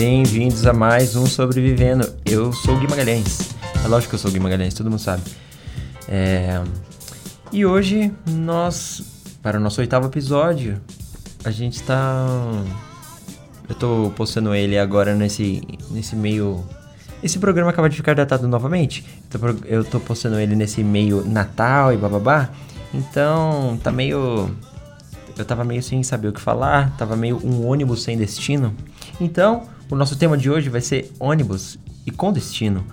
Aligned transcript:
Bem-vindos 0.00 0.66
a 0.66 0.72
mais 0.72 1.14
um 1.14 1.26
Sobrevivendo. 1.26 2.10
Eu 2.24 2.54
sou 2.54 2.74
o 2.74 2.78
Gui 2.78 2.88
Magalhães. 2.88 3.50
É 3.84 3.86
lógico 3.86 4.08
que 4.08 4.14
eu 4.14 4.18
sou 4.18 4.30
o 4.30 4.32
Gui 4.32 4.40
Magalhães, 4.40 4.72
todo 4.72 4.88
mundo 4.88 4.98
sabe. 4.98 5.22
É... 6.08 6.58
E 7.52 7.66
hoje 7.66 8.10
nós, 8.26 9.02
para 9.42 9.58
o 9.58 9.60
nosso 9.60 9.78
oitavo 9.78 10.06
episódio, 10.06 10.80
a 11.44 11.50
gente 11.50 11.82
tá. 11.82 12.26
Eu 13.68 13.74
tô 13.74 14.10
postando 14.16 14.54
ele 14.54 14.78
agora 14.78 15.14
nesse, 15.14 15.60
nesse 15.90 16.16
meio. 16.16 16.64
Esse 17.22 17.38
programa 17.38 17.68
acaba 17.68 17.90
de 17.90 17.96
ficar 17.96 18.14
datado 18.14 18.48
novamente. 18.48 19.04
Eu 19.66 19.84
tô 19.84 20.00
postando 20.00 20.40
ele 20.40 20.56
nesse 20.56 20.82
meio 20.82 21.22
Natal 21.26 21.92
e 21.92 21.98
bababá. 21.98 22.48
Então 22.94 23.78
tá 23.82 23.92
meio. 23.92 24.50
Eu 25.36 25.44
tava 25.44 25.62
meio 25.62 25.82
sem 25.82 26.02
saber 26.02 26.28
o 26.28 26.32
que 26.32 26.40
falar, 26.40 26.96
tava 26.96 27.14
meio 27.16 27.38
um 27.44 27.66
ônibus 27.66 28.02
sem 28.02 28.16
destino. 28.16 28.74
Então, 29.20 29.68
o 29.90 29.96
nosso 29.96 30.16
tema 30.16 30.38
de 30.38 30.48
hoje 30.48 30.68
vai 30.68 30.80
ser 30.80 31.10
ônibus 31.18 31.78
e 32.06 32.10
com 32.10 32.32
destino. 32.32 32.84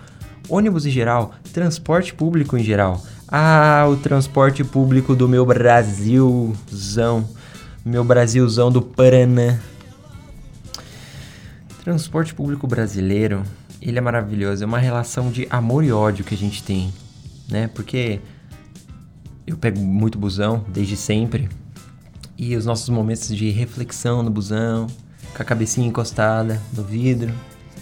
Ônibus 0.50 0.86
em 0.86 0.90
geral, 0.90 1.34
transporte 1.54 2.14
público 2.14 2.58
em 2.58 2.64
geral. 2.64 3.04
Ah, 3.28 3.86
o 3.90 3.98
transporte 3.98 4.64
público 4.64 5.16
do 5.16 5.28
meu 5.28 5.46
Brasilzão. 5.46 7.28
Meu 7.86 8.04
Brasilzão 8.04 8.72
do 8.72 8.82
Paraná. 8.82 9.60
Transporte 11.84 12.34
público 12.34 12.66
brasileiro, 12.68 13.44
ele 13.82 13.98
é 13.98 14.02
maravilhoso. 14.02 14.64
É 14.64 14.66
uma 14.66 14.80
relação 14.80 15.32
de 15.32 15.48
amor 15.50 15.84
e 15.84 15.91
ódio 15.91 16.26
que 16.26 16.34
a 16.34 16.38
gente 16.38 16.64
tem, 16.64 16.91
né? 17.50 17.68
Porque 17.68 18.20
eu 19.46 19.55
pego 19.55 19.80
muito 19.80 20.18
busão 20.18 20.66
desde 20.68 20.98
sempre. 20.98 21.48
E 22.38 22.55
os 22.55 22.66
nossos 22.66 22.90
momentos 22.90 23.34
de 23.36 23.50
reflexão 23.50 24.24
no 24.24 24.30
busão, 24.30 24.88
com 25.38 25.44
a 25.44 25.46
cabecinha 25.46 25.88
encostada 25.88 26.60
no 26.76 26.84
vidro, 26.84 27.32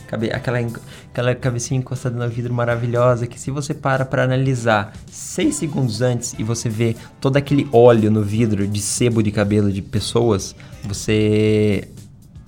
cabe, 0.08 0.30
aquela, 0.30 0.60
aquela 0.60 1.34
cabecinha 1.34 1.80
encostada 1.80 2.14
no 2.18 2.30
vidro 2.30 2.54
maravilhosa 2.54 3.26
que 3.26 3.40
se 3.40 3.50
você 3.50 3.74
para 3.74 4.04
para 4.04 4.26
analisar 4.26 4.94
seis 5.10 5.56
segundos 5.56 6.02
antes 6.02 6.36
e 6.38 6.44
você 6.44 6.68
vê 6.68 6.98
todo 7.22 7.38
aquele 7.38 7.66
óleo 7.72 8.12
no 8.12 8.22
vidro 8.22 8.68
de 8.68 8.82
sebo 8.82 9.24
de 9.24 9.32
cabelo 9.32 9.72
de 9.72 9.82
pessoas, 9.82 10.54
você 10.84 11.88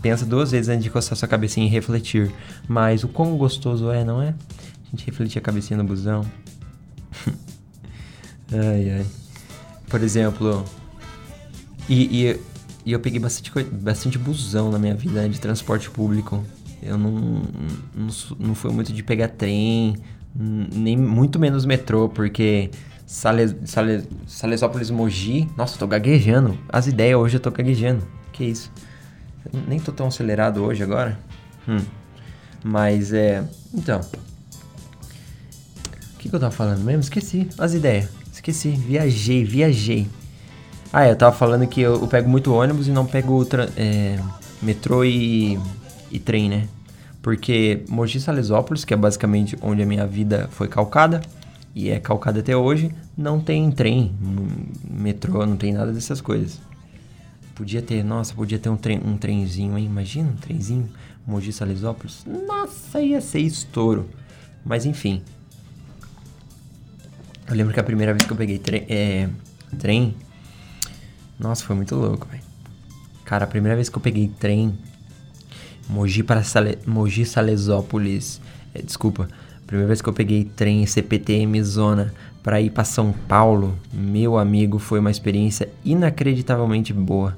pensa 0.02 0.25
duas 0.25 0.52
vezes 0.52 0.67
antes 0.67 0.83
de 0.83 0.89
encostar 0.89 1.17
sua 1.17 1.28
cabecinha 1.28 1.66
e 1.66 1.69
refletir. 1.69 2.30
Mas 2.67 3.05
o 3.05 3.08
quão 3.08 3.38
gostoso 3.38 3.89
é, 3.89 4.03
não 4.03 4.22
é? 4.22 4.35
A 4.88 4.91
gente 4.91 5.05
refletir 5.05 5.39
a 5.39 5.41
cabecinha 5.41 5.78
no 5.78 5.85
busão. 5.85 6.25
ai, 8.52 8.91
ai. 8.91 9.05
Por 9.88 10.03
exemplo, 10.03 10.66
e, 11.88 12.25
e, 12.25 12.39
e, 12.88 12.91
eu 12.91 12.99
peguei 12.99 13.19
bastante, 13.19 13.52
bastante 13.71 14.17
busão 14.17 14.71
na 14.71 14.80
minha 14.80 14.95
vida 14.95 15.21
né, 15.21 15.27
de 15.27 15.39
transporte 15.39 15.89
público. 15.89 16.43
Eu 16.81 16.97
não, 16.97 17.11
não, 17.11 18.07
não 18.39 18.55
fui 18.55 18.71
muito 18.71 18.94
de 18.94 19.03
pegar 19.03 19.29
trem, 19.29 19.97
nem 20.33 20.95
muito 20.95 21.39
menos 21.39 21.66
metrô, 21.66 22.07
porque 22.07 22.69
Sales, 23.05 23.55
Sales, 23.66 24.07
Salesópolis 24.27 24.89
Mogi. 24.89 25.49
Nossa, 25.57 25.75
eu 25.75 25.79
tô 25.79 25.88
gaguejando. 25.88 26.57
As 26.69 26.88
ideias 26.88 27.17
hoje 27.17 27.38
eu 27.38 27.39
tô 27.39 27.49
gaguejando. 27.49 28.05
Que 28.33 28.44
isso? 28.44 28.71
Eu 29.51 29.61
nem 29.67 29.79
tô 29.79 29.91
tão 29.91 30.07
acelerado 30.07 30.63
hoje 30.63 30.83
agora. 30.83 31.17
Hum. 31.67 31.79
Mas 32.63 33.13
é. 33.13 33.44
Então. 33.73 34.01
O 36.13 36.17
que, 36.19 36.29
que 36.29 36.35
eu 36.35 36.39
tava 36.39 36.51
falando 36.51 36.83
mesmo? 36.83 37.01
Esqueci. 37.01 37.47
As 37.57 37.73
ideias. 37.73 38.09
Esqueci. 38.31 38.72
Viajei, 38.72 39.45
viajei. 39.45 40.07
Ah, 40.91 41.05
é, 41.05 41.11
eu 41.11 41.16
tava 41.16 41.35
falando 41.35 41.67
que 41.67 41.81
eu, 41.81 41.95
eu 41.95 42.07
pego 42.07 42.30
muito 42.30 42.53
ônibus 42.53 42.88
e 42.88 42.91
não 42.91 43.05
pego 43.05 43.45
é, 43.75 44.19
metrô 44.61 45.03
e, 45.03 45.59
e 46.11 46.19
trem, 46.19 46.49
né? 46.49 46.67
Porque 47.21 47.83
Mogi 47.89 48.19
Salesópolis, 48.19 48.85
que 48.85 48.94
é 48.94 48.97
basicamente 48.97 49.57
onde 49.62 49.84
a 49.84 49.85
minha 49.85 50.07
vida 50.07 50.47
foi 50.51 50.67
calcada, 50.67 51.22
e 51.75 51.89
é 51.89 52.00
calcada 52.00 52.39
até 52.39 52.56
hoje, 52.56 52.91
não 53.16 53.39
tem 53.39 53.69
trem, 53.69 54.16
metrô, 54.89 55.45
não 55.45 55.57
tem 55.57 55.73
nada 55.73 55.91
dessas 55.91 56.22
coisas. 56.22 56.59
Podia 57.53 57.81
ter, 57.81 58.03
nossa, 58.03 58.33
podia 58.33 58.57
ter 58.57 58.69
um, 58.69 58.78
trem, 58.78 59.00
um 59.03 59.17
trenzinho, 59.17 59.78
hein? 59.78 59.85
Imagina 59.85 60.29
um 60.29 60.35
trenzinho, 60.35 60.89
Mogi 61.25 61.51
Salesópolis. 61.51 62.25
Nossa, 62.25 63.01
ia 63.01 63.19
ser 63.19 63.39
estouro. 63.39 64.09
Mas 64.66 64.85
enfim. 64.85 65.22
Eu 67.47 67.56
lembro 67.56 67.73
que 67.73 67.79
a 67.79 67.83
primeira 67.83 68.13
vez 68.13 68.25
que 68.25 68.31
eu 68.31 68.38
peguei 68.38 68.57
tre 68.57 68.85
é, 68.89 69.29
trem. 69.78 70.16
Nossa, 71.40 71.64
foi 71.64 71.75
muito 71.75 71.96
louco, 71.96 72.28
velho. 72.28 72.44
Cara, 73.24 73.44
a 73.44 73.48
primeira 73.48 73.75
vez 73.75 73.90
que 73.90 73.98
eu 73.98 74.02
peguei 74.02 74.31
trem. 74.40 74.78
Mogi 75.90 76.24
para 76.24 76.44
Sale, 76.44 76.78
Mogi 76.86 77.25
Salesópolis. 77.25 78.42
É, 78.74 78.81
desculpa. 78.81 79.28
A 79.64 79.68
primeira 79.68 79.88
vez 79.88 80.02
que 80.02 80.09
eu 80.09 80.14
peguei 80.14 80.46
trem 80.46 80.86
CPTM 80.86 81.62
Zona 81.64 82.14
para 82.42 82.62
ir 82.62 82.70
para 82.70 82.84
São 82.84 83.14
Paulo, 83.28 83.78
meu 83.92 84.38
amigo, 84.38 84.80
foi 84.80 85.00
uma 85.00 85.12
experiência 85.12 85.70
inacreditavelmente 85.84 86.94
boa. 86.94 87.38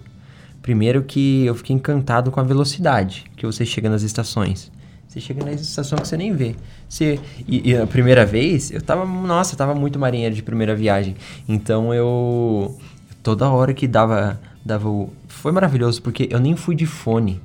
Primeiro 0.62 1.04
que 1.04 1.46
eu 1.46 1.56
fiquei 1.56 1.76
encantado 1.76 2.30
com 2.30 2.40
a 2.40 2.44
velocidade 2.44 3.26
que 3.36 3.46
você 3.46 3.66
chega 3.66 3.90
nas 3.90 4.04
estações. 4.04 4.72
Você 5.08 5.20
chega 5.20 5.44
na 5.44 5.52
estação 5.52 5.98
que 5.98 6.08
você 6.08 6.16
nem 6.16 6.36
vê. 6.36 6.56
Você, 6.88 7.20
e, 7.48 7.72
e, 7.72 7.76
a 7.76 7.88
primeira 7.88 8.24
vez, 8.24 8.70
eu 8.70 8.80
tava, 8.80 9.06
nossa, 9.06 9.56
eu 9.56 9.58
tava 9.58 9.74
muito 9.74 9.98
marinheiro 9.98 10.36
de 10.36 10.44
primeira 10.44 10.76
viagem. 10.76 11.16
Então 11.48 11.92
eu 11.92 12.78
toda 13.24 13.50
hora 13.50 13.74
que 13.74 13.88
dava 13.88 14.40
dava 14.66 14.90
o, 14.90 15.12
foi 15.28 15.52
maravilhoso 15.52 16.02
porque 16.02 16.28
eu 16.30 16.40
nem 16.40 16.56
fui 16.56 16.76
de 16.76 16.86
fone 16.86 17.42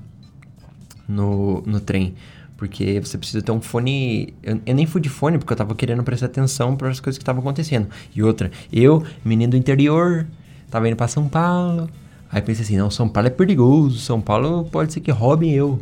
no, 1.08 1.62
no 1.66 1.80
trem. 1.80 2.14
Porque 2.56 3.00
você 3.00 3.18
precisa 3.18 3.42
ter 3.42 3.52
um 3.52 3.60
fone. 3.60 4.32
Eu, 4.42 4.60
eu, 4.64 4.74
nem 4.74 4.86
fui 4.86 5.00
de 5.00 5.08
fone 5.08 5.38
porque 5.38 5.52
eu 5.52 5.56
tava 5.56 5.74
querendo 5.74 6.02
prestar 6.02 6.26
atenção 6.26 6.76
para 6.76 6.88
as 6.88 7.00
coisas 7.00 7.18
que 7.18 7.22
estavam 7.22 7.40
acontecendo. 7.40 7.88
E 8.14 8.22
outra, 8.22 8.50
eu, 8.72 9.04
menino 9.24 9.50
do 9.52 9.56
interior, 9.56 10.26
tava 10.70 10.88
indo 10.88 10.96
para 10.96 11.08
São 11.08 11.28
Paulo. 11.28 11.90
Aí 12.30 12.40
pensei 12.40 12.64
assim, 12.64 12.76
não, 12.76 12.90
São 12.90 13.08
Paulo 13.08 13.26
é 13.26 13.30
perigoso, 13.30 13.98
São 13.98 14.20
Paulo 14.20 14.64
pode 14.64 14.92
ser 14.92 15.00
que 15.00 15.10
roubem 15.10 15.52
eu. 15.52 15.80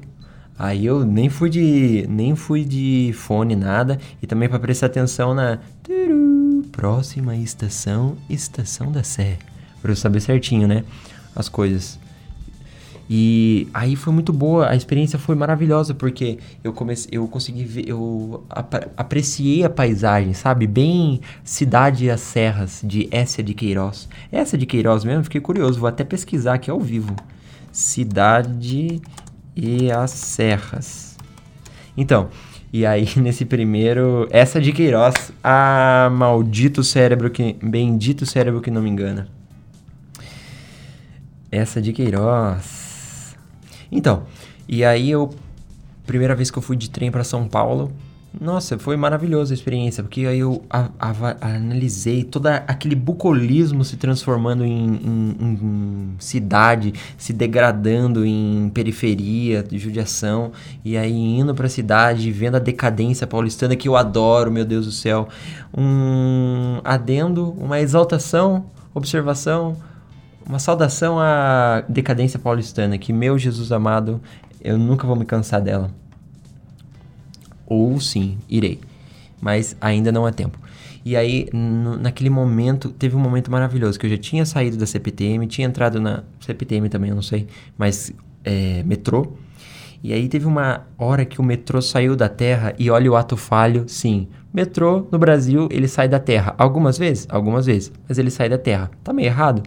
Aí 0.58 0.84
eu 0.84 1.04
nem 1.04 1.28
fui 1.28 1.48
de 1.48 2.06
nem 2.08 2.36
fui 2.36 2.64
de 2.64 3.10
fone 3.14 3.56
nada 3.56 3.98
e 4.22 4.26
também 4.26 4.48
para 4.48 4.58
prestar 4.58 4.86
atenção 4.86 5.34
na 5.34 5.58
próxima 6.70 7.34
estação, 7.36 8.16
estação 8.28 8.92
da 8.92 9.02
Sé, 9.02 9.38
para 9.82 9.92
eu 9.92 9.96
saber 9.96 10.20
certinho, 10.20 10.66
né, 10.66 10.84
as 11.36 11.48
coisas. 11.48 11.98
E 13.10 13.68
aí 13.74 13.94
foi 13.94 14.10
muito 14.10 14.32
boa, 14.32 14.70
a 14.70 14.76
experiência 14.76 15.18
foi 15.18 15.34
maravilhosa, 15.34 15.92
porque 15.92 16.38
eu 16.64 16.72
comecei, 16.72 17.10
eu 17.12 17.28
consegui 17.28 17.64
ver, 17.64 17.86
eu 17.86 18.42
ap 18.48 18.74
apreciei 18.96 19.64
a 19.64 19.68
paisagem, 19.68 20.32
sabe? 20.32 20.66
Bem 20.66 21.20
cidade 21.44 22.06
e 22.06 22.10
as 22.10 22.20
serras 22.20 22.80
de 22.82 23.08
Essa 23.10 23.42
de 23.42 23.52
Queiroz. 23.52 24.08
Essa 24.30 24.56
de 24.56 24.64
Queiroz 24.64 25.04
mesmo, 25.04 25.24
fiquei 25.24 25.42
curioso, 25.42 25.78
vou 25.78 25.88
até 25.88 26.04
pesquisar 26.04 26.54
aqui 26.54 26.70
ao 26.70 26.80
vivo. 26.80 27.14
Cidade 27.70 29.02
e 29.54 29.92
as 29.92 30.10
serras. 30.12 31.18
Então, 31.94 32.30
e 32.72 32.86
aí 32.86 33.06
nesse 33.20 33.44
primeiro, 33.44 34.26
essa 34.30 34.60
de 34.60 34.72
Queiroz, 34.72 35.32
ah, 35.44 36.08
maldito 36.10 36.82
cérebro 36.82 37.30
que, 37.30 37.56
bendito 37.62 38.24
cérebro 38.24 38.62
que 38.62 38.70
não 38.70 38.80
me 38.80 38.88
engana. 38.88 39.28
Essa 41.52 41.82
de 41.82 41.92
Queiroz. 41.92 43.36
Então, 43.90 44.24
e 44.66 44.82
aí 44.84 45.10
eu. 45.10 45.28
Primeira 46.06 46.34
vez 46.34 46.50
que 46.50 46.58
eu 46.58 46.62
fui 46.62 46.76
de 46.76 46.90
trem 46.90 47.12
para 47.12 47.22
São 47.22 47.46
Paulo, 47.46 47.92
nossa, 48.40 48.78
foi 48.78 48.96
maravilhosa 48.96 49.52
a 49.52 49.54
experiência, 49.54 50.02
porque 50.02 50.24
aí 50.26 50.38
eu 50.38 50.64
a, 50.70 50.88
a, 50.98 51.54
analisei 51.54 52.24
todo 52.24 52.46
aquele 52.46 52.94
bucolismo 52.94 53.84
se 53.84 53.96
transformando 53.96 54.64
em, 54.64 54.86
em, 54.86 55.36
em, 55.38 56.14
cidade, 56.18 56.94
se 57.18 57.32
degradando 57.32 58.24
em 58.24 58.70
periferia, 58.72 59.62
de 59.62 59.78
judiação, 59.78 60.52
e 60.82 60.96
aí 60.96 61.12
indo 61.12 61.54
pra 61.54 61.68
cidade, 61.68 62.32
vendo 62.32 62.56
a 62.56 62.60
decadência 62.60 63.26
paulistana 63.26 63.76
que 63.76 63.86
eu 63.86 63.96
adoro, 63.96 64.50
meu 64.50 64.64
Deus 64.64 64.86
do 64.86 64.92
céu. 64.92 65.28
Um 65.76 66.80
adendo, 66.82 67.50
uma 67.58 67.80
exaltação, 67.80 68.64
observação, 68.94 69.76
uma 70.46 70.58
saudação 70.58 71.18
à 71.18 71.84
decadência 71.88 72.38
paulistana, 72.38 72.98
que 72.98 73.12
meu 73.12 73.38
Jesus 73.38 73.72
amado, 73.72 74.20
eu 74.60 74.78
nunca 74.78 75.06
vou 75.06 75.16
me 75.16 75.24
cansar 75.24 75.60
dela. 75.60 75.90
Ou 77.66 78.00
sim, 78.00 78.38
irei. 78.48 78.80
Mas 79.40 79.76
ainda 79.80 80.12
não 80.12 80.26
é 80.26 80.32
tempo. 80.32 80.58
E 81.04 81.16
aí, 81.16 81.48
naquele 81.52 82.30
momento, 82.30 82.90
teve 82.90 83.16
um 83.16 83.18
momento 83.18 83.50
maravilhoso, 83.50 83.98
que 83.98 84.06
eu 84.06 84.10
já 84.10 84.18
tinha 84.18 84.46
saído 84.46 84.76
da 84.76 84.86
CPTM, 84.86 85.46
tinha 85.48 85.66
entrado 85.66 86.00
na 86.00 86.22
CPTM 86.40 86.88
também, 86.88 87.10
eu 87.10 87.16
não 87.16 87.22
sei, 87.22 87.48
mas 87.76 88.12
é, 88.44 88.84
metrô. 88.84 89.32
E 90.02 90.12
aí 90.12 90.28
teve 90.28 90.46
uma 90.46 90.82
hora 90.98 91.24
que 91.24 91.40
o 91.40 91.44
metrô 91.44 91.80
saiu 91.82 92.14
da 92.14 92.28
terra 92.28 92.74
e 92.78 92.90
olha 92.90 93.10
o 93.10 93.16
ato 93.16 93.36
falho, 93.36 93.84
sim. 93.88 94.28
Metrô 94.52 95.06
no 95.10 95.18
Brasil, 95.18 95.68
ele 95.70 95.88
sai 95.88 96.08
da 96.08 96.18
terra. 96.18 96.54
Algumas 96.58 96.98
vezes? 96.98 97.26
Algumas 97.30 97.66
vezes. 97.66 97.92
Mas 98.08 98.18
ele 98.18 98.30
sai 98.30 98.48
da 98.48 98.58
terra. 98.58 98.90
Tá 99.02 99.12
meio 99.12 99.26
errado? 99.26 99.62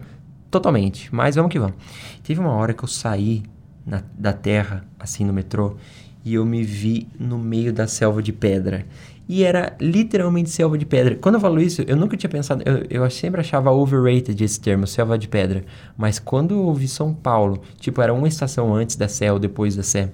Totalmente, 0.50 1.14
mas 1.14 1.34
vamos 1.34 1.50
que 1.50 1.58
vamos. 1.58 1.76
Teve 2.22 2.40
uma 2.40 2.52
hora 2.52 2.72
que 2.72 2.82
eu 2.82 2.88
saí 2.88 3.42
na, 3.84 4.02
da 4.18 4.32
terra, 4.32 4.84
assim, 4.98 5.24
no 5.24 5.32
metrô, 5.32 5.76
e 6.24 6.34
eu 6.34 6.44
me 6.44 6.62
vi 6.64 7.08
no 7.18 7.38
meio 7.38 7.72
da 7.72 7.86
selva 7.86 8.22
de 8.22 8.32
pedra. 8.32 8.84
E 9.28 9.42
era 9.42 9.76
literalmente 9.80 10.50
selva 10.50 10.78
de 10.78 10.86
pedra. 10.86 11.16
Quando 11.16 11.36
eu 11.36 11.40
falo 11.40 11.60
isso, 11.60 11.82
eu 11.82 11.96
nunca 11.96 12.16
tinha 12.16 12.30
pensado. 12.30 12.62
Eu, 12.64 12.86
eu 12.88 13.10
sempre 13.10 13.40
achava 13.40 13.72
overrated 13.72 14.42
esse 14.42 14.60
termo, 14.60 14.86
selva 14.86 15.18
de 15.18 15.26
pedra. 15.26 15.64
Mas 15.96 16.18
quando 16.18 16.54
eu 16.54 16.74
vi 16.74 16.86
São 16.86 17.12
Paulo, 17.12 17.60
tipo, 17.80 18.00
era 18.00 18.14
uma 18.14 18.28
estação 18.28 18.74
antes 18.74 18.94
da 18.94 19.08
Sé 19.08 19.32
ou 19.32 19.38
depois 19.38 19.74
da 19.74 19.82
Sé. 19.82 20.12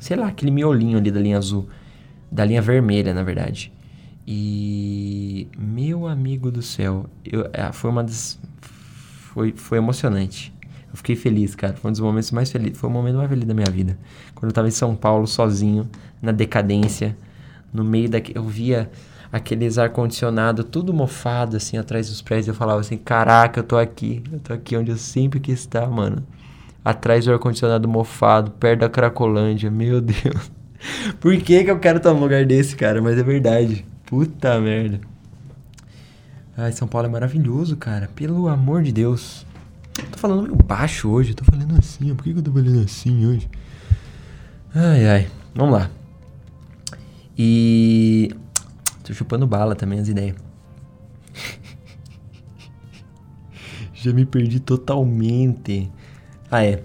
Sei 0.00 0.16
lá, 0.16 0.28
aquele 0.28 0.52
miolinho 0.52 0.98
ali 0.98 1.10
da 1.10 1.20
linha 1.20 1.38
azul. 1.38 1.68
Da 2.30 2.44
linha 2.44 2.62
vermelha, 2.62 3.12
na 3.12 3.24
verdade. 3.24 3.72
E. 4.26 5.48
Meu 5.58 6.06
amigo 6.06 6.50
do 6.50 6.62
céu. 6.62 7.06
Eu, 7.24 7.48
é, 7.52 7.72
foi 7.72 7.90
uma 7.90 8.04
das. 8.04 8.38
Foi, 9.36 9.52
foi 9.54 9.76
emocionante. 9.76 10.50
Eu 10.88 10.96
fiquei 10.96 11.14
feliz, 11.14 11.54
cara. 11.54 11.74
Foi 11.74 11.90
um 11.90 11.92
dos 11.92 12.00
momentos 12.00 12.30
mais 12.30 12.50
felizes. 12.50 12.78
Foi 12.78 12.88
o 12.88 12.92
momento 12.92 13.16
mais 13.16 13.28
feliz 13.28 13.44
da 13.44 13.52
minha 13.52 13.70
vida. 13.70 13.98
Quando 14.34 14.48
eu 14.48 14.54
tava 14.54 14.66
em 14.66 14.70
São 14.70 14.96
Paulo, 14.96 15.26
sozinho, 15.26 15.86
na 16.22 16.32
decadência, 16.32 17.14
no 17.70 17.84
meio 17.84 18.08
da. 18.08 18.16
Eu 18.34 18.44
via 18.44 18.90
aqueles 19.30 19.76
ar-condicionado 19.76 20.64
tudo 20.64 20.94
mofado, 20.94 21.54
assim, 21.54 21.76
atrás 21.76 22.08
dos 22.08 22.22
prédios. 22.22 22.48
Eu 22.48 22.54
falava 22.54 22.80
assim: 22.80 22.96
caraca, 22.96 23.60
eu 23.60 23.64
tô 23.64 23.76
aqui. 23.76 24.22
Eu 24.32 24.40
tô 24.40 24.54
aqui 24.54 24.74
onde 24.74 24.90
eu 24.90 24.96
sempre 24.96 25.38
quis 25.38 25.58
estar, 25.58 25.86
mano. 25.86 26.26
Atrás 26.82 27.26
do 27.26 27.32
ar-condicionado 27.32 27.86
mofado, 27.86 28.52
perto 28.52 28.80
da 28.80 28.88
Cracolândia. 28.88 29.70
Meu 29.70 30.00
Deus. 30.00 30.50
Por 31.20 31.36
que, 31.36 31.62
que 31.62 31.70
eu 31.70 31.78
quero 31.78 31.98
estar 31.98 32.14
num 32.14 32.20
lugar 32.20 32.46
desse, 32.46 32.74
cara? 32.74 33.02
Mas 33.02 33.18
é 33.18 33.22
verdade. 33.22 33.84
Puta 34.06 34.58
merda. 34.58 34.98
Ai, 36.58 36.72
São 36.72 36.88
Paulo 36.88 37.06
é 37.06 37.10
maravilhoso, 37.10 37.76
cara. 37.76 38.08
Pelo 38.14 38.48
amor 38.48 38.82
de 38.82 38.90
Deus. 38.90 39.44
Tô 40.10 40.18
falando 40.18 40.42
meio 40.42 40.56
baixo 40.56 41.10
hoje, 41.10 41.34
tô 41.34 41.44
falando 41.44 41.78
assim, 41.78 42.14
por 42.14 42.24
que, 42.24 42.30
eu 42.30 42.42
tô 42.42 42.50
falando 42.50 42.82
assim 42.82 43.26
hoje? 43.26 43.46
Ai, 44.74 45.06
ai, 45.06 45.28
vamos 45.54 45.74
lá. 45.74 45.90
E. 47.36 48.34
Tô 49.04 49.12
chupando 49.12 49.46
bala 49.46 49.74
também 49.74 49.98
as 49.98 50.08
ideias. 50.08 50.34
Já 53.92 54.14
me 54.14 54.24
perdi 54.24 54.58
totalmente. 54.58 55.92
Ah, 56.50 56.64
é. 56.64 56.82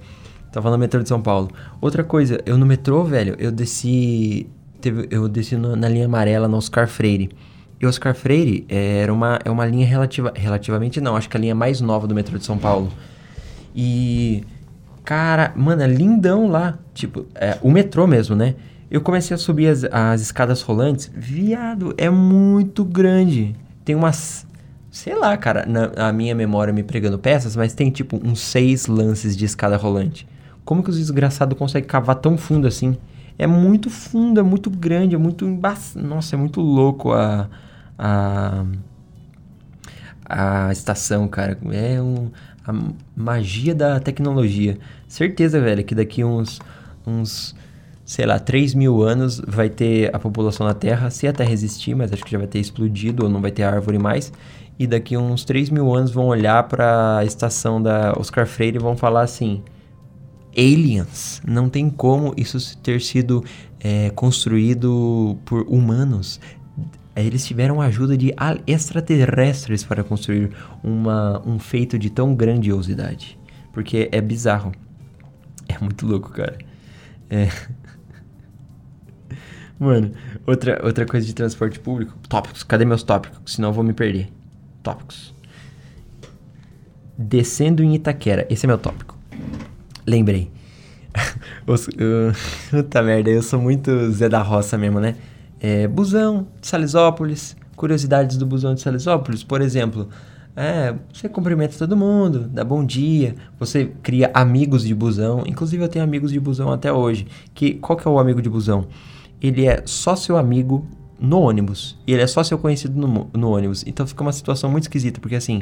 Tava 0.52 0.70
no 0.70 0.78
metrô 0.78 1.02
de 1.02 1.08
São 1.08 1.22
Paulo. 1.22 1.50
Outra 1.80 2.04
coisa, 2.04 2.42
eu 2.46 2.58
no 2.58 2.66
metrô, 2.66 3.06
velho, 3.06 3.38
eu 3.40 3.54
desci. 3.54 4.50
Teve, 4.82 5.08
eu 5.10 5.30
desci 5.30 5.56
no, 5.56 5.78
na 5.78 5.88
linha 5.88 6.08
amarela 6.08 6.50
no 6.50 6.58
Oscar 6.58 6.90
Freire. 6.90 7.30
E 7.81 7.86
Oscar 7.86 8.13
Freire 8.13 8.63
era 8.69 9.12
uma, 9.12 9.39
é 9.44 9.50
uma 9.50 9.66
linha 9.66 9.88
relativa, 9.88 10.31
relativamente 10.36 11.01
não, 11.01 11.16
acho 11.16 11.28
que 11.28 11.36
a 11.36 11.39
linha 11.39 11.56
mais 11.56 11.81
nova 11.81 12.06
do 12.06 12.13
metrô 12.13 12.38
de 12.38 12.45
São 12.45 12.57
Paulo. 12.57 12.92
E. 13.75 14.44
Cara, 15.04 15.51
mano, 15.56 15.81
é 15.81 15.88
lindão 15.88 16.48
lá. 16.48 16.78
Tipo, 16.94 17.25
é, 17.33 17.57
o 17.60 17.72
metrô 17.72 18.06
mesmo, 18.06 18.36
né? 18.36 18.54
Eu 18.89 19.01
comecei 19.01 19.33
a 19.33 19.38
subir 19.38 19.68
as, 19.68 19.83
as 19.86 20.22
escadas 20.22 20.62
rolantes. 20.62 21.12
Viado, 21.16 21.95
é 21.98 22.07
muito 22.07 22.86
grande. 22.86 23.56
Tem 23.84 23.95
umas. 23.95 24.45
Sei 24.92 25.16
lá, 25.16 25.36
cara, 25.36 25.66
na, 25.66 26.10
a 26.10 26.13
minha 26.13 26.36
memória 26.36 26.72
me 26.72 26.84
pregando 26.84 27.18
peças, 27.18 27.56
mas 27.56 27.74
tem 27.74 27.89
tipo 27.89 28.19
uns 28.24 28.42
seis 28.42 28.86
lances 28.86 29.36
de 29.36 29.45
escada 29.45 29.75
rolante. 29.75 30.27
Como 30.63 30.84
que 30.84 30.89
os 30.92 30.98
desgraçados 30.98 31.57
conseguem 31.57 31.88
cavar 31.88 32.18
tão 32.18 32.38
fundo 32.38 32.68
assim? 32.68 32.95
É 33.39 33.48
muito 33.48 33.89
fundo, 33.89 34.39
é 34.39 34.44
muito 34.44 34.69
grande, 34.69 35.16
é 35.16 35.18
muito 35.18 35.45
emba... 35.45 35.75
Nossa, 35.95 36.36
é 36.36 36.38
muito 36.38 36.62
louco 36.62 37.12
a, 37.12 37.50
a, 38.01 38.65
a 40.27 40.71
estação, 40.71 41.27
cara. 41.27 41.57
É 41.71 42.01
um, 42.01 42.31
a 42.65 42.74
magia 43.15 43.75
da 43.75 44.00
tecnologia. 44.00 44.77
Certeza, 45.07 45.62
velho, 45.62 45.83
que 45.83 45.94
daqui 45.94 46.24
uns, 46.24 46.59
uns, 47.06 47.56
sei 48.03 48.25
lá, 48.25 48.39
3 48.39 48.74
mil 48.74 49.03
anos 49.03 49.39
vai 49.45 49.69
ter 49.69 50.13
a 50.15 50.18
população 50.18 50.65
na 50.65 50.74
Terra, 50.74 51.12
se 51.12 51.27
a 51.27 51.33
Terra 51.33 51.51
existir, 51.51 51.95
mas 51.95 52.12
acho 52.12 52.25
que 52.25 52.31
já 52.31 52.39
vai 52.39 52.48
ter 52.48 52.59
explodido 52.59 53.24
ou 53.24 53.30
não 53.30 53.39
vai 53.39 53.51
ter 53.51 53.63
árvore 53.63 54.00
mais. 54.00 54.33
E 54.80 54.88
daqui 54.88 55.15
uns 55.15 55.45
3 55.45 55.69
mil 55.69 55.94
anos 55.94 56.09
vão 56.09 56.25
olhar 56.25 56.63
para 56.63 57.19
a 57.19 57.25
estação 57.25 57.80
da 57.80 58.13
Oscar 58.18 58.48
Freire 58.48 58.77
e 58.77 58.81
vão 58.81 58.98
falar 58.98 59.21
assim: 59.21 59.62
aliens. 60.57 61.39
Não 61.48 61.69
tem 61.69 61.88
como 61.88 62.33
isso 62.36 62.75
ter 62.80 63.00
sido 63.00 63.44
é, 63.80 64.09
construído 64.12 65.38
por 65.45 65.68
humanos. 65.68 66.39
Eles 67.22 67.46
tiveram 67.46 67.82
a 67.82 67.86
ajuda 67.86 68.18
de 68.18 68.34
extraterrestres 68.68 69.84
para 69.84 70.04
construir 70.04 70.52
uma, 70.84 71.42
um 71.48 71.60
feito 71.60 71.98
de 71.98 72.10
tão 72.10 72.36
grandiosidade. 72.36 73.40
Porque 73.72 74.10
é 74.12 74.22
bizarro. 74.22 74.72
É 75.68 75.78
muito 75.80 76.06
louco, 76.06 76.32
cara. 76.32 76.58
É. 77.30 77.50
Mano, 79.80 80.12
outra, 80.46 80.80
outra 80.84 81.06
coisa 81.06 81.26
de 81.26 81.34
transporte 81.34 81.80
público. 81.80 82.14
Tópicos. 82.28 82.64
Cadê 82.64 82.86
meus 82.86 83.04
tópicos? 83.04 83.54
Senão 83.54 83.70
eu 83.70 83.74
vou 83.74 83.84
me 83.84 83.94
perder. 83.94 84.30
Tópicos. 84.84 85.34
Descendo 87.18 87.84
em 87.84 87.96
Itaquera. 87.96 88.46
Esse 88.50 88.66
é 88.66 88.68
meu 88.68 88.78
tópico. 88.78 89.18
Lembrei. 90.06 90.52
Os, 91.68 91.88
uh, 91.88 92.34
puta 92.70 93.02
merda, 93.02 93.30
eu 93.30 93.42
sou 93.42 93.62
muito 93.62 94.12
Zé 94.12 94.30
da 94.30 94.42
Roça 94.42 94.78
mesmo, 94.78 95.00
né? 95.00 95.16
É, 95.62 95.88
busão 95.88 96.48
de 96.60 96.68
Salisópolis, 96.68 97.56
curiosidades 97.75 98.36
do 98.36 98.46
busão 98.48 98.74
de 98.74 98.81
Salisópolis, 98.81 99.44
por 99.44 99.62
exemplo. 99.62 100.10
É, 100.56 100.96
você 101.13 101.30
cumprimenta 101.30 101.78
todo 101.78 101.96
mundo, 101.96 102.48
dá 102.48 102.63
bom 102.63 102.84
dia, 102.84 103.36
você 103.60 103.92
cria 104.02 104.31
amigos 104.34 104.84
de 104.84 104.94
busão. 104.94 105.44
Inclusive 105.46 105.84
eu 105.84 105.88
tenho 105.88 106.04
amigos 106.04 106.31
de 106.31 106.40
busão 106.40 106.72
até 106.72 106.92
hoje. 106.92 107.28
Que 107.54 107.75
qual 107.75 107.96
que 107.96 108.08
é 108.08 108.12
o 108.12 108.19
amigo 108.19 108.42
de 108.42 108.50
busão? 108.50 108.88
Ele 109.40 109.66
é 109.66 109.84
só 109.86 110.16
seu 110.16 110.36
amigo 110.36 110.86
no 111.19 111.40
ônibus. 111.40 111.98
E 112.08 112.13
ele 112.13 112.24
é 112.24 112.28
só 112.28 112.44
seu 112.44 112.58
conhecido 112.58 113.00
no, 113.00 113.30
no 113.31 113.52
ônibus. 113.52 113.84
Então 113.86 114.06
fica 114.08 114.24
uma 114.24 114.34
situação 114.34 114.69
muito 114.69 114.84
esquisita, 114.84 115.22
porque 115.22 115.36
assim, 115.36 115.62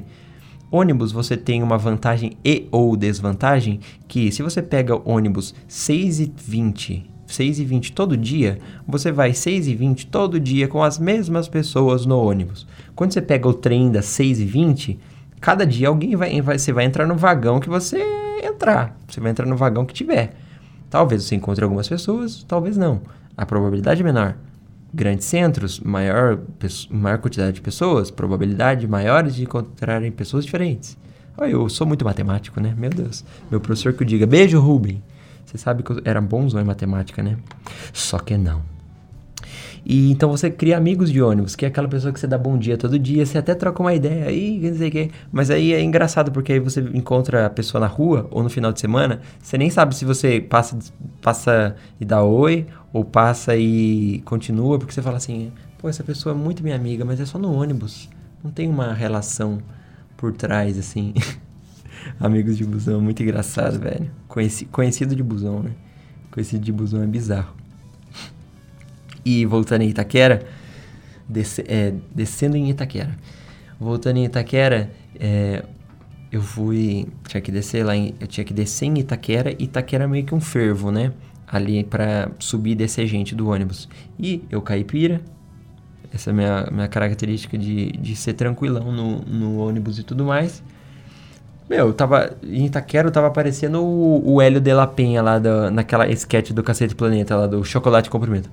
ônibus 0.72 1.12
você 1.12 1.36
tem 1.36 1.62
uma 1.62 1.78
vantagem 1.78 2.38
e 2.44 2.68
ou 2.72 2.96
desvantagem 2.96 3.82
que 4.08 4.32
se 4.32 4.42
você 4.42 4.62
pega 4.62 5.00
ônibus 5.04 5.54
6 5.68 6.20
e 6.22 6.34
20 6.36 7.19
6 7.30 7.60
e 7.60 7.66
20 7.66 7.92
todo 7.92 8.18
dia, 8.18 8.58
você 8.88 9.12
vai 9.12 9.34
6 9.34 9.68
e 9.68 9.76
20 9.76 10.08
todo 10.08 10.40
dia 10.40 10.68
com 10.68 10.84
as 10.84 10.98
mesmas 10.98 11.48
pessoas 11.48 12.06
no 12.06 12.20
ônibus. 12.20 12.68
Quando 12.96 13.14
você 13.14 13.22
pega 13.22 13.48
o 13.48 13.54
trem 13.54 13.92
das 13.92 14.06
6 14.06 14.40
e 14.40 14.46
20, 14.46 15.00
cada 15.40 15.66
dia 15.66 15.88
alguém 15.88 16.16
vai, 16.16 16.42
vai, 16.42 16.58
você 16.58 16.74
vai 16.74 16.86
entrar 16.86 17.06
no 17.06 17.16
vagão 17.16 17.60
que 17.60 17.70
você 17.70 18.04
entrar. 18.44 18.98
Você 19.08 19.20
vai 19.20 19.32
entrar 19.32 19.46
no 19.46 19.56
vagão 19.56 19.86
que 19.86 19.94
tiver. 19.94 20.36
Talvez 20.90 21.24
você 21.24 21.36
encontre 21.36 21.64
algumas 21.64 21.88
pessoas, 21.88 22.44
talvez 22.48 22.76
não. 22.76 23.02
A 23.38 23.46
probabilidade 23.46 24.02
é 24.02 24.04
menor. 24.04 24.36
Grandes 24.92 25.28
centros, 25.28 25.80
maior, 25.80 26.40
maior 26.90 27.20
quantidade 27.20 27.54
de 27.54 27.62
pessoas, 27.62 28.10
probabilidade 28.10 28.88
maiores 28.88 29.36
de 29.36 29.44
encontrarem 29.44 30.12
pessoas 30.12 30.46
diferentes. 30.46 30.98
Eu 31.38 31.70
sou 31.70 31.86
muito 31.88 32.04
matemático, 32.04 32.60
né? 32.60 32.74
Meu 32.76 32.90
Deus. 32.90 33.24
Meu 33.50 33.62
professor 33.62 33.94
que 33.94 34.04
diga, 34.04 34.26
beijo, 34.26 34.60
Rubem. 34.60 35.02
Você 35.50 35.58
sabe 35.58 35.82
que 35.82 35.90
eu 35.92 36.00
era 36.06 36.22
bonzão 36.22 36.62
em 36.62 36.64
matemática, 36.64 37.24
né? 37.24 37.36
Só 37.92 38.20
que 38.20 38.38
não. 38.38 38.62
E 39.84 40.12
então 40.12 40.30
você 40.30 40.52
cria 40.52 40.78
amigos 40.78 41.12
de 41.12 41.20
ônibus, 41.24 41.56
que 41.56 41.66
é 41.66 41.70
aquela 41.70 41.88
pessoa 41.88 42.14
que 42.14 42.20
você 42.20 42.28
dá 42.28 42.38
bom 42.38 42.56
dia 42.56 42.78
todo 42.78 43.00
dia, 43.00 43.26
você 43.26 43.40
até 43.40 43.56
troca 43.56 43.82
uma 43.82 43.92
ideia 43.96 44.26
aí, 44.26 44.60
não 44.60 44.78
sei 44.78 44.90
o 44.90 44.92
quê. 44.92 45.12
Mas 45.32 45.50
aí 45.50 45.74
é 45.74 45.82
engraçado 45.82 46.32
porque 46.32 46.54
aí 46.54 46.60
você 46.60 46.82
encontra 46.94 47.48
a 47.48 47.50
pessoa 47.50 47.82
na 47.82 47.88
rua 47.88 48.28
ou 48.30 48.44
no 48.44 48.50
final 48.50 48.72
de 48.72 48.80
semana, 48.80 49.22
você 49.42 49.58
nem 49.58 49.72
sabe 49.72 49.96
se 49.96 50.06
você 50.06 50.40
passa, 50.40 50.78
passa 51.20 51.76
e 52.00 52.06
dá 52.06 52.22
oi 52.22 52.68
ou 52.94 53.04
passa 53.04 53.56
e 53.56 54.22
continua, 54.26 54.78
porque 54.78 54.94
você 54.94 55.02
fala 55.02 55.18
assim: 55.18 55.52
pô, 55.80 55.90
essa 55.90 56.04
pessoa 56.04 56.36
é 56.36 56.38
muito 56.38 56.62
minha 56.62 56.76
amiga, 56.76 57.04
mas 57.04 57.20
é 57.20 57.26
só 57.26 57.40
no 57.40 57.52
ônibus. 57.52 58.08
Não 58.44 58.52
tem 58.52 58.70
uma 58.70 58.94
relação 58.94 59.58
por 60.16 60.32
trás 60.32 60.78
assim. 60.78 61.12
Amigos 62.20 62.58
de 62.58 62.66
busão, 62.66 63.02
muito 63.02 63.22
engraçado, 63.24 63.80
velho. 63.80 64.10
Conheci, 64.28 64.66
conhecido 64.66 65.16
de 65.16 65.24
busão, 65.24 65.64
né? 65.64 65.72
Conhecido 66.32 66.64
de 66.64 66.72
busão 66.72 67.02
é 67.02 67.08
bizarro. 67.08 67.54
E 69.26 69.46
voltando 69.46 69.82
em 69.82 69.90
Itaquera, 69.90 70.46
desce, 71.28 71.64
é, 71.68 71.94
descendo 72.14 72.56
em 72.56 72.70
Itaquera. 72.70 73.16
Voltando 73.80 74.18
em 74.18 74.26
Itaquera, 74.26 74.92
é, 75.20 75.64
eu 76.32 76.42
fui. 76.42 77.08
Tinha 77.28 77.42
que 77.42 77.52
descer 77.52 77.86
lá 77.86 77.96
em. 77.96 78.14
Eu 78.20 78.28
tinha 78.28 78.44
que 78.44 78.54
descer 78.54 78.86
em 78.86 79.00
Itaquera. 79.00 79.52
Itaquera 79.62 80.04
é 80.04 80.08
meio 80.08 80.26
que 80.26 80.36
um 80.36 80.42
fervo, 80.42 80.92
né? 80.92 81.12
Ali 81.48 81.84
pra 81.84 82.30
subir 82.40 82.72
e 82.72 82.76
descer 82.76 83.08
gente 83.08 83.34
do 83.36 83.50
ônibus. 83.50 83.90
E 84.18 84.44
eu 84.50 84.62
caipira. 84.62 85.22
Essa 86.12 86.32
é 86.32 86.34
minha, 86.34 86.68
minha 86.72 86.88
característica 86.88 87.58
de, 87.58 87.92
de 87.92 88.16
ser 88.16 88.34
tranquilão 88.34 88.92
no, 88.92 89.20
no 89.22 89.58
ônibus 89.58 90.00
e 90.00 90.04
tudo 90.04 90.26
mais. 90.26 90.64
Meu, 91.70 91.94
tava. 91.94 92.32
Em 92.42 92.66
Itaquera 92.66 93.12
tava 93.12 93.28
aparecendo 93.28 93.80
o, 93.84 94.34
o 94.34 94.42
Hélio 94.42 94.60
de 94.60 94.74
la 94.74 94.88
Penha 94.88 95.22
lá 95.22 95.38
da, 95.38 95.70
naquela 95.70 96.10
sketch 96.10 96.52
do 96.52 96.64
Cacete 96.64 96.96
Planeta 96.96 97.36
lá 97.36 97.46
do 97.46 97.64
Chocolate 97.64 98.10
Cumprimento. 98.10 98.50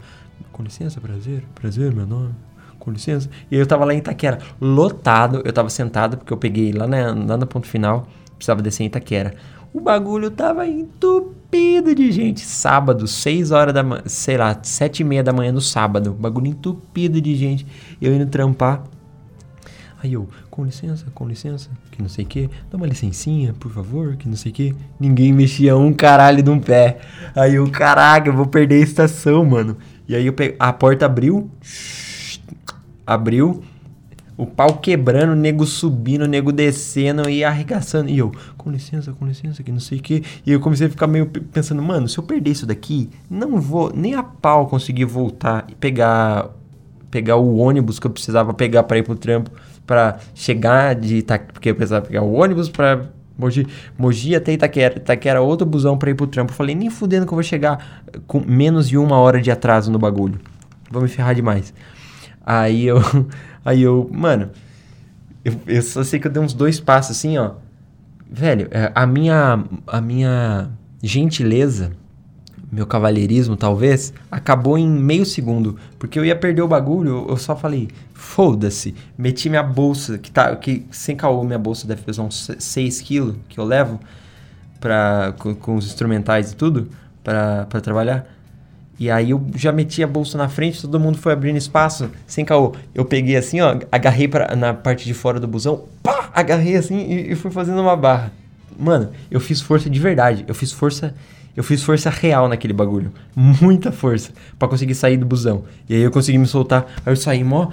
Com 0.53 0.63
licença, 0.63 1.01
prazer, 1.01 1.43
prazer, 1.55 1.95
meu 1.95 2.07
nome. 2.07 2.35
Com 2.79 2.91
licença. 2.91 3.31
E 3.51 3.57
eu 3.57 3.67
tava 3.67 3.87
lá 3.87 3.95
em 3.95 3.99
Itaquera, 3.99 4.39
lotado. 4.61 5.41
Eu 5.47 5.53
tava 5.53 5.71
sentado, 5.71 6.19
porque 6.19 6.33
eu 6.33 6.37
peguei 6.37 6.73
lá, 6.73 6.87
na, 6.87 7.15
lá 7.15 7.37
no 7.39 7.47
ponto 7.47 7.67
final. 7.67 8.07
precisava 8.37 8.61
descer 8.61 8.83
em 8.83 8.87
Itaquera. 8.87 9.35
O 9.73 9.81
bagulho 9.81 10.31
tava 10.31 10.67
entupido 10.67 11.95
de 11.95 12.13
gente. 12.13 12.43
Sábado, 12.43 13.07
6 13.07 13.51
horas 13.51 13.73
da 13.73 13.83
manhã, 13.83 14.03
sei 14.05 14.37
lá, 14.37 14.59
7 14.63 15.01
e 15.01 15.05
meia 15.05 15.25
da 15.25 15.33
manhã 15.33 15.53
no 15.53 15.61
sábado. 15.61 16.13
Bagulho 16.13 16.49
entupido 16.49 17.19
de 17.21 17.35
gente. 17.35 17.67
Eu 18.01 18.15
indo 18.15 18.27
trampar. 18.27 18.85
Aí 20.07 20.13
eu, 20.13 20.29
com 20.49 20.65
licença, 20.65 21.05
com 21.13 21.27
licença, 21.27 21.69
que 21.91 22.01
não 22.01 22.09
sei 22.09 22.25
o 22.25 22.29
que, 22.29 22.49
dá 22.71 22.77
uma 22.77 22.87
licencinha, 22.87 23.53
por 23.59 23.73
favor, 23.73 24.15
que 24.15 24.29
não 24.29 24.37
sei 24.37 24.53
o 24.53 24.55
que. 24.55 24.77
Ninguém 25.01 25.33
mexia 25.33 25.77
um 25.77 25.93
caralho 25.93 26.45
de 26.45 26.49
um 26.49 26.61
pé. 26.61 26.99
Aí 27.35 27.57
eu, 27.57 27.69
caraca, 27.69 28.29
eu 28.29 28.33
vou 28.33 28.47
perder 28.47 28.77
a 28.77 28.85
estação, 28.85 29.45
mano. 29.45 29.77
E 30.07 30.15
aí 30.15 30.25
eu 30.25 30.33
pe... 30.33 30.55
a 30.61 30.73
porta 30.73 31.07
abriu, 31.07 31.51
abriu, 33.05 33.65
o 34.37 34.47
pau 34.47 34.75
quebrando, 34.75 35.33
o 35.33 35.35
nego 35.35 35.67
subindo, 35.67 36.23
o 36.23 36.29
nego 36.29 36.53
descendo 36.53 37.29
e 37.29 37.43
arregaçando. 37.43 38.09
E 38.09 38.17
eu, 38.17 38.31
com 38.57 38.71
licença, 38.71 39.13
com 39.13 39.27
licença, 39.27 39.61
que 39.61 39.73
não 39.73 39.81
sei 39.81 39.99
o 39.99 40.03
que. 40.03 40.23
E 40.47 40.53
eu 40.53 40.61
comecei 40.61 40.87
a 40.87 40.91
ficar 40.91 41.09
meio 41.09 41.27
pensando, 41.27 41.83
mano, 41.83 42.09
se 42.09 42.17
eu 42.17 42.23
perder 42.23 42.53
isso 42.53 42.65
daqui, 42.65 43.11
não 43.29 43.61
vou 43.61 43.93
nem 43.93 44.15
a 44.15 44.23
pau 44.23 44.69
conseguir 44.69 45.05
voltar 45.05 45.67
e 45.69 45.75
pegar 45.75 46.49
pegar 47.11 47.37
o 47.37 47.57
ônibus 47.57 47.99
que 47.99 48.07
eu 48.07 48.11
precisava 48.11 48.53
pegar 48.53 48.83
para 48.83 48.99
ir 48.99 49.03
pro 49.03 49.15
trampo, 49.15 49.51
para 49.87 50.19
chegar 50.35 50.95
de 50.95 51.19
Itaquera, 51.19 51.52
porque 51.52 51.71
eu 51.71 51.75
precisava 51.75 52.05
pegar 52.05 52.23
o 52.23 52.33
ônibus 52.33 52.69
para 52.69 53.07
Mogi, 53.38 53.66
Mogi 53.97 54.35
até 54.35 54.52
Itaquera, 54.52 54.97
Itaquera 54.97 55.40
outro 55.40 55.66
busão 55.66 55.97
para 55.97 56.11
ir 56.11 56.14
pro 56.14 56.26
trampo. 56.26 56.52
Eu 56.52 56.57
falei, 56.57 56.75
nem 56.75 56.90
fudendo 56.90 57.26
que 57.26 57.33
eu 57.33 57.37
vou 57.37 57.43
chegar 57.43 58.02
com 58.26 58.40
menos 58.40 58.88
de 58.88 58.99
uma 58.99 59.19
hora 59.19 59.40
de 59.40 59.50
atraso 59.50 59.90
no 59.90 59.99
bagulho. 59.99 60.40
Vou 60.90 61.02
me 61.02 61.09
ferrar 61.09 61.35
demais. 61.35 61.73
Aí 62.45 62.87
eu 62.87 63.00
Aí 63.66 63.83
eu, 63.83 64.09
mano, 64.12 64.50
eu, 65.45 65.52
eu 65.66 65.83
só 65.83 66.05
sei 66.05 66.21
que 66.21 66.28
eu 66.28 66.31
dei 66.31 66.40
uns 66.40 66.55
dois 66.55 66.78
passos 66.78 67.16
assim, 67.16 67.37
ó. 67.37 67.55
Velho, 68.31 68.69
é, 68.71 68.93
a 68.95 69.05
minha, 69.05 69.64
a 69.88 70.00
minha 70.00 70.71
gentileza, 71.02 71.90
meu 72.71 72.87
cavalheirismo 72.87 73.57
talvez, 73.57 74.13
acabou 74.31 74.77
em 74.77 74.89
meio 74.89 75.25
segundo. 75.25 75.77
Porque 75.99 76.19
eu 76.19 76.25
ia 76.25 76.37
perder 76.37 76.63
o 76.63 76.69
bagulho, 76.69 77.27
eu 77.29 77.37
só 77.37 77.55
falei, 77.57 77.89
foda-se. 78.13 78.95
Meti 79.17 79.49
minha 79.49 79.63
bolsa, 79.63 80.19
que 80.19 80.31
tá, 80.31 80.55
que 80.57 80.87
sem 80.91 81.17
caô, 81.17 81.45
minha 81.45 81.59
bolsa 81.59 81.87
deve 81.87 82.03
pesar 82.03 82.23
uns 82.23 82.51
6 82.59 83.01
quilos 83.01 83.37
que 83.49 83.59
eu 83.59 83.65
levo 83.65 84.01
pra, 84.81 85.35
com, 85.39 85.55
com 85.55 85.77
os 85.77 85.87
instrumentais 85.87 86.53
e 86.53 86.57
tudo, 86.57 86.89
pra 87.23 87.67
trabalhar. 87.83 88.27
E 88.99 89.11
aí 89.11 89.31
eu 89.31 89.45
já 89.55 89.71
meti 89.73 90.03
a 90.03 90.07
bolsa 90.07 90.39
na 90.39 90.49
frente, 90.49 90.81
todo 90.81 90.99
mundo 90.99 91.19
foi 91.19 91.33
abrindo 91.33 91.57
espaço, 91.57 92.11
sem 92.27 92.45
caô. 92.45 92.75
Eu 92.95 93.05
peguei 93.05 93.37
assim, 93.37 93.61
ó, 93.61 93.79
agarrei 93.93 94.27
pra, 94.27 94.57
na 94.57 94.73
parte 94.73 95.05
de 95.05 95.13
fora 95.13 95.39
do 95.39 95.47
busão, 95.47 95.85
pá, 96.03 96.31
agarrei 96.33 96.77
assim 96.77 96.99
e, 96.99 97.33
e 97.33 97.35
fui 97.35 97.51
fazendo 97.51 97.81
uma 97.81 97.95
barra. 97.95 98.33
Mano, 98.79 99.11
eu 99.31 99.39
fiz 99.39 99.61
força 99.61 99.91
de 99.91 100.01
verdade. 100.01 100.45
Eu 100.49 100.55
fiz 100.55 100.73
força, 100.73 101.15
eu 101.57 101.65
fiz 101.65 101.83
força 101.83 102.11
real 102.11 102.49
naquele 102.49 102.75
bagulho. 102.75 103.13
Muita 103.35 103.91
força 103.91 104.31
para 104.59 104.69
conseguir 104.69 104.95
sair 104.95 105.17
do 105.17 105.25
busão. 105.25 105.65
E 105.89 105.95
aí 105.95 106.03
eu 106.03 106.11
consegui 106.11 106.37
me 106.37 106.47
soltar. 106.47 106.87
Aí 107.05 107.13
eu 107.13 107.17
saí 107.17 107.43
mó 107.43 107.71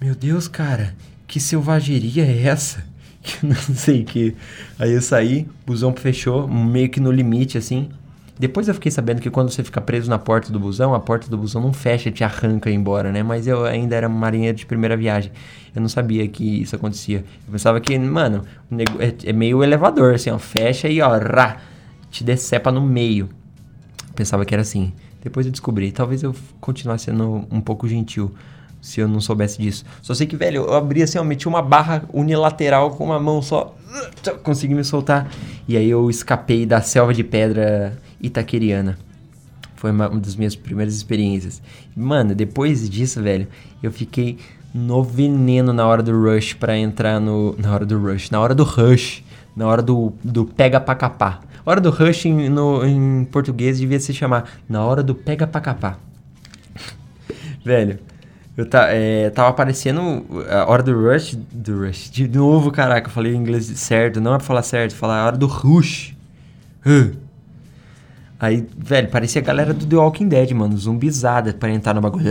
Meu 0.00 0.14
Deus, 0.14 0.46
cara, 0.46 0.94
que 1.26 1.40
selvageria 1.40 2.24
é 2.24 2.42
essa? 2.42 2.84
Que 3.24 3.46
não 3.46 3.56
sei 3.56 4.04
que. 4.04 4.36
Aí 4.78 4.92
eu 4.92 5.00
saí, 5.00 5.48
busão 5.64 5.94
fechou, 5.96 6.46
meio 6.46 6.90
que 6.90 7.00
no 7.00 7.10
limite 7.10 7.56
assim. 7.56 7.88
Depois 8.38 8.68
eu 8.68 8.74
fiquei 8.74 8.92
sabendo 8.92 9.22
que 9.22 9.30
quando 9.30 9.48
você 9.50 9.64
fica 9.64 9.80
preso 9.80 10.10
na 10.10 10.18
porta 10.18 10.52
do 10.52 10.60
busão, 10.60 10.92
a 10.92 11.00
porta 11.00 11.30
do 11.30 11.38
busão 11.38 11.62
não 11.62 11.72
fecha, 11.72 12.10
te 12.10 12.22
arranca 12.22 12.70
embora, 12.70 13.10
né? 13.10 13.22
Mas 13.22 13.46
eu 13.46 13.64
ainda 13.64 13.96
era 13.96 14.10
marinheiro 14.10 14.58
de 14.58 14.66
primeira 14.66 14.94
viagem. 14.94 15.32
Eu 15.74 15.80
não 15.80 15.88
sabia 15.88 16.28
que 16.28 16.60
isso 16.60 16.76
acontecia. 16.76 17.24
Eu 17.46 17.52
pensava 17.52 17.80
que, 17.80 17.98
mano, 17.98 18.44
é, 18.98 19.30
é 19.30 19.32
meio 19.32 19.64
elevador, 19.64 20.14
assim, 20.14 20.28
ó. 20.28 20.38
Fecha 20.38 20.86
e, 20.88 21.00
ó, 21.00 21.16
rá, 21.16 21.56
te 22.14 22.22
decepa 22.22 22.70
no 22.70 22.80
meio. 22.80 23.28
Pensava 24.14 24.44
que 24.44 24.54
era 24.54 24.62
assim. 24.62 24.92
depois 25.20 25.44
eu 25.46 25.50
descobri. 25.50 25.90
Talvez 25.90 26.22
eu 26.22 26.32
continuasse 26.60 27.06
sendo 27.06 27.44
um 27.50 27.60
pouco 27.60 27.88
gentil 27.88 28.32
se 28.80 29.00
eu 29.00 29.08
não 29.08 29.20
soubesse 29.20 29.60
disso. 29.60 29.84
Só 30.00 30.14
sei 30.14 30.24
que, 30.24 30.36
velho, 30.36 30.62
eu 30.62 30.74
abri 30.74 31.02
assim, 31.02 31.18
eu 31.18 31.24
meti 31.24 31.48
uma 31.48 31.60
barra 31.60 32.04
unilateral 32.12 32.92
com 32.92 33.04
uma 33.04 33.18
mão 33.18 33.42
só. 33.42 33.74
Consegui 34.44 34.74
me 34.74 34.84
soltar. 34.84 35.28
E 35.66 35.76
aí 35.76 35.90
eu 35.90 36.08
escapei 36.08 36.64
da 36.64 36.80
selva 36.80 37.12
de 37.12 37.24
pedra 37.24 37.98
itaqueriana. 38.20 38.96
Foi 39.74 39.90
uma, 39.90 40.08
uma 40.08 40.20
das 40.20 40.36
minhas 40.36 40.54
primeiras 40.54 40.94
experiências. 40.94 41.60
Mano, 41.96 42.32
depois 42.32 42.88
disso, 42.88 43.20
velho, 43.20 43.48
eu 43.82 43.90
fiquei 43.90 44.38
no 44.72 45.02
veneno 45.02 45.72
na 45.72 45.84
hora 45.84 46.02
do 46.02 46.12
rush 46.12 46.52
para 46.54 46.78
entrar 46.78 47.20
no. 47.20 47.56
Na 47.58 47.74
hora 47.74 47.84
do 47.84 47.98
rush. 47.98 48.30
Na 48.30 48.40
hora 48.40 48.54
do 48.54 48.62
rush. 48.62 49.24
Na 49.56 49.66
hora 49.66 49.82
do, 49.82 50.12
do 50.22 50.44
pega 50.44 50.80
pra 50.80 50.94
capar. 50.94 51.42
Hora 51.66 51.80
do 51.80 51.90
rush 51.90 52.26
em, 52.26 52.48
no, 52.48 52.84
em 52.84 53.24
português 53.24 53.78
devia 53.78 53.98
se 53.98 54.12
chamar 54.12 54.50
Na 54.68 54.84
hora 54.84 55.02
do 55.02 55.14
pega 55.14 55.46
pra 55.46 55.60
capar. 55.60 55.98
velho, 57.64 57.98
eu 58.56 58.66
tá, 58.66 58.88
é, 58.90 59.30
tava 59.30 59.48
aparecendo 59.48 60.24
a 60.48 60.70
hora 60.70 60.82
do 60.82 60.92
rush. 60.92 61.36
Do 61.50 61.86
rush. 61.86 62.10
De 62.10 62.28
novo, 62.28 62.70
caraca, 62.70 63.08
eu 63.08 63.12
falei 63.12 63.34
inglês 63.34 63.66
certo. 63.66 64.20
Não 64.20 64.34
é 64.34 64.36
pra 64.36 64.46
falar 64.46 64.62
certo, 64.62 64.94
falar 64.94 65.22
a 65.22 65.26
hora 65.26 65.36
do 65.36 65.46
rush. 65.46 66.14
Aí, 68.38 68.66
velho, 68.76 69.08
parecia 69.08 69.40
a 69.40 69.44
galera 69.44 69.72
do 69.72 69.86
The 69.86 69.96
Walking 69.96 70.28
Dead, 70.28 70.50
mano, 70.52 70.76
zumbizada 70.76 71.54
para 71.54 71.70
entrar 71.70 71.94
no 71.94 72.00
bagulho. 72.02 72.26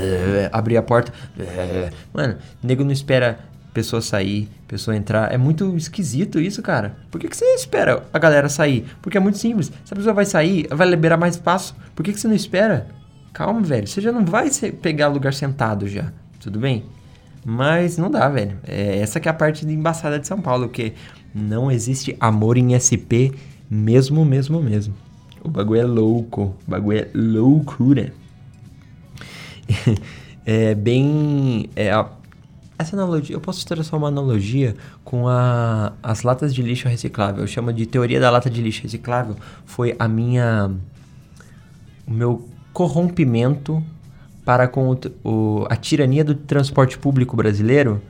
Abrir 0.50 0.78
a 0.78 0.82
porta. 0.82 1.12
Mano, 2.14 2.36
nego 2.62 2.82
não 2.82 2.92
espera 2.92 3.38
pessoa 3.72 4.02
sair, 4.02 4.48
pessoa 4.66 4.96
entrar. 4.96 5.32
É 5.32 5.38
muito 5.38 5.76
esquisito 5.76 6.40
isso, 6.40 6.62
cara. 6.62 6.96
Por 7.10 7.20
que, 7.20 7.28
que 7.28 7.36
você 7.36 7.44
espera 7.54 8.02
a 8.12 8.18
galera 8.18 8.48
sair? 8.48 8.86
Porque 9.00 9.16
é 9.16 9.20
muito 9.20 9.38
simples. 9.38 9.72
Se 9.84 9.92
a 9.92 9.96
pessoa 9.96 10.14
vai 10.14 10.24
sair, 10.24 10.66
vai 10.70 10.88
liberar 10.88 11.16
mais 11.16 11.36
espaço. 11.36 11.74
Por 11.94 12.02
que, 12.02 12.12
que 12.12 12.20
você 12.20 12.28
não 12.28 12.34
espera? 12.34 12.88
Calma, 13.32 13.60
velho. 13.60 13.86
Você 13.86 14.00
já 14.00 14.12
não 14.12 14.24
vai 14.24 14.50
pegar 14.82 15.08
lugar 15.08 15.32
sentado 15.32 15.88
já. 15.88 16.12
Tudo 16.40 16.58
bem? 16.58 16.84
Mas 17.44 17.96
não 17.96 18.10
dá, 18.10 18.28
velho. 18.28 18.58
É, 18.66 18.98
essa 18.98 19.20
que 19.20 19.28
é 19.28 19.30
a 19.30 19.34
parte 19.34 19.66
embaçada 19.66 20.18
de 20.18 20.26
São 20.26 20.40
Paulo, 20.40 20.68
que 20.68 20.92
não 21.34 21.70
existe 21.70 22.16
amor 22.20 22.56
em 22.56 22.76
SP, 22.76 23.32
mesmo, 23.70 24.24
mesmo, 24.24 24.62
mesmo. 24.62 24.94
O 25.42 25.48
bagulho 25.48 25.80
é 25.80 25.84
louco. 25.84 26.54
O 26.66 26.70
bagulho 26.70 26.98
é 26.98 27.08
loucura. 27.14 28.12
é 30.44 30.74
bem. 30.74 31.70
É, 31.76 31.90
essa 32.80 32.96
analogia, 32.96 33.36
eu 33.36 33.40
posso 33.40 33.66
traçar 33.66 33.98
uma 33.98 34.08
analogia 34.08 34.74
com 35.04 35.28
a, 35.28 35.92
as 36.02 36.22
latas 36.22 36.54
de 36.54 36.62
lixo 36.62 36.88
reciclável. 36.88 37.42
Eu 37.42 37.46
chamo 37.46 37.72
de 37.72 37.86
teoria 37.86 38.18
da 38.18 38.30
lata 38.30 38.48
de 38.48 38.60
lixo 38.62 38.82
reciclável. 38.82 39.36
Foi 39.64 39.94
a 39.98 40.08
minha. 40.08 40.70
O 42.06 42.10
meu 42.10 42.48
corrompimento 42.72 43.82
para 44.44 44.66
com 44.66 44.90
o, 44.90 44.98
o, 45.28 45.66
a 45.68 45.76
tirania 45.76 46.24
do 46.24 46.34
transporte 46.34 46.98
público 46.98 47.36
brasileiro. 47.36 48.00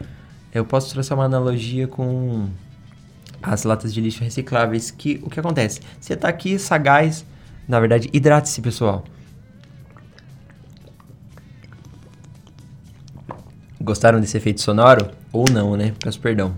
Eu 0.54 0.64
posso 0.64 0.92
traçar 0.92 1.18
uma 1.18 1.24
analogia 1.24 1.86
com 1.86 2.48
as 3.42 3.64
latas 3.64 3.92
de 3.92 4.00
lixo 4.00 4.22
recicláveis. 4.22 4.90
Que 4.90 5.20
o 5.22 5.30
que 5.30 5.40
acontece? 5.40 5.80
Você 6.00 6.14
está 6.14 6.28
aqui 6.28 6.58
sagaz, 6.58 7.24
na 7.68 7.78
verdade, 7.78 8.08
hidrate-se, 8.12 8.60
pessoal. 8.60 9.04
Gostaram 13.80 14.20
desse 14.20 14.36
efeito 14.36 14.60
sonoro? 14.60 15.10
Ou 15.32 15.46
não, 15.50 15.76
né? 15.76 15.94
Peço 16.02 16.20
perdão. 16.20 16.54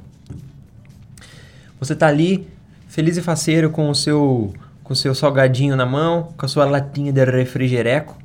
Você 1.78 1.92
está 1.92 2.08
ali, 2.08 2.48
feliz 2.88 3.16
e 3.16 3.22
faceiro 3.22 3.70
com 3.70 3.88
o 3.88 3.94
seu 3.94 4.52
com 4.82 4.92
o 4.92 4.96
seu 4.96 5.14
salgadinho 5.14 5.76
na 5.76 5.86
mão, 5.86 6.28
com 6.36 6.44
a 6.44 6.48
sua 6.48 6.64
latinha 6.64 7.12
de 7.12 7.24
refrigereco. 7.24 8.16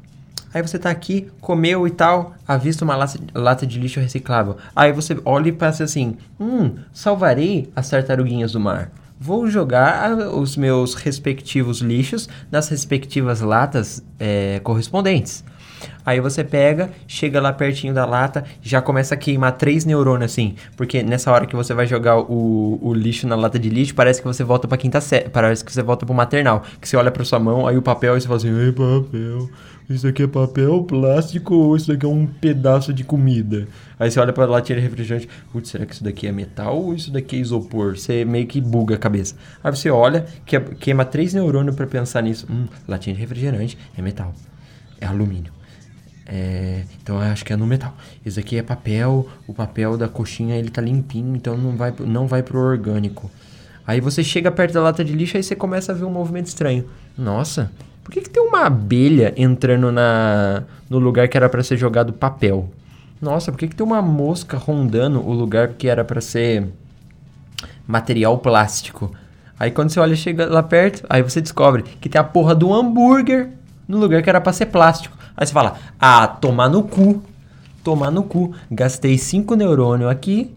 Aí 0.54 0.62
você 0.62 0.80
tá 0.80 0.90
aqui, 0.90 1.30
comeu 1.40 1.86
e 1.86 1.92
tal, 1.92 2.34
avista 2.48 2.84
uma 2.84 2.96
lata, 2.96 3.20
lata 3.36 3.68
de 3.68 3.80
lixo 3.80 4.00
reciclável. 4.00 4.58
Aí 4.76 4.92
você 4.92 5.16
olha 5.24 5.50
e 5.50 5.52
pensa 5.52 5.84
assim: 5.84 6.18
hum, 6.40 6.76
salvarei 6.92 7.70
as 7.76 7.90
tartaruguinhas 7.90 8.54
do 8.54 8.60
mar. 8.60 8.92
Vou 9.20 9.48
jogar 9.48 10.16
os 10.18 10.56
meus 10.56 10.94
respectivos 10.94 11.80
lixos 11.80 12.30
nas 12.52 12.70
respectivas 12.70 13.42
latas 13.42 14.04
é, 14.20 14.60
correspondentes. 14.64 15.44
Aí 16.06 16.22
você 16.22 16.42
pega, 16.42 16.90
chega 17.06 17.42
lá 17.42 17.52
pertinho 17.52 17.94
da 17.94 18.06
lata, 18.06 18.46
já 18.62 18.82
começa 18.82 19.14
a 19.14 19.18
queimar 19.18 19.58
três 19.58 19.84
neurônios 19.84 20.32
assim. 20.32 20.56
Porque 20.78 21.04
nessa 21.04 21.32
hora 21.32 21.46
que 21.46 21.56
você 21.56 21.74
vai 21.74 21.86
jogar 21.86 22.18
o, 22.18 22.80
o 22.82 22.94
lixo 22.94 23.28
na 23.28 23.36
lata 23.36 23.60
de 23.60 23.70
lixo, 23.70 23.94
parece 23.94 24.22
que 24.22 24.28
você 24.28 24.42
volta 24.44 24.68
pra 24.70 24.78
quinta 24.78 25.02
série. 25.02 25.30
Parece 25.30 25.66
que 25.66 25.74
você 25.74 25.82
volta 25.82 26.06
pro 26.06 26.16
maternal. 26.16 26.64
Que 26.80 26.88
você 26.88 26.96
olha 26.96 27.12
pra 27.12 27.26
sua 27.26 27.40
mão, 27.40 27.68
aí 27.68 27.78
o 27.78 27.82
papel, 27.82 28.16
e 28.16 28.22
você 28.22 28.28
fala 28.28 28.38
assim: 28.38 28.58
Ei, 28.58 28.72
papel, 28.72 29.50
isso 29.90 30.08
aqui 30.08 30.24
é 30.24 30.28
papel 30.28 30.82
plástico 30.84 31.54
ou 31.56 31.76
isso 31.76 31.90
daqui 31.90 32.06
é 32.06 32.10
um 32.10 32.26
pedaço 32.26 32.94
de 32.94 33.04
comida? 33.04 33.68
Aí 34.00 34.10
você 34.10 34.18
olha 34.18 34.32
pra 34.32 34.46
latinha 34.46 34.78
de 34.78 34.84
refrigerante, 34.84 35.28
putz, 35.52 35.70
será 35.70 35.86
que 35.86 35.94
isso 35.94 36.06
daqui 36.06 36.26
é 36.26 36.32
metal 36.32 36.82
ou 36.82 36.94
isso 36.94 37.12
daqui 37.12 37.36
é 37.36 37.40
isopor? 37.40 37.98
Você 37.98 38.24
meio 38.24 38.48
que 38.48 38.62
buga 38.62 38.96
a 38.96 38.98
cabeça. 38.98 39.36
Aí 39.62 39.76
você 39.76 39.90
olha, 39.90 40.26
queima 40.80 41.04
três 41.04 41.34
neurônios 41.34 41.76
para 41.76 41.86
pensar 41.86 42.24
nisso. 42.24 42.48
Hum, 42.50 42.66
latinha 42.88 43.14
de 43.14 43.20
refrigerante 43.20 43.78
é 43.98 44.02
metal, 44.02 44.34
é 45.02 45.06
alumínio 45.06 45.57
É, 46.30 46.84
então 47.02 47.20
acho 47.20 47.46
que 47.46 47.54
é 47.54 47.56
no 47.56 47.66
metal. 47.66 47.96
Esse 48.26 48.40
aqui 48.40 48.58
é 48.58 48.62
papel, 48.62 49.28
o 49.48 49.54
papel 49.54 49.98
da 49.98 50.10
coxinha 50.10 50.58
ele 50.58 50.70
tá 50.70 50.82
limpinho, 50.82 51.36
então 51.36 51.58
não 51.58 51.78
vai, 51.78 51.94
não 52.00 52.28
vai 52.28 52.44
pro 52.44 52.60
orgânico. 52.60 53.32
Aí 53.86 54.02
você 54.02 54.22
chega 54.22 54.52
perto 54.52 54.74
da 54.74 54.82
lata 54.82 55.06
de 55.06 55.14
lixo 55.14 55.38
e 55.38 55.44
você 55.44 55.56
começa 55.56 55.94
a 55.94 55.96
ver 55.96 56.04
um 56.04 56.12
movimento 56.12 56.48
estranho. 56.48 56.86
Nossa, 57.18 57.72
por 58.04 58.12
que, 58.12 58.20
que 58.20 58.30
tem 58.30 58.44
uma 58.44 58.66
abelha 58.66 59.34
entrando 59.38 59.90
na, 59.90 60.64
no 60.90 61.00
lugar 61.00 61.30
que 61.30 61.38
era 61.38 61.48
para 61.48 61.64
ser 61.64 61.78
jogado 61.78 62.12
papel? 62.12 62.70
Nossa, 63.22 63.50
por 63.50 63.58
que, 63.58 63.70
que 63.70 63.76
tem 63.76 63.86
uma 63.86 64.02
mosca 64.02 64.58
rondando 64.58 65.26
o 65.26 65.32
lugar 65.32 65.70
que 65.70 65.88
era 65.88 66.04
para 66.04 66.20
ser 66.20 66.68
material 67.88 68.38
plástico? 68.40 69.10
Aí 69.58 69.72
quando 69.72 69.90
você 69.90 70.00
olha, 70.02 70.16
chega 70.16 70.46
lá 70.46 70.62
perto, 70.62 71.06
aí 71.10 71.24
você 71.24 71.40
descobre 71.40 71.84
que 71.84 72.10
tem 72.10 72.20
a 72.20 72.24
porra 72.24 72.54
do 72.54 72.74
hambúrguer 72.74 73.50
no 73.88 73.98
lugar 73.98 74.22
que 74.22 74.30
era 74.30 74.42
pra 74.42 74.54
ser 74.54 74.68
plástico. 74.68 75.18
Aí 75.36 75.46
você 75.46 75.54
fala, 75.54 75.78
ah, 76.00 76.28
tomar 76.28 76.70
no 76.70 76.84
cu. 76.84 77.22
Tomar 77.84 78.12
no 78.12 78.24
cu. 78.24 78.54
Gastei 78.70 79.18
5 79.18 79.56
neurônios 79.56 80.10
aqui, 80.10 80.54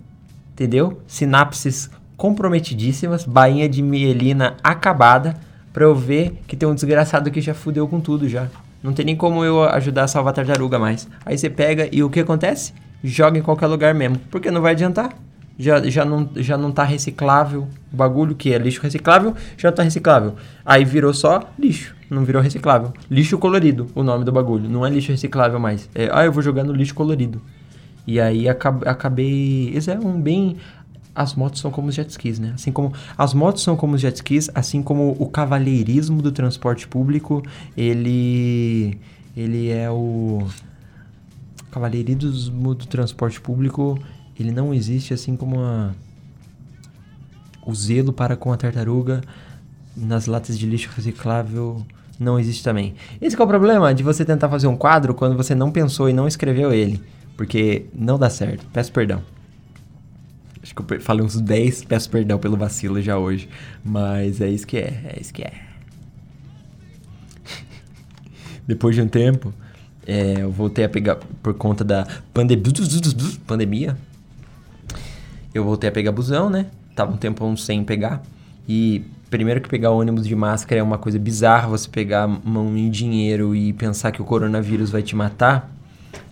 entendeu? 0.53 1.01
Sinapses 1.07 1.91
comprometidíssimas, 2.17 3.25
bainha 3.25 3.69
de 3.69 3.83
mielina 3.83 4.57
acabada, 4.63 5.37
pra 5.73 5.85
eu 5.85 5.95
ver 5.95 6.39
que 6.47 6.57
tem 6.57 6.69
um 6.69 6.75
desgraçado 6.75 7.31
que 7.31 7.41
já 7.41 7.55
fudeu 7.55 7.87
com 7.89 8.01
tudo 8.01 8.29
já. 8.29 8.49
Não 8.83 8.93
tem 8.93 9.05
nem 9.05 9.17
como 9.17 9.45
eu 9.45 9.63
ajudar 9.63 10.05
a 10.05 10.09
salvar 10.09 10.33
a 10.33 10.37
tartaruga 10.37 10.79
mais. 10.79 11.09
Aí 11.25 11.39
você 11.39 11.49
pega 11.49 11.89
e 11.93 12.03
o 12.03 12.11
que 12.11 12.21
acontece? 12.21 12.73
Joga 13.05 13.39
em 13.39 13.43
qualquer 13.43 13.67
lugar 13.67 13.95
mesmo. 13.95 14.19
Porque 14.31 14.51
não 14.51 14.61
vai 14.61 14.73
adiantar 14.73 15.15
já, 15.61 15.83
já, 15.88 16.05
não, 16.05 16.29
já 16.37 16.57
não 16.57 16.73
tá 16.73 16.83
reciclável. 16.83 17.69
O 17.93 17.97
bagulho 17.97 18.35
que 18.35 18.52
é 18.52 18.59
lixo 18.59 18.81
reciclável 18.81 19.35
já 19.59 19.71
tá 19.71 19.83
reciclável. 19.83 20.35
Aí 20.64 20.85
virou 20.85 21.12
só 21.12 21.43
lixo, 21.59 21.95
não 22.09 22.25
virou 22.25 22.40
reciclável. 22.40 22.93
Lixo 23.11 23.37
colorido, 23.37 23.88
o 23.95 24.02
nome 24.02 24.25
do 24.25 24.33
bagulho. 24.33 24.69
Não 24.69 24.87
é 24.87 24.90
lixo 24.90 25.12
reciclável 25.12 25.61
mais. 25.61 25.88
É, 25.95 26.09
ah, 26.12 26.25
eu 26.25 26.33
vou 26.33 26.43
jogar 26.43 26.64
no 26.64 26.73
lixo 26.73 26.95
colorido. 26.95 27.43
E 28.07 28.19
aí 28.19 28.49
acabei. 28.49 29.71
Esse 29.75 29.90
é 29.90 29.99
um 29.99 30.19
bem. 30.21 30.57
As 31.14 31.35
motos 31.35 31.61
são 31.61 31.71
como 31.71 31.88
os 31.88 31.95
jet 31.95 32.09
skis, 32.09 32.38
né? 32.38 32.52
Assim 32.55 32.73
como 32.73 32.93
as 33.19 33.35
motos 33.35 33.62
são 33.62 33.76
como 33.76 33.97
os 33.97 34.00
jet 34.00 34.17
skis, 34.17 34.49
assim 34.55 34.83
como 34.83 35.14
o 35.19 35.26
cavalheirismo 35.26 36.23
do 36.23 36.33
transporte 36.33 36.88
público, 36.88 37.43
ele 37.76 38.99
ele 39.37 39.69
é 39.69 39.90
o 39.90 40.47
cavalheirismo 41.71 42.75
do 42.75 42.87
transporte 42.87 43.40
público 43.40 43.99
ele 44.42 44.52
não 44.52 44.73
existe 44.73 45.12
assim 45.14 45.37
como 45.37 45.61
a... 45.61 45.92
o 47.64 47.75
zelo 47.75 48.12
para 48.12 48.37
com 48.37 48.52
a 48.52 48.56
tartaruga 48.56 49.20
nas 49.97 50.26
latas 50.26 50.59
de 50.59 50.66
lixo 50.66 50.90
reciclável 50.94 51.85
não 52.18 52.38
existe 52.38 52.62
também. 52.62 52.94
Esse 53.20 53.35
é 53.35 53.42
o 53.42 53.47
problema 53.47 53.94
de 53.94 54.02
você 54.02 54.25
tentar 54.26 54.50
fazer 54.50 54.66
um 54.66 54.76
quadro 54.76 55.14
quando 55.14 55.37
você 55.37 55.54
não 55.54 55.73
pensou 55.73 56.09
e 56.09 56.12
não 56.12 56.28
escreveu 56.28 56.70
ele, 56.70 57.00
porque 57.35 57.87
não 57.94 58.18
dá 58.18 58.28
certo. 58.28 58.66
Peço 58.73 58.92
perdão. 58.92 59.23
Acho 60.62 60.75
que 60.75 60.94
eu 60.94 61.00
falei 61.00 61.25
uns 61.25 61.40
10, 61.40 61.85
peço 61.85 62.11
perdão 62.11 62.38
pelo 62.38 62.59
vacilo 62.59 63.00
já 63.00 63.16
hoje, 63.16 63.49
mas 63.82 64.42
é 64.42 64.50
isso 64.50 64.66
que 64.66 64.76
é, 64.76 65.14
é 65.16 65.18
isso 65.18 65.32
que 65.32 65.42
é. 65.42 65.52
Depois 68.68 68.94
de 68.94 69.00
um 69.00 69.09
tempo, 69.09 69.54
é, 70.06 70.42
eu 70.42 70.50
voltei 70.50 70.85
a 70.85 70.88
pegar 70.90 71.16
por 71.42 71.54
conta 71.54 71.82
da 71.82 72.06
pandem 72.35 72.62
pandemia, 73.47 73.97
eu 75.54 75.64
voltei 75.64 75.88
a 75.88 75.92
pegar 75.92 76.12
busão, 76.12 76.49
né? 76.49 76.66
Tava 76.95 77.12
um 77.12 77.16
tempo 77.16 77.57
sem 77.57 77.85
pegar. 77.85 78.23
E 78.69 79.04
primeiro 79.28 79.61
que 79.61 79.69
pegar 79.69 79.90
ônibus 79.90 80.26
de 80.26 80.35
máscara 80.35 80.80
é 80.80 80.83
uma 80.83 80.99
coisa 80.99 81.19
bizarra, 81.19 81.69
você 81.69 81.88
pegar 81.88 82.26
mão 82.26 82.76
em 82.76 82.90
dinheiro 82.90 83.54
e 83.54 83.73
pensar 83.73 84.12
que 84.12 84.21
o 84.21 84.25
coronavírus 84.25 84.90
vai 84.90 85.02
te 85.02 85.14
matar. 85.16 85.71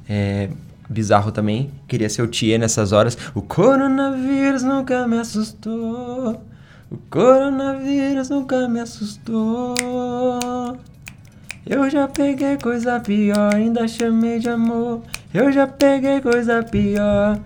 É 0.09 0.49
bizarro 0.89 1.31
também. 1.31 1.71
Queria 1.87 2.09
ser 2.09 2.23
o 2.23 2.29
Thier 2.29 2.59
nessas 2.59 2.93
horas. 2.93 3.17
O 3.35 3.43
coronavírus 3.43 4.63
nunca 4.63 5.07
me 5.07 5.19
assustou. 5.19 6.43
O 6.91 6.97
coronavírus 7.11 8.31
nunca 8.31 8.69
me 8.69 8.81
assustou. 8.81 9.77
Eu 11.67 11.91
já 11.91 12.09
peguei 12.09 12.57
coisa 12.57 12.99
pior, 12.99 13.55
ainda 13.55 13.87
chamei 13.87 14.39
de 14.39 14.49
amor. 14.49 15.03
Eu 15.35 15.53
já 15.53 15.67
peguei 15.67 16.21
coisa 16.23 16.63
pior. 16.63 17.39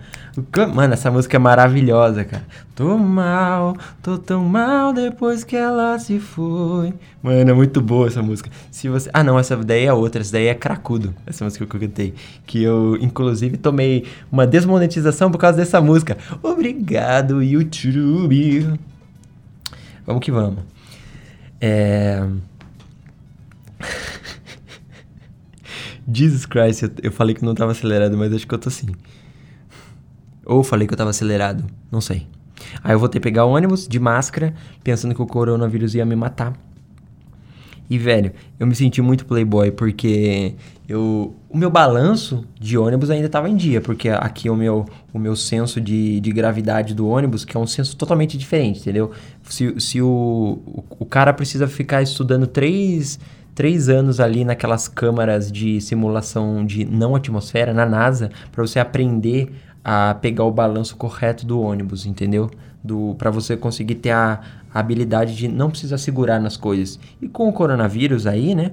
Mano, 0.75 0.95
essa 0.95 1.11
música 1.11 1.37
é 1.37 1.39
maravilhosa, 1.39 2.25
cara. 2.25 2.45
Tô 2.75 2.97
mal, 2.97 3.77
tô 4.03 4.17
tão 4.17 4.43
mal 4.45 4.93
depois 4.93 5.45
que 5.45 5.55
ela 5.55 5.99
se 5.99 6.19
foi. 6.19 6.95
Mano, 7.23 7.51
é 7.51 7.53
muito 7.53 7.83
boa 7.83 8.07
essa 8.07 8.23
música. 8.23 8.51
Se 8.71 8.89
você... 8.89 9.11
Ah, 9.13 9.23
não, 9.23 9.39
essa 9.39 9.55
daí 9.59 9.85
é 9.85 9.93
outra. 9.93 10.23
Essa 10.23 10.33
daí 10.33 10.47
é 10.47 10.55
Cracudo, 10.55 11.15
essa 11.27 11.45
música 11.45 11.67
que 11.67 11.77
eu 11.77 11.81
cantei. 11.81 12.15
Que 12.47 12.63
eu, 12.63 12.97
inclusive, 12.99 13.59
tomei 13.59 14.07
uma 14.31 14.47
desmonetização 14.47 15.31
por 15.31 15.37
causa 15.37 15.59
dessa 15.59 15.83
música. 15.83 16.17
Obrigado, 16.43 17.43
YouTube. 17.43 18.79
Vamos 20.07 20.25
que 20.25 20.33
vamos. 20.33 20.65
É... 21.61 22.27
Jesus 26.13 26.47
Christ, 26.47 26.85
eu, 27.03 27.13
falei 27.13 27.35
que 27.35 27.45
não 27.45 27.55
tava 27.55 27.73
acelerado, 27.73 28.17
mas 28.17 28.33
acho 28.33 28.47
que 28.47 28.55
eu 28.55 28.59
tô 28.59 28.69
assim. 28.69 28.87
Ou 30.45 30.63
falei 30.63 30.87
que 30.87 30.95
eu 30.95 30.99
tava 30.99 31.11
acelerado, 31.11 31.65
não 31.91 32.01
sei. 32.01 32.27
Aí 32.83 32.95
eu 32.95 33.09
que 33.09 33.21
pegar 33.21 33.45
o 33.45 33.51
ônibus 33.51 33.87
de 33.87 33.99
máscara, 33.99 34.55
pensando 34.83 35.15
que 35.15 35.23
o 35.23 35.27
coronavírus 35.27 35.95
ia 35.95 36.05
me 36.05 36.17
matar. 36.17 36.53
E, 37.91 37.99
velho, 37.99 38.33
eu 38.59 38.67
me 38.67 38.75
senti 38.75 39.03
muito 39.03 39.27
playboy 39.27 39.71
porque 39.71 40.55
eu, 40.89 41.35
o 41.51 41.59
meu 41.59 41.69
balanço 41.69 42.47
de 42.59 42.79
ônibus 42.79 43.11
ainda 43.11 43.27
estava 43.27 43.51
em 43.51 43.57
dia, 43.57 43.83
porque 43.83 44.09
aqui 44.09 44.49
o 44.49 44.57
meu, 44.57 44.87
o 45.13 45.19
meu 45.19 45.37
senso 45.37 45.79
de, 45.79 46.19
de 46.21 46.33
gravidade 46.33 46.95
do 46.95 47.07
ônibus, 47.07 47.45
que 47.45 47.55
é 47.55 47.61
um 47.61 47.67
senso 47.67 47.95
totalmente 47.95 48.39
diferente, 48.39 48.81
entendeu? 48.81 49.11
Se, 49.43 49.79
se 49.79 50.01
o, 50.01 50.63
o, 50.65 50.85
o 51.01 51.05
cara 51.05 51.35
precisa 51.35 51.69
ficar 51.69 52.01
estudando 52.01 52.47
três, 52.47 53.21
três 53.55 53.91
anos 53.91 54.21
ali 54.21 54.43
naquelas 54.43 54.89
câmaras 54.89 55.53
de 55.53 55.79
simulação 55.81 56.65
de 56.65 56.87
não 56.87 57.15
atmosfera 57.15 57.75
na 57.75 57.85
NASA, 57.85 58.31
para 58.51 58.67
você 58.67 58.79
aprender 58.79 59.53
a 59.85 60.15
pegar 60.15 60.45
o 60.45 60.51
balanço 60.51 60.97
correto 60.97 61.45
do 61.45 61.61
ônibus, 61.61 62.07
entendeu? 62.07 62.51
Do 62.83 63.15
para 63.17 63.31
você 63.31 63.57
conseguir 63.57 63.97
ter 63.97 64.11
a, 64.11 64.41
a, 64.73 64.81
habilidade 64.81 65.37
de 65.37 65.49
não 65.49 65.71
precisar 65.71 65.99
segurar 65.99 66.41
nas 66.41 66.57
coisas. 66.57 66.99
E 67.21 67.29
com 67.29 67.49
o 67.49 67.53
coronavírus 67.53 68.27
aí, 68.27 68.55
né? 68.55 68.73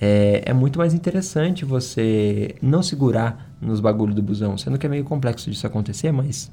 É, 0.00 0.42
é 0.46 0.52
muito 0.52 0.78
mais 0.78 0.94
interessante 0.94 1.64
você 1.64 2.56
não 2.60 2.82
segurar 2.82 3.52
nos 3.60 3.78
bagulhos 3.78 4.16
do 4.16 4.22
busão, 4.22 4.58
sendo 4.58 4.76
que 4.76 4.86
é 4.86 4.88
meio 4.88 5.04
complexo 5.04 5.48
disso 5.50 5.66
acontecer, 5.66 6.10
mas 6.10 6.50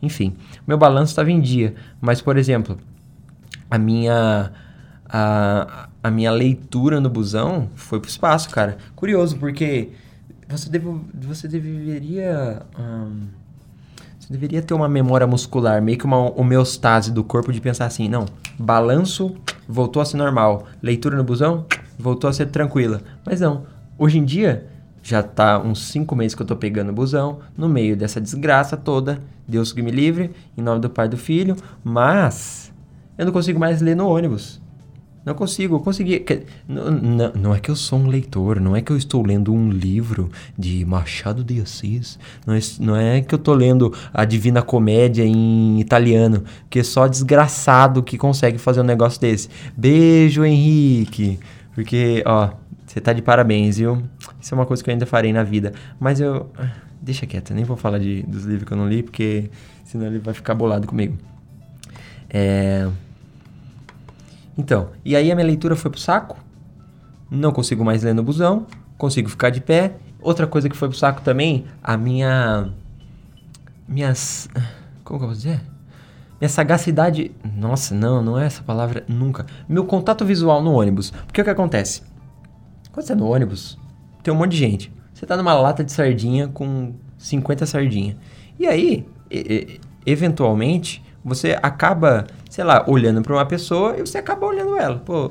enfim, 0.00 0.34
meu 0.66 0.78
balanço 0.78 1.12
estava 1.12 1.30
em 1.30 1.40
dia, 1.40 1.74
mas 2.00 2.22
por 2.22 2.38
exemplo, 2.38 2.78
a 3.70 3.76
minha 3.76 4.52
a, 5.08 5.88
a 6.02 6.10
minha 6.10 6.30
leitura 6.30 7.00
no 7.00 7.08
busão 7.08 7.68
foi 7.74 8.00
pro 8.00 8.08
espaço, 8.08 8.50
cara. 8.50 8.78
Curioso, 8.94 9.36
porque 9.38 9.90
você, 10.48 10.70
deve, 10.70 10.86
você 11.14 11.48
deveria. 11.48 12.62
você 14.18 14.32
deveria 14.32 14.62
ter 14.62 14.74
uma 14.74 14.88
memória 14.88 15.26
muscular, 15.26 15.82
meio 15.82 15.98
que 15.98 16.04
uma 16.04 16.18
homeostase 16.38 17.12
do 17.12 17.22
corpo 17.22 17.52
de 17.52 17.60
pensar 17.60 17.86
assim: 17.86 18.08
não, 18.08 18.26
balanço 18.58 19.36
voltou 19.68 20.00
a 20.00 20.04
ser 20.04 20.16
normal, 20.16 20.66
leitura 20.82 21.16
no 21.16 21.24
busão 21.24 21.66
voltou 21.98 22.30
a 22.30 22.32
ser 22.32 22.46
tranquila. 22.46 23.02
Mas 23.24 23.40
não, 23.40 23.66
hoje 23.98 24.18
em 24.18 24.24
dia 24.24 24.66
já 25.02 25.22
tá 25.22 25.58
uns 25.58 25.86
5 25.86 26.14
meses 26.16 26.34
que 26.34 26.42
eu 26.42 26.46
tô 26.46 26.56
pegando 26.56 26.90
o 26.90 26.92
busão, 26.92 27.40
no 27.56 27.68
meio 27.68 27.96
dessa 27.96 28.20
desgraça 28.20 28.76
toda, 28.76 29.20
Deus 29.46 29.72
que 29.72 29.80
me 29.80 29.90
livre, 29.90 30.30
em 30.56 30.62
nome 30.62 30.80
do 30.80 30.90
Pai 30.90 31.06
e 31.06 31.08
do 31.08 31.16
Filho, 31.16 31.56
mas 31.82 32.72
eu 33.16 33.24
não 33.24 33.32
consigo 33.32 33.58
mais 33.58 33.80
ler 33.80 33.96
no 33.96 34.08
ônibus. 34.08 34.60
Não 35.28 35.34
consigo, 35.34 35.76
eu 35.76 35.80
consegui. 35.80 36.24
Não, 36.66 36.90
não, 36.90 37.32
não, 37.34 37.54
é 37.54 37.60
que 37.60 37.70
eu 37.70 37.76
sou 37.76 37.98
um 37.98 38.06
leitor, 38.06 38.58
não 38.58 38.74
é 38.74 38.80
que 38.80 38.90
eu 38.90 38.96
estou 38.96 39.22
lendo 39.22 39.52
um 39.52 39.68
livro 39.68 40.30
de 40.58 40.86
Machado 40.86 41.44
de 41.44 41.60
Assis, 41.60 42.18
não 42.46 42.54
é, 42.54 42.60
não 42.80 42.96
é 42.96 43.20
que 43.20 43.34
eu 43.34 43.36
estou 43.36 43.54
lendo 43.54 43.92
a 44.14 44.24
Divina 44.24 44.62
Comédia 44.62 45.22
em 45.26 45.78
italiano, 45.80 46.44
que 46.70 46.78
é 46.78 46.82
só 46.82 47.06
desgraçado 47.06 48.02
que 48.02 48.16
consegue 48.16 48.56
fazer 48.56 48.80
um 48.80 48.84
negócio 48.84 49.20
desse. 49.20 49.50
Beijo, 49.76 50.46
Henrique, 50.46 51.38
porque, 51.74 52.22
ó, 52.24 52.48
você 52.86 52.98
tá 52.98 53.12
de 53.12 53.20
parabéns, 53.20 53.76
viu? 53.76 54.02
Isso 54.40 54.54
é 54.54 54.56
uma 54.56 54.64
coisa 54.64 54.82
que 54.82 54.88
eu 54.88 54.92
ainda 54.92 55.04
farei 55.04 55.30
na 55.30 55.42
vida. 55.42 55.74
Mas 56.00 56.20
eu. 56.20 56.50
Deixa 57.02 57.26
quieto, 57.26 57.52
nem 57.52 57.64
vou 57.64 57.76
falar 57.76 57.98
de, 57.98 58.22
dos 58.22 58.44
livros 58.44 58.66
que 58.66 58.72
eu 58.72 58.78
não 58.78 58.88
li, 58.88 59.02
porque 59.02 59.50
senão 59.84 60.06
ele 60.06 60.20
vai 60.20 60.32
ficar 60.32 60.54
bolado 60.54 60.86
comigo. 60.86 61.18
É. 62.30 62.88
Então, 64.58 64.88
e 65.04 65.14
aí 65.14 65.30
a 65.30 65.34
minha 65.36 65.46
leitura 65.46 65.76
foi 65.76 65.88
pro 65.88 66.00
saco. 66.00 66.36
Não 67.30 67.52
consigo 67.52 67.84
mais 67.84 68.02
ler 68.02 68.12
no 68.12 68.24
busão. 68.24 68.66
Consigo 68.98 69.28
ficar 69.28 69.50
de 69.50 69.60
pé. 69.60 69.94
Outra 70.20 70.48
coisa 70.48 70.68
que 70.68 70.76
foi 70.76 70.88
pro 70.88 70.98
saco 70.98 71.22
também, 71.22 71.64
a 71.80 71.96
minha. 71.96 72.68
Minhas. 73.86 74.48
Como 75.04 75.20
que 75.20 75.24
eu 75.24 75.28
vou 75.28 75.36
dizer? 75.36 75.60
Minha 76.40 76.48
sagacidade. 76.48 77.30
Nossa, 77.56 77.94
não, 77.94 78.20
não 78.20 78.36
é 78.36 78.46
essa 78.46 78.62
palavra 78.62 79.04
nunca. 79.08 79.46
Meu 79.68 79.84
contato 79.84 80.24
visual 80.24 80.60
no 80.60 80.72
ônibus. 80.72 81.10
Porque 81.10 81.40
o 81.40 81.44
que 81.44 81.50
acontece? 81.50 82.02
Quando 82.90 83.06
você 83.06 83.12
é 83.12 83.16
no 83.16 83.30
ônibus, 83.30 83.78
tem 84.24 84.34
um 84.34 84.36
monte 84.36 84.50
de 84.52 84.56
gente. 84.56 84.92
Você 85.14 85.24
tá 85.24 85.36
numa 85.36 85.54
lata 85.54 85.84
de 85.84 85.92
sardinha 85.92 86.48
com 86.48 86.94
50 87.16 87.64
sardinhas. 87.64 88.16
E 88.58 88.66
aí, 88.66 89.06
e, 89.30 89.38
e, 90.04 90.10
eventualmente, 90.10 91.02
você 91.24 91.58
acaba, 91.62 92.26
sei 92.48 92.64
lá, 92.64 92.84
olhando 92.86 93.22
para 93.22 93.32
uma 93.32 93.46
pessoa 93.46 93.96
e 93.96 94.00
você 94.00 94.18
acaba 94.18 94.46
olhando 94.46 94.76
ela. 94.76 94.96
Pô, 94.96 95.30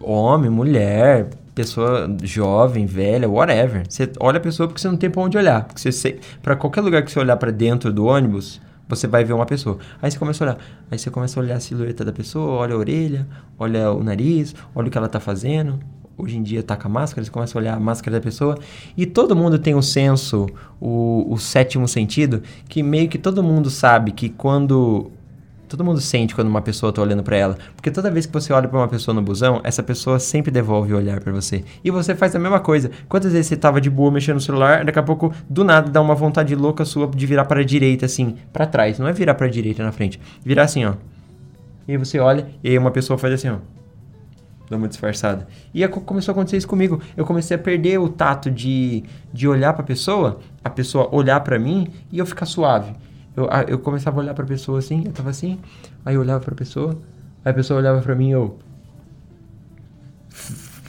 homem, 0.00 0.50
mulher, 0.50 1.28
pessoa 1.54 2.14
jovem, 2.22 2.86
velha, 2.86 3.28
whatever. 3.28 3.84
Você 3.88 4.10
olha 4.20 4.38
a 4.38 4.40
pessoa 4.40 4.68
porque 4.68 4.80
você 4.80 4.88
não 4.88 4.96
tem 4.96 5.10
pra 5.10 5.22
onde 5.22 5.36
olhar. 5.36 5.64
Porque 5.64 5.90
você, 5.90 6.18
para 6.42 6.56
qualquer 6.56 6.80
lugar 6.80 7.02
que 7.02 7.10
você 7.10 7.18
olhar 7.18 7.36
para 7.36 7.50
dentro 7.50 7.92
do 7.92 8.06
ônibus, 8.06 8.60
você 8.88 9.06
vai 9.06 9.24
ver 9.24 9.32
uma 9.32 9.46
pessoa. 9.46 9.78
Aí 10.00 10.10
você 10.10 10.18
começa 10.18 10.44
a 10.44 10.46
olhar. 10.46 10.58
Aí 10.90 10.98
você 10.98 11.10
começa 11.10 11.38
a 11.38 11.42
olhar 11.42 11.56
a 11.56 11.60
silhueta 11.60 12.04
da 12.04 12.12
pessoa, 12.12 12.52
olha 12.52 12.74
a 12.74 12.78
orelha, 12.78 13.26
olha 13.58 13.90
o 13.90 14.02
nariz, 14.02 14.54
olha 14.74 14.88
o 14.88 14.90
que 14.90 14.98
ela 14.98 15.08
tá 15.08 15.20
fazendo. 15.20 15.78
Hoje 16.16 16.36
em 16.36 16.42
dia 16.42 16.62
tá 16.62 16.76
com 16.76 16.88
a 16.88 16.90
máscara, 16.90 17.24
você 17.24 17.30
começa 17.30 17.56
a 17.56 17.60
olhar 17.60 17.74
a 17.74 17.80
máscara 17.80 18.18
da 18.18 18.22
pessoa. 18.22 18.58
E 18.96 19.06
todo 19.06 19.34
mundo 19.34 19.58
tem 19.58 19.74
um 19.74 19.82
senso, 19.82 20.46
o, 20.80 21.26
o 21.28 21.38
sétimo 21.38 21.88
sentido, 21.88 22.42
que 22.68 22.82
meio 22.82 23.08
que 23.08 23.18
todo 23.18 23.42
mundo 23.42 23.70
sabe 23.70 24.12
que 24.12 24.28
quando 24.28 25.10
Todo 25.72 25.86
mundo 25.86 26.02
sente 26.02 26.34
quando 26.34 26.48
uma 26.48 26.60
pessoa 26.60 26.92
tá 26.92 27.00
olhando 27.00 27.22
para 27.22 27.34
ela, 27.34 27.56
porque 27.74 27.90
toda 27.90 28.10
vez 28.10 28.26
que 28.26 28.32
você 28.34 28.52
olha 28.52 28.68
para 28.68 28.78
uma 28.78 28.88
pessoa 28.88 29.14
no 29.14 29.22
busão, 29.22 29.58
essa 29.64 29.82
pessoa 29.82 30.18
sempre 30.18 30.50
devolve 30.50 30.92
o 30.92 30.98
olhar 30.98 31.18
para 31.18 31.32
você. 31.32 31.64
E 31.82 31.90
você 31.90 32.14
faz 32.14 32.36
a 32.36 32.38
mesma 32.38 32.60
coisa. 32.60 32.90
Quantas 33.08 33.32
vezes 33.32 33.46
você 33.46 33.56
tava 33.56 33.80
de 33.80 33.88
boa 33.88 34.10
mexendo 34.10 34.34
no 34.34 34.40
celular, 34.42 34.84
daqui 34.84 34.98
a 34.98 35.02
pouco 35.02 35.32
do 35.48 35.64
nada 35.64 35.90
dá 35.90 35.98
uma 36.02 36.14
vontade 36.14 36.54
louca 36.54 36.84
sua 36.84 37.06
de 37.06 37.24
virar 37.24 37.46
para 37.46 37.64
direita 37.64 38.04
assim, 38.04 38.36
para 38.52 38.66
trás, 38.66 38.98
não 38.98 39.08
é 39.08 39.14
virar 39.14 39.34
para 39.34 39.48
direita 39.48 39.82
na 39.82 39.92
frente, 39.92 40.20
virar 40.44 40.64
assim, 40.64 40.84
ó. 40.84 40.92
E 41.88 41.92
aí 41.92 41.96
você 41.96 42.18
olha 42.18 42.46
e 42.62 42.68
aí 42.68 42.76
uma 42.76 42.90
pessoa 42.90 43.16
faz 43.16 43.32
assim, 43.32 43.48
ó. 43.48 43.56
Dá 44.68 44.76
uma 44.76 44.88
disfarçada. 44.88 45.48
E 45.72 45.88
começou 45.88 46.32
a 46.32 46.34
acontecer 46.34 46.58
isso 46.58 46.68
comigo. 46.68 47.00
Eu 47.16 47.24
comecei 47.24 47.54
a 47.54 47.58
perder 47.58 47.96
o 47.96 48.10
tato 48.10 48.50
de, 48.50 49.04
de 49.32 49.48
olhar 49.48 49.72
para 49.72 49.80
a 49.80 49.86
pessoa, 49.86 50.38
a 50.62 50.68
pessoa 50.68 51.08
olhar 51.10 51.40
para 51.40 51.58
mim 51.58 51.88
e 52.10 52.18
eu 52.18 52.26
ficar 52.26 52.44
suave. 52.44 52.92
Eu, 53.36 53.48
eu 53.68 53.78
começava 53.78 54.20
a 54.20 54.22
olhar 54.22 54.34
pra 54.34 54.44
pessoa 54.44 54.78
assim, 54.78 55.04
eu 55.06 55.12
tava 55.12 55.30
assim, 55.30 55.58
aí 56.04 56.14
eu 56.14 56.20
olhava 56.20 56.44
pra 56.44 56.54
pessoa, 56.54 56.98
aí 57.44 57.50
a 57.50 57.54
pessoa 57.54 57.78
olhava 57.78 58.00
pra 58.02 58.14
mim 58.14 58.28
e 58.28 58.32
eu. 58.32 58.58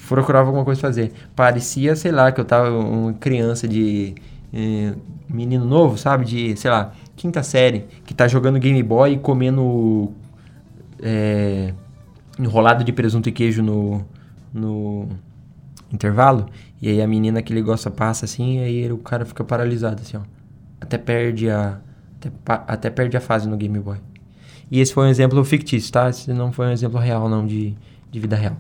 procurava 0.08 0.48
alguma 0.48 0.66
coisa 0.66 0.80
fazer. 0.82 1.14
Parecia, 1.36 1.96
sei 1.96 2.12
lá, 2.12 2.32
que 2.32 2.42
eu 2.42 2.46
tava 2.46 2.70
uma 2.70 3.14
criança 3.14 3.68
de. 3.68 4.16
Eh, 4.54 4.94
menino 5.30 5.66
novo, 5.66 5.98
sabe? 5.98 6.26
De, 6.26 6.56
sei 6.58 6.70
lá, 6.70 6.94
quinta 7.16 7.42
série, 7.42 7.86
que 8.06 8.14
tá 8.14 8.28
jogando 8.28 8.60
Game 8.60 8.82
Boy 8.84 9.14
e 9.14 9.18
comendo. 9.20 10.12
É, 11.02 11.74
enrolado 12.40 12.84
de 12.84 12.92
presunto 12.94 13.30
e 13.30 13.32
queijo 13.32 13.62
no, 13.62 14.06
no 14.54 15.08
intervalo. 15.92 16.48
E 16.82 16.90
aí 16.90 17.02
a 17.02 17.08
menina 17.08 17.42
que 17.42 17.54
ele 17.54 17.62
gosta 17.62 17.90
passa 17.90 18.26
assim, 18.26 18.60
e 18.60 18.64
aí 18.64 18.92
o 18.92 18.98
cara 18.98 19.26
fica 19.26 19.44
paralisado 19.44 20.02
assim, 20.02 20.18
ó. 20.18 20.22
Até 20.82 20.98
perde 20.98 21.50
a 21.50 21.80
até, 22.28 22.64
até 22.68 22.90
perde 22.90 23.18
a 23.18 23.22
fase 23.22 23.48
no 23.48 23.58
Game 23.58 23.80
Boy. 23.80 23.98
E 24.72 24.80
esse 24.80 24.94
foi 24.94 25.06
um 25.06 25.10
exemplo 25.10 25.44
fictício, 25.44 25.92
tá? 25.92 26.10
Esse 26.10 26.34
não 26.34 26.52
foi 26.52 26.68
um 26.68 26.72
exemplo 26.72 27.00
real, 27.00 27.30
não, 27.30 27.46
de, 27.46 27.76
de 28.12 28.20
vida 28.20 28.36
real. 28.36 28.58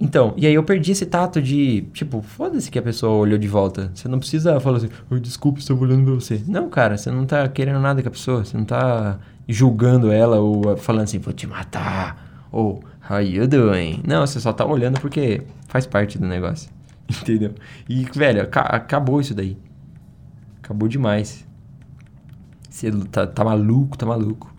Então, 0.00 0.34
e 0.36 0.46
aí 0.46 0.54
eu 0.54 0.62
perdi 0.64 0.90
esse 0.92 1.06
tato 1.06 1.40
de, 1.40 1.82
tipo, 1.92 2.20
foda-se 2.20 2.70
que 2.70 2.78
a 2.78 2.82
pessoa 2.82 3.12
olhou 3.12 3.38
de 3.38 3.46
volta. 3.46 3.90
Você 3.94 4.08
não 4.08 4.18
precisa 4.18 4.58
falar 4.58 4.78
assim, 4.78 4.88
oh, 5.08 5.18
desculpa, 5.18 5.60
estou 5.60 5.78
olhando 5.78 6.04
pra 6.04 6.14
você. 6.14 6.42
Não, 6.46 6.68
cara, 6.68 6.96
você 6.96 7.10
não 7.10 7.24
tá 7.24 7.48
querendo 7.48 7.78
nada 7.78 8.02
com 8.02 8.08
a 8.08 8.10
pessoa, 8.10 8.44
você 8.44 8.56
não 8.56 8.64
tá 8.64 9.18
julgando 9.48 10.10
ela 10.10 10.40
ou 10.40 10.76
falando 10.76 11.04
assim, 11.04 11.18
vou 11.18 11.32
te 11.32 11.46
matar, 11.46 12.46
ou 12.50 12.82
how 13.08 13.20
you 13.20 13.46
doing? 13.46 14.02
Não, 14.06 14.26
você 14.26 14.40
só 14.40 14.52
tá 14.52 14.66
olhando 14.66 15.00
porque 15.00 15.42
faz 15.68 15.86
parte 15.86 16.18
do 16.18 16.26
negócio. 16.26 16.70
Entendeu? 17.22 17.54
E, 17.88 18.04
velho, 18.04 18.42
acabou 18.50 19.20
isso 19.20 19.34
daí. 19.34 19.56
Acabou 20.62 20.88
demais. 20.88 21.46
Você 22.74 22.90
tá, 22.90 23.24
tá 23.24 23.44
maluco, 23.44 23.96
tá 23.96 24.04
maluco. 24.04 24.52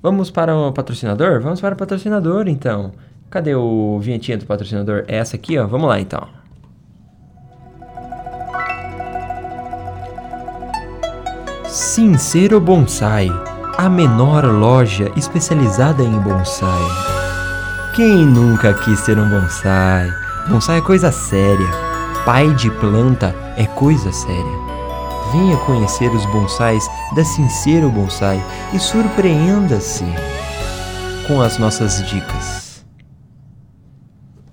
Vamos 0.00 0.30
para 0.30 0.56
o 0.56 0.72
patrocinador? 0.72 1.40
Vamos 1.40 1.60
para 1.60 1.74
o 1.74 1.76
patrocinador, 1.76 2.46
então. 2.46 2.92
Cadê 3.28 3.56
o 3.56 3.98
vinhetinha 3.98 4.38
do 4.38 4.46
patrocinador? 4.46 5.04
É 5.08 5.16
essa 5.16 5.34
aqui, 5.34 5.58
ó. 5.58 5.66
Vamos 5.66 5.88
lá, 5.88 5.98
então. 5.98 6.28
Sincero 11.66 12.60
Bonsai, 12.60 13.28
a 13.76 13.88
menor 13.88 14.44
loja 14.44 15.10
especializada 15.16 16.04
em 16.04 16.20
bonsai. 16.20 16.88
Quem 17.96 18.24
nunca 18.24 18.74
quis 18.74 19.04
ter 19.04 19.18
um 19.18 19.28
bonsai? 19.28 20.08
Bonsai 20.48 20.78
é 20.78 20.82
coisa 20.82 21.10
séria. 21.10 21.68
Pai 22.24 22.54
de 22.54 22.70
planta 22.70 23.34
é 23.56 23.66
coisa 23.66 24.12
séria. 24.12 24.67
Venha 25.32 25.58
conhecer 25.58 26.10
os 26.10 26.24
bonsais 26.26 26.88
da 27.14 27.22
Sincero 27.22 27.90
Bonsai 27.90 28.42
e 28.72 28.78
surpreenda-se 28.78 30.04
com 31.26 31.42
as 31.42 31.58
nossas 31.58 32.02
dicas. 32.08 32.82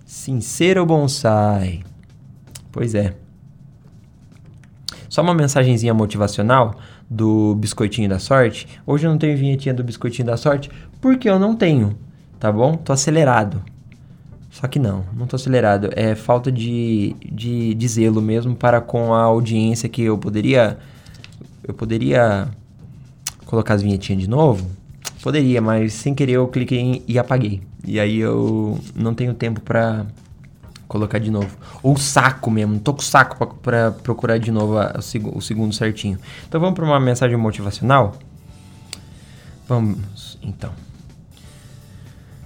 Sincero 0.05 0.85
Bonsai. 0.85 1.81
Pois 2.73 2.93
é. 2.93 3.15
Só 5.07 5.21
uma 5.21 5.33
mensagenzinha 5.33 5.93
motivacional 5.93 6.75
do 7.09 7.55
Biscoitinho 7.55 8.09
da 8.09 8.19
Sorte. 8.19 8.67
Hoje 8.85 9.07
eu 9.07 9.11
não 9.11 9.17
tenho 9.17 9.37
vinhetinha 9.37 9.73
do 9.73 9.83
Biscoitinho 9.83 10.27
da 10.27 10.35
Sorte 10.35 10.69
porque 10.99 11.29
eu 11.29 11.39
não 11.39 11.55
tenho, 11.55 11.97
tá 12.37 12.51
bom? 12.51 12.75
Tô 12.75 12.91
acelerado. 12.91 13.63
Só 14.55 14.69
que 14.69 14.79
não, 14.79 15.03
não 15.13 15.27
tô 15.27 15.35
acelerado. 15.35 15.89
É 15.97 16.15
falta 16.15 16.49
de, 16.49 17.13
de, 17.29 17.73
de 17.73 17.87
zelo 17.89 18.21
mesmo 18.21 18.55
para 18.55 18.79
com 18.79 19.13
a 19.13 19.21
audiência 19.21 19.89
que 19.89 20.01
eu 20.01 20.17
poderia. 20.17 20.77
Eu 21.67 21.73
poderia 21.73 22.47
colocar 23.45 23.73
as 23.73 23.81
vinhetinhas 23.81 24.21
de 24.21 24.29
novo? 24.29 24.65
Poderia, 25.21 25.61
mas 25.61 25.91
sem 25.91 26.15
querer 26.15 26.33
eu 26.33 26.47
cliquei 26.47 26.79
em, 26.79 27.03
e 27.05 27.19
apaguei. 27.19 27.63
E 27.85 27.99
aí 27.99 28.17
eu 28.17 28.79
não 28.95 29.13
tenho 29.13 29.33
tempo 29.33 29.59
pra 29.59 30.05
colocar 30.87 31.19
de 31.19 31.29
novo. 31.29 31.57
Ou 31.83 31.97
saco 31.97 32.49
mesmo, 32.49 32.79
tô 32.79 32.93
com 32.93 33.01
saco 33.01 33.57
pra 33.61 33.91
procurar 33.91 34.37
de 34.37 34.51
novo 34.51 34.77
a, 34.77 34.85
a, 34.85 34.99
o 35.33 35.41
segundo 35.41 35.75
certinho. 35.75 36.17
Então 36.47 36.61
vamos 36.61 36.75
para 36.75 36.85
uma 36.85 36.99
mensagem 36.99 37.35
motivacional? 37.35 38.15
Vamos, 39.67 40.39
então. 40.41 40.71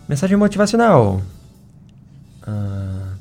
Mensagem 0.08 0.36
motivacional. 0.36 1.22
Ah, 2.50 3.14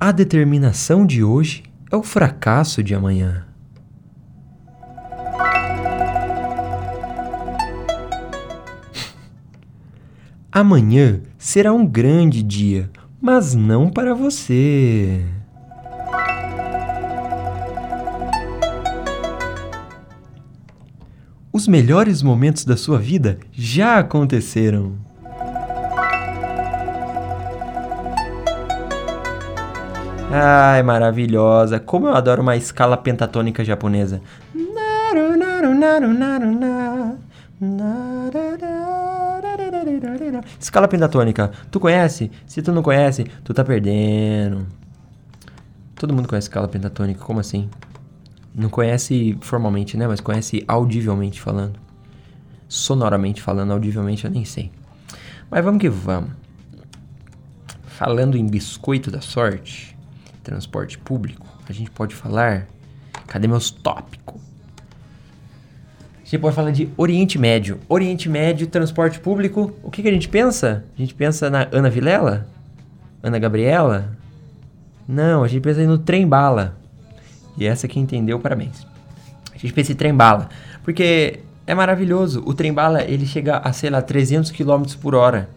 a 0.00 0.10
determinação 0.10 1.06
de 1.06 1.22
hoje 1.22 1.62
é 1.92 1.96
o 1.96 2.02
fracasso 2.02 2.82
de 2.82 2.92
amanhã. 2.92 3.46
Amanhã 10.50 11.20
será 11.38 11.72
um 11.72 11.86
grande 11.86 12.42
dia, 12.42 12.90
mas 13.20 13.54
não 13.54 13.88
para 13.88 14.12
você. 14.12 15.24
Os 21.52 21.68
melhores 21.68 22.22
momentos 22.22 22.64
da 22.64 22.76
sua 22.76 22.98
vida 22.98 23.38
já 23.52 23.98
aconteceram. 23.98 25.05
Ai, 30.30 30.82
maravilhosa. 30.82 31.78
Como 31.78 32.08
eu 32.08 32.14
adoro 32.14 32.42
uma 32.42 32.56
escala 32.56 32.96
pentatônica 32.96 33.64
japonesa. 33.64 34.20
Escala 40.58 40.88
pentatônica. 40.88 41.52
Tu 41.70 41.78
conhece? 41.78 42.30
Se 42.46 42.60
tu 42.60 42.72
não 42.72 42.82
conhece, 42.82 43.24
tu 43.44 43.54
tá 43.54 43.64
perdendo. 43.64 44.66
Todo 45.94 46.12
mundo 46.12 46.28
conhece 46.28 46.48
escala 46.48 46.66
pentatônica. 46.66 47.24
Como 47.24 47.38
assim? 47.38 47.70
Não 48.52 48.68
conhece 48.68 49.38
formalmente, 49.40 49.96
né? 49.96 50.08
Mas 50.08 50.20
conhece 50.20 50.64
audivelmente 50.66 51.40
falando. 51.40 51.78
Sonoramente 52.68 53.40
falando, 53.40 53.72
audivelmente 53.72 54.24
eu 54.24 54.30
nem 54.30 54.44
sei. 54.44 54.72
Mas 55.48 55.64
vamos 55.64 55.80
que 55.80 55.88
vamos. 55.88 56.30
Falando 57.86 58.36
em 58.36 58.46
biscoito 58.46 59.08
da 59.08 59.20
sorte 59.20 59.95
transporte 60.46 60.96
público, 60.96 61.44
a 61.68 61.72
gente 61.72 61.90
pode 61.90 62.14
falar. 62.14 62.68
Cadê 63.26 63.48
meus 63.48 63.68
tópicos? 63.70 64.40
A 66.22 66.24
gente 66.24 66.38
pode 66.38 66.54
falar 66.54 66.70
de 66.70 66.88
Oriente 66.96 67.36
Médio. 67.38 67.80
Oriente 67.88 68.28
Médio, 68.28 68.68
transporte 68.68 69.18
público. 69.18 69.74
O 69.82 69.90
que, 69.90 70.02
que 70.02 70.08
a 70.08 70.12
gente 70.12 70.28
pensa? 70.28 70.84
A 70.94 71.00
gente 71.00 71.14
pensa 71.14 71.50
na 71.50 71.68
Ana 71.72 71.90
Vilela? 71.90 72.46
Ana 73.22 73.38
Gabriela? 73.40 74.16
Não, 75.08 75.42
a 75.42 75.48
gente 75.48 75.62
pensa 75.62 75.84
no 75.84 75.98
trem 75.98 76.26
bala. 76.26 76.76
E 77.58 77.66
essa 77.66 77.88
que 77.88 77.98
entendeu, 77.98 78.38
parabéns. 78.38 78.86
A 79.52 79.58
gente 79.58 79.72
pensa 79.72 79.92
em 79.92 79.96
trem 79.96 80.14
bala. 80.14 80.48
Porque 80.84 81.40
é 81.66 81.74
maravilhoso. 81.74 82.42
O 82.46 82.54
trem 82.54 82.72
bala, 82.72 83.02
ele 83.02 83.26
chega 83.26 83.58
a, 83.58 83.72
sei 83.72 83.90
lá, 83.90 84.00
300 84.00 84.52
km 84.52 84.84
por 85.00 85.14
hora. 85.14 85.48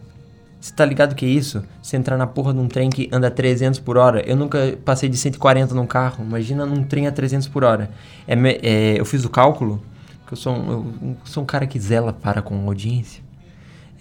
Você 0.60 0.74
tá 0.74 0.84
ligado 0.84 1.14
que 1.14 1.24
é 1.24 1.28
isso? 1.28 1.64
Você 1.82 1.96
entrar 1.96 2.18
na 2.18 2.26
porra 2.26 2.52
de 2.52 2.58
um 2.58 2.68
trem 2.68 2.90
que 2.90 3.08
anda 3.10 3.30
300 3.30 3.80
por 3.80 3.96
hora. 3.96 4.20
Eu 4.28 4.36
nunca 4.36 4.78
passei 4.84 5.08
de 5.08 5.16
140 5.16 5.74
num 5.74 5.86
carro. 5.86 6.22
Imagina 6.22 6.66
num 6.66 6.84
trem 6.84 7.06
a 7.06 7.12
300 7.12 7.48
por 7.48 7.64
hora. 7.64 7.90
É, 8.28 8.34
é, 8.34 9.00
eu 9.00 9.04
fiz 9.06 9.24
o 9.24 9.30
cálculo, 9.30 9.82
que 10.26 10.34
eu 10.34 10.36
sou, 10.36 10.54
um, 10.54 10.70
eu 11.02 11.16
sou 11.24 11.42
um 11.42 11.46
cara 11.46 11.66
que 11.66 11.80
zela 11.80 12.12
para 12.12 12.42
com 12.42 12.66
audiência. 12.66 13.22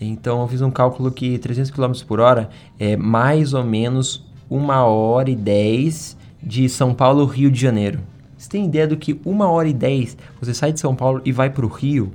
Então 0.01 0.41
eu 0.41 0.47
fiz 0.49 0.61
um 0.61 0.69
cálculo 0.69 1.11
que 1.11 1.37
300 1.37 1.71
km 1.71 1.93
por 2.05 2.19
hora 2.19 2.49
é 2.77 2.97
mais 2.97 3.53
ou 3.53 3.63
menos 3.63 4.25
uma 4.49 4.83
hora 4.83 5.29
e 5.29 5.35
10 5.35 6.17
de 6.43 6.67
São 6.67 6.93
Paulo, 6.93 7.25
Rio 7.25 7.49
de 7.49 7.59
Janeiro. 7.59 7.99
Você 8.37 8.49
tem 8.49 8.65
ideia 8.65 8.87
do 8.87 8.97
que 8.97 9.19
uma 9.25 9.49
hora 9.49 9.67
e 9.67 9.73
10 9.73 10.17
você 10.41 10.53
sai 10.53 10.73
de 10.73 10.79
São 10.79 10.93
Paulo 10.93 11.21
e 11.23 11.31
vai 11.31 11.49
pro 11.49 11.67
Rio? 11.67 12.11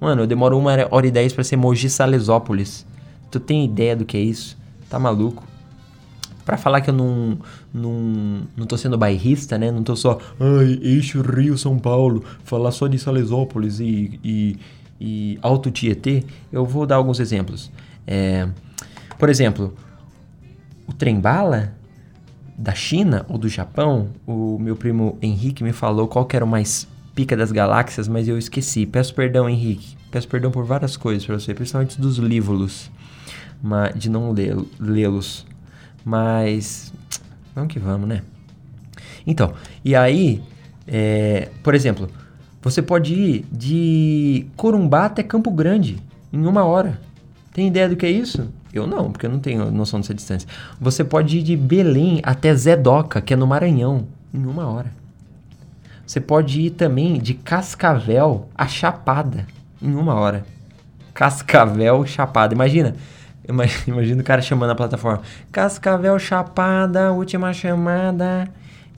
Mano, 0.00 0.22
eu 0.22 0.26
demoro 0.26 0.56
uma 0.56 0.72
hora 0.90 1.06
e 1.06 1.10
10 1.10 1.32
pra 1.32 1.42
ser 1.42 1.56
Mogi 1.56 1.90
Salesópolis. 1.90 2.86
Tu 3.30 3.40
tem 3.40 3.64
ideia 3.64 3.94
do 3.94 4.04
que 4.04 4.16
é 4.16 4.20
isso? 4.20 4.56
Tá 4.88 4.98
maluco? 4.98 5.44
Pra 6.44 6.56
falar 6.56 6.80
que 6.80 6.88
eu 6.88 6.94
não, 6.94 7.38
não, 7.72 8.42
não 8.56 8.66
tô 8.66 8.76
sendo 8.76 8.96
bairrista, 8.96 9.58
né? 9.58 9.70
Não 9.70 9.82
tô 9.82 9.94
só, 9.94 10.18
ai, 10.40 10.78
eixo 10.82 11.20
Rio 11.20 11.58
São 11.58 11.78
Paulo, 11.78 12.24
falar 12.42 12.70
só 12.70 12.86
de 12.86 12.98
Salesópolis 12.98 13.80
e, 13.80 14.18
e, 14.24 14.56
e 14.98 15.38
Alto 15.42 15.70
Tietê, 15.70 16.24
eu 16.50 16.64
vou 16.64 16.86
dar 16.86 16.96
alguns 16.96 17.20
exemplos. 17.20 17.70
É, 18.06 18.48
por 19.18 19.28
exemplo, 19.28 19.74
o 20.86 20.92
trem 20.94 21.20
bala 21.20 21.74
da 22.56 22.74
China 22.74 23.26
ou 23.28 23.36
do 23.36 23.48
Japão, 23.48 24.08
o 24.26 24.58
meu 24.58 24.74
primo 24.74 25.18
Henrique 25.20 25.62
me 25.62 25.72
falou 25.72 26.08
qual 26.08 26.24
que 26.24 26.34
era 26.34 26.44
o 26.44 26.48
mais 26.48 26.88
pica 27.14 27.36
das 27.36 27.52
galáxias, 27.52 28.08
mas 28.08 28.26
eu 28.26 28.38
esqueci. 28.38 28.86
Peço 28.86 29.14
perdão, 29.14 29.48
Henrique. 29.48 29.96
Peço 30.10 30.26
perdão 30.26 30.50
por 30.50 30.64
várias 30.64 30.96
coisas 30.96 31.26
para 31.26 31.38
você, 31.38 31.52
principalmente 31.52 32.00
dos 32.00 32.16
livros 32.16 32.90
de 33.96 34.08
não 34.08 34.34
lê-los. 34.78 35.46
Mas 36.04 36.92
vamos 37.54 37.72
que 37.72 37.78
vamos, 37.78 38.08
né? 38.08 38.22
Então, 39.26 39.52
e 39.84 39.94
aí, 39.94 40.42
é, 40.86 41.50
por 41.62 41.74
exemplo, 41.74 42.08
você 42.62 42.80
pode 42.80 43.14
ir 43.14 43.46
de 43.52 44.46
Corumbá 44.56 45.06
até 45.06 45.22
Campo 45.22 45.50
Grande 45.50 45.98
em 46.32 46.46
uma 46.46 46.64
hora. 46.64 47.00
Tem 47.52 47.68
ideia 47.68 47.88
do 47.88 47.96
que 47.96 48.06
é 48.06 48.10
isso? 48.10 48.48
Eu 48.72 48.86
não, 48.86 49.10
porque 49.10 49.26
eu 49.26 49.30
não 49.30 49.38
tenho 49.38 49.70
noção 49.70 50.00
dessa 50.00 50.14
distância. 50.14 50.48
Você 50.80 51.02
pode 51.02 51.38
ir 51.38 51.42
de 51.42 51.56
Belém 51.56 52.20
até 52.22 52.54
Zedoca, 52.54 53.20
que 53.20 53.34
é 53.34 53.36
no 53.36 53.46
Maranhão, 53.46 54.06
em 54.32 54.44
uma 54.44 54.66
hora. 54.66 54.92
Você 56.06 56.20
pode 56.20 56.60
ir 56.60 56.70
também 56.70 57.18
de 57.18 57.34
Cascavel 57.34 58.48
a 58.54 58.66
Chapada 58.66 59.46
em 59.80 59.94
uma 59.94 60.14
hora. 60.14 60.44
Cascavel 61.12 62.06
Chapada. 62.06 62.54
Imagina, 62.54 62.94
Imagina 63.86 64.20
o 64.20 64.24
cara 64.24 64.42
chamando 64.42 64.70
a 64.70 64.74
plataforma. 64.74 65.22
Cascavel 65.50 66.18
Chapada, 66.18 67.12
última 67.12 67.52
chamada. 67.52 68.48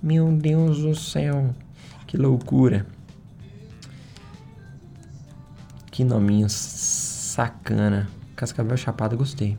Meu 0.03 0.27
Deus 0.33 0.79
do 0.79 0.95
céu. 0.95 1.55
Que 2.07 2.17
loucura. 2.17 2.85
Que 5.91 6.03
nominho 6.03 6.49
sacana. 6.49 8.09
Cascavel 8.35 8.77
Chapada, 8.77 9.15
gostei. 9.15 9.57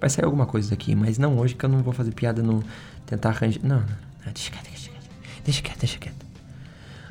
Vai 0.00 0.08
sair 0.08 0.24
alguma 0.24 0.46
coisa 0.46 0.70
daqui, 0.70 0.94
mas 0.94 1.18
não 1.18 1.36
hoje 1.38 1.54
que 1.54 1.64
eu 1.64 1.68
não 1.68 1.82
vou 1.82 1.92
fazer 1.92 2.12
piada 2.12 2.42
no. 2.42 2.62
Tentar 3.04 3.30
arranjar. 3.30 3.60
Não, 3.62 3.80
não, 3.80 4.32
deixa 4.32 4.50
quieto, 4.50 4.68
deixa 4.70 4.90
quieto. 4.90 5.10
Deixa 5.44 5.62
quieto, 5.62 5.78
deixa 5.80 5.98
quieto. 5.98 6.26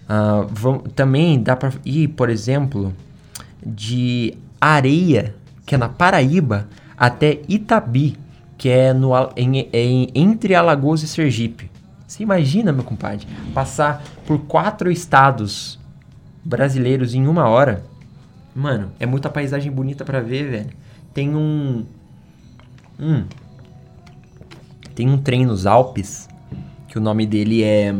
Uh, 0.09 0.89
também 0.89 1.43
dá 1.43 1.55
pra 1.55 1.71
ir, 1.83 2.07
por 2.09 2.29
exemplo, 2.29 2.93
de 3.65 4.37
areia, 4.61 5.35
que 5.65 5.75
é 5.75 5.77
na 5.77 5.89
Paraíba, 5.89 6.67
até 6.97 7.41
Itabi, 7.47 8.17
que 8.57 8.69
é 8.69 8.91
no, 8.93 9.11
em, 9.35 9.69
em, 9.71 10.09
entre 10.15 10.55
Alagoas 10.55 11.03
e 11.03 11.07
Sergipe. 11.07 11.69
Você 12.07 12.23
imagina, 12.23 12.71
meu 12.71 12.83
compadre, 12.83 13.27
passar 13.53 14.03
por 14.25 14.39
quatro 14.39 14.89
estados 14.89 15.77
brasileiros 16.43 17.13
em 17.13 17.27
uma 17.27 17.47
hora? 17.47 17.83
Mano, 18.55 18.91
é 18.99 19.05
muita 19.05 19.29
paisagem 19.29 19.71
bonita 19.71 20.03
para 20.03 20.21
ver, 20.21 20.49
velho. 20.49 20.69
Tem 21.13 21.35
um. 21.35 21.85
Hum. 22.99 23.25
Tem 24.95 25.07
um 25.07 25.17
trem 25.17 25.45
nos 25.45 25.67
Alpes 25.67 26.27
que 26.87 26.97
o 26.97 27.01
nome 27.01 27.27
dele 27.27 27.63
é. 27.63 27.93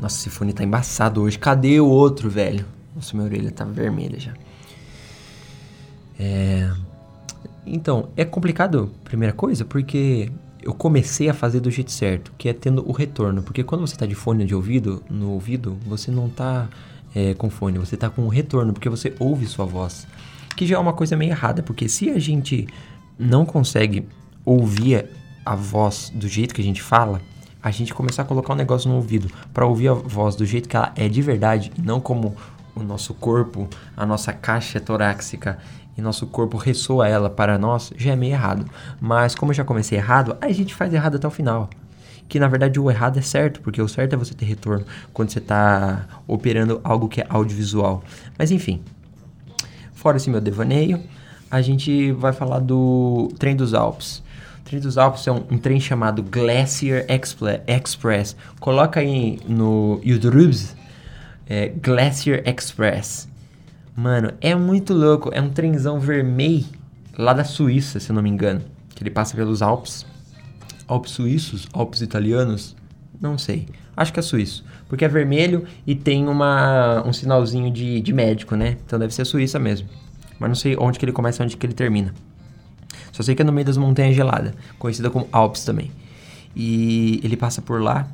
Nossa, 0.00 0.16
esse 0.18 0.30
fone 0.30 0.52
tá 0.52 0.64
embaçado 0.64 1.22
hoje. 1.22 1.38
Cadê 1.38 1.78
o 1.78 1.86
outro, 1.86 2.28
velho? 2.28 2.64
Nossa, 2.96 3.14
minha 3.16 3.26
orelha 3.26 3.50
tá 3.52 3.64
vermelha 3.64 4.18
já. 4.18 4.32
É. 6.18 6.68
Então, 7.66 8.08
é 8.16 8.24
complicado, 8.24 8.90
primeira 9.04 9.32
coisa, 9.32 9.64
porque 9.64 10.30
eu 10.62 10.74
comecei 10.74 11.28
a 11.28 11.34
fazer 11.34 11.60
do 11.60 11.70
jeito 11.70 11.90
certo, 11.90 12.32
que 12.36 12.48
é 12.48 12.52
tendo 12.52 12.86
o 12.88 12.92
retorno. 12.92 13.42
Porque 13.42 13.62
quando 13.62 13.86
você 13.86 13.94
está 13.94 14.06
de 14.06 14.14
fone 14.14 14.44
de 14.44 14.54
ouvido, 14.54 15.02
no 15.08 15.30
ouvido, 15.30 15.76
você 15.86 16.10
não 16.10 16.26
está 16.26 16.68
é, 17.14 17.34
com 17.34 17.48
fone, 17.50 17.78
você 17.78 17.94
está 17.94 18.10
com 18.10 18.22
o 18.22 18.28
retorno, 18.28 18.72
porque 18.72 18.88
você 18.88 19.14
ouve 19.18 19.46
sua 19.46 19.64
voz. 19.64 20.06
Que 20.56 20.66
já 20.66 20.76
é 20.76 20.78
uma 20.78 20.92
coisa 20.92 21.16
meio 21.16 21.30
errada, 21.30 21.62
porque 21.62 21.88
se 21.88 22.10
a 22.10 22.18
gente 22.18 22.66
não 23.18 23.44
consegue 23.44 24.06
ouvir 24.44 25.06
a 25.44 25.54
voz 25.54 26.12
do 26.14 26.28
jeito 26.28 26.54
que 26.54 26.60
a 26.60 26.64
gente 26.64 26.82
fala, 26.82 27.20
a 27.62 27.70
gente 27.70 27.92
começar 27.92 28.22
a 28.22 28.24
colocar 28.24 28.52
um 28.52 28.56
negócio 28.56 28.88
no 28.88 28.96
ouvido 28.96 29.28
para 29.52 29.66
ouvir 29.66 29.88
a 29.88 29.94
voz 29.94 30.36
do 30.36 30.44
jeito 30.44 30.68
que 30.68 30.76
ela 30.76 30.92
é 30.96 31.08
de 31.08 31.20
verdade, 31.22 31.72
não 31.82 32.00
como 32.00 32.36
o 32.82 32.86
nosso 32.86 33.14
corpo, 33.14 33.68
a 33.96 34.06
nossa 34.06 34.32
caixa 34.32 34.80
torácica 34.80 35.58
e 35.98 36.00
nosso 36.00 36.28
corpo 36.28 36.56
ressoa 36.56 37.08
ela 37.08 37.28
para 37.28 37.58
nós, 37.58 37.92
já 37.96 38.12
é 38.12 38.16
meio 38.16 38.32
errado. 38.32 38.64
Mas 39.00 39.34
como 39.34 39.50
eu 39.50 39.56
já 39.56 39.64
comecei 39.64 39.98
errado, 39.98 40.36
a 40.40 40.50
gente 40.52 40.72
faz 40.72 40.94
errado 40.94 41.16
até 41.16 41.26
o 41.26 41.30
final. 41.30 41.68
Que 42.28 42.38
na 42.38 42.46
verdade 42.46 42.78
o 42.78 42.88
errado 42.88 43.18
é 43.18 43.22
certo, 43.22 43.60
porque 43.60 43.82
o 43.82 43.88
certo 43.88 44.12
é 44.12 44.16
você 44.16 44.32
ter 44.32 44.44
retorno 44.44 44.84
quando 45.12 45.30
você 45.30 45.40
está 45.40 46.06
operando 46.26 46.80
algo 46.84 47.08
que 47.08 47.20
é 47.20 47.26
audiovisual. 47.28 48.04
Mas 48.38 48.52
enfim, 48.52 48.80
fora 49.92 50.18
esse 50.18 50.30
meu 50.30 50.40
devaneio, 50.40 51.02
a 51.50 51.60
gente 51.60 52.12
vai 52.12 52.32
falar 52.32 52.60
do 52.60 53.28
Trem 53.36 53.56
dos 53.56 53.74
Alpes. 53.74 54.22
O 54.60 54.64
Trem 54.64 54.80
dos 54.80 54.98
Alpes 54.98 55.26
é 55.26 55.32
um, 55.32 55.42
um 55.50 55.58
trem 55.58 55.80
chamado 55.80 56.22
Glacier 56.22 57.06
Express. 57.08 58.36
Coloca 58.60 59.00
aí 59.00 59.40
no 59.48 59.98
YouTube 60.04 60.77
é, 61.48 61.68
Glacier 61.68 62.42
Express. 62.46 63.28
Mano, 63.96 64.32
é 64.40 64.54
muito 64.54 64.92
louco. 64.92 65.30
É 65.32 65.40
um 65.40 65.50
trenzão 65.50 65.98
vermelho 65.98 66.66
lá 67.16 67.32
da 67.32 67.42
Suíça, 67.42 67.98
se 67.98 68.10
eu 68.10 68.14
não 68.14 68.22
me 68.22 68.28
engano. 68.28 68.60
Que 68.90 69.02
ele 69.02 69.10
passa 69.10 69.34
pelos 69.34 69.62
Alpes. 69.62 70.06
Alpes 70.86 71.12
suíços? 71.12 71.66
Alpes 71.72 72.00
italianos? 72.00 72.76
Não 73.20 73.36
sei. 73.36 73.68
Acho 73.96 74.12
que 74.12 74.20
é 74.20 74.22
suíço. 74.22 74.64
Porque 74.88 75.04
é 75.04 75.08
vermelho 75.08 75.64
e 75.86 75.94
tem 75.94 76.28
uma, 76.28 77.02
um 77.06 77.12
sinalzinho 77.12 77.70
de, 77.70 78.00
de 78.00 78.12
médico, 78.12 78.54
né? 78.54 78.76
Então 78.86 78.98
deve 78.98 79.12
ser 79.12 79.24
Suíça 79.24 79.58
mesmo. 79.58 79.88
Mas 80.38 80.48
não 80.48 80.54
sei 80.54 80.76
onde 80.78 80.98
que 80.98 81.04
ele 81.04 81.12
começa 81.12 81.42
e 81.42 81.44
onde 81.44 81.56
que 81.56 81.66
ele 81.66 81.74
termina. 81.74 82.14
Só 83.12 83.22
sei 83.22 83.34
que 83.34 83.42
é 83.42 83.44
no 83.44 83.52
meio 83.52 83.66
das 83.66 83.76
montanhas 83.76 84.14
geladas, 84.14 84.54
conhecida 84.78 85.10
como 85.10 85.28
Alpes 85.32 85.64
também. 85.64 85.90
E 86.54 87.20
ele 87.24 87.36
passa 87.36 87.60
por 87.60 87.82
lá 87.82 88.08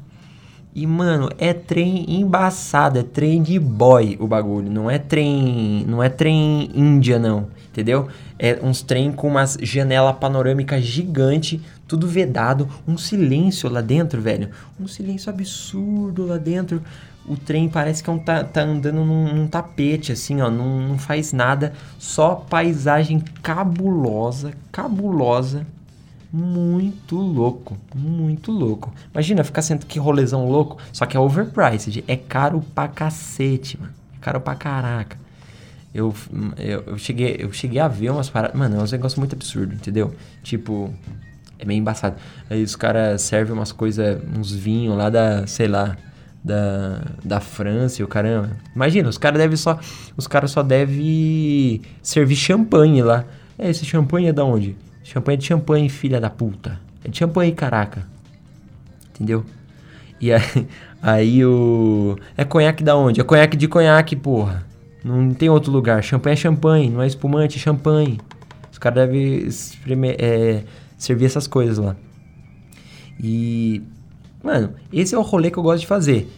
e, 0.74 0.88
mano, 0.88 1.30
é 1.38 1.52
trem 1.52 2.04
embaçado, 2.08 2.98
é 2.98 3.04
trem 3.04 3.40
de 3.40 3.60
boy 3.60 4.16
o 4.18 4.26
bagulho. 4.26 4.68
Não 4.68 4.90
é 4.90 4.98
trem. 4.98 5.84
Não 5.86 6.02
é 6.02 6.08
trem 6.08 6.68
Índia, 6.74 7.16
não. 7.16 7.46
Entendeu? 7.70 8.08
É 8.36 8.58
uns 8.60 8.82
trem 8.82 9.12
com 9.12 9.28
umas 9.28 9.56
janela 9.62 10.12
panorâmica 10.12 10.80
gigante, 10.80 11.62
tudo 11.86 12.08
vedado, 12.08 12.68
um 12.88 12.98
silêncio 12.98 13.68
lá 13.68 13.80
dentro, 13.80 14.20
velho. 14.20 14.48
Um 14.80 14.88
silêncio 14.88 15.30
absurdo 15.30 16.26
lá 16.26 16.38
dentro. 16.38 16.82
O 17.24 17.36
trem 17.36 17.68
parece 17.68 18.02
que 18.02 18.10
é 18.10 18.12
um 18.12 18.18
tá, 18.18 18.42
tá 18.42 18.62
andando 18.62 19.04
num, 19.04 19.32
num, 19.32 19.46
tapete, 19.46 20.10
assim, 20.10 20.40
ó. 20.40 20.50
Não, 20.50 20.80
não 20.80 20.98
faz 20.98 21.32
nada. 21.32 21.72
Só 22.00 22.34
paisagem 22.34 23.22
cabulosa, 23.42 24.52
cabulosa 24.72 25.64
muito 26.34 27.16
louco, 27.16 27.78
muito 27.94 28.50
louco. 28.50 28.92
Imagina 29.12 29.44
ficar 29.44 29.62
sendo 29.62 29.86
que 29.86 30.00
rolezão 30.00 30.48
louco, 30.48 30.78
só 30.92 31.06
que 31.06 31.16
é 31.16 31.20
overpriced, 31.20 32.02
é 32.08 32.16
caro 32.16 32.60
pra 32.74 32.88
cacete, 32.88 33.78
mano. 33.78 33.92
É 34.16 34.18
caro 34.20 34.40
pra 34.40 34.56
caraca. 34.56 35.16
Eu, 35.94 36.12
eu, 36.58 36.82
eu, 36.88 36.98
cheguei, 36.98 37.36
eu 37.38 37.52
cheguei 37.52 37.78
a 37.78 37.86
ver 37.86 38.10
umas 38.10 38.28
paradas. 38.28 38.58
Mano, 38.58 38.80
é 38.80 38.82
um 38.82 38.90
negócio 38.90 39.20
muito 39.20 39.36
absurdo, 39.36 39.74
entendeu? 39.74 40.12
Tipo, 40.42 40.92
é 41.56 41.64
meio 41.64 41.78
embaçado. 41.78 42.16
Aí 42.50 42.64
os 42.64 42.74
caras 42.74 43.22
servem 43.22 43.54
umas 43.54 43.70
coisas, 43.70 44.20
uns 44.36 44.50
vinhos 44.50 44.96
lá 44.98 45.08
da, 45.10 45.46
sei 45.46 45.68
lá, 45.68 45.96
da, 46.42 47.00
da 47.24 47.38
França 47.38 48.02
e 48.02 48.04
o 48.04 48.08
caramba. 48.08 48.50
Imagina, 48.74 49.08
os 49.08 49.18
caras 49.18 49.38
devem 49.38 49.56
só. 49.56 49.78
Os 50.16 50.26
caras 50.26 50.50
só 50.50 50.64
devem 50.64 51.80
servir 52.02 52.34
champanhe 52.34 53.02
lá. 53.02 53.24
É, 53.56 53.70
esse 53.70 53.84
champanhe 53.84 54.26
é 54.26 54.32
da 54.32 54.44
onde? 54.44 54.76
Champanhe 55.04 55.36
é 55.36 55.38
de 55.38 55.44
champanhe, 55.46 55.88
filha 55.90 56.18
da 56.18 56.30
puta. 56.30 56.80
É 57.04 57.08
de 57.08 57.18
champanhe, 57.18 57.52
caraca. 57.52 58.06
Entendeu? 59.10 59.44
E 60.18 60.32
aí, 60.32 60.42
aí 61.00 61.44
o. 61.44 62.16
É 62.36 62.44
conhaque 62.44 62.82
da 62.82 62.96
onde? 62.96 63.20
É 63.20 63.24
conhaque 63.24 63.56
de 63.56 63.68
conhaque, 63.68 64.16
porra. 64.16 64.66
Não 65.04 65.34
tem 65.34 65.50
outro 65.50 65.70
lugar. 65.70 66.02
Champanhe 66.02 66.32
é 66.32 66.36
champanhe, 66.36 66.88
não 66.88 67.02
é 67.02 67.06
espumante, 67.06 67.58
é 67.58 67.60
champanhe. 67.60 68.18
Os 68.72 68.78
caras 68.78 69.06
devem 69.06 69.46
é, 70.18 70.64
servir 70.96 71.26
essas 71.26 71.46
coisas 71.46 71.76
lá. 71.76 71.94
E, 73.22 73.82
mano, 74.42 74.72
esse 74.90 75.14
é 75.14 75.18
o 75.18 75.22
rolê 75.22 75.50
que 75.50 75.58
eu 75.58 75.62
gosto 75.62 75.80
de 75.80 75.86
fazer. 75.86 76.32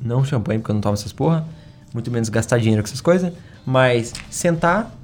Não 0.00 0.22
champanhe, 0.22 0.60
porque 0.60 0.70
eu 0.70 0.74
não 0.74 0.82
tomo 0.82 0.94
essas 0.94 1.14
porra. 1.14 1.46
Muito 1.94 2.10
menos 2.10 2.28
gastar 2.28 2.58
dinheiro 2.58 2.82
com 2.82 2.86
essas 2.86 3.00
coisas. 3.00 3.32
Mas 3.64 4.12
sentar, 4.30 4.94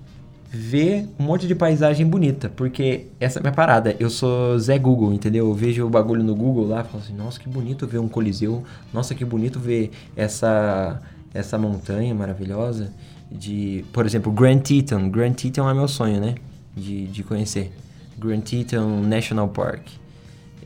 ver 0.52 1.08
um 1.18 1.24
monte 1.24 1.46
de 1.46 1.54
paisagem 1.54 2.06
bonita. 2.06 2.50
Porque 2.50 3.06
essa 3.18 3.38
é 3.38 3.40
a 3.40 3.42
minha 3.42 3.54
parada. 3.54 3.96
Eu 3.98 4.10
sou 4.10 4.58
Zé 4.58 4.78
Google, 4.78 5.12
entendeu? 5.12 5.48
Eu 5.48 5.54
vejo 5.54 5.86
o 5.86 5.88
bagulho 5.88 6.22
no 6.22 6.34
Google 6.34 6.66
lá 6.66 6.84
falo 6.84 7.02
assim: 7.02 7.14
nossa, 7.14 7.40
que 7.40 7.48
bonito 7.48 7.86
ver 7.86 7.98
um 7.98 8.08
coliseu. 8.08 8.62
Nossa, 8.92 9.14
que 9.14 9.24
bonito 9.24 9.58
ver 9.58 9.90
essa, 10.14 11.00
essa 11.32 11.56
montanha 11.56 12.14
maravilhosa. 12.14 12.92
De, 13.30 13.82
por 13.92 14.04
exemplo, 14.04 14.30
Grand 14.30 14.58
Teton. 14.58 15.08
Grand 15.08 15.32
Teton 15.32 15.68
é 15.68 15.72
meu 15.72 15.88
sonho, 15.88 16.20
né? 16.20 16.34
De, 16.76 17.06
de 17.06 17.22
conhecer. 17.22 17.72
Grand 18.18 18.40
Teton 18.40 19.00
National 19.00 19.48
Park. 19.48 19.88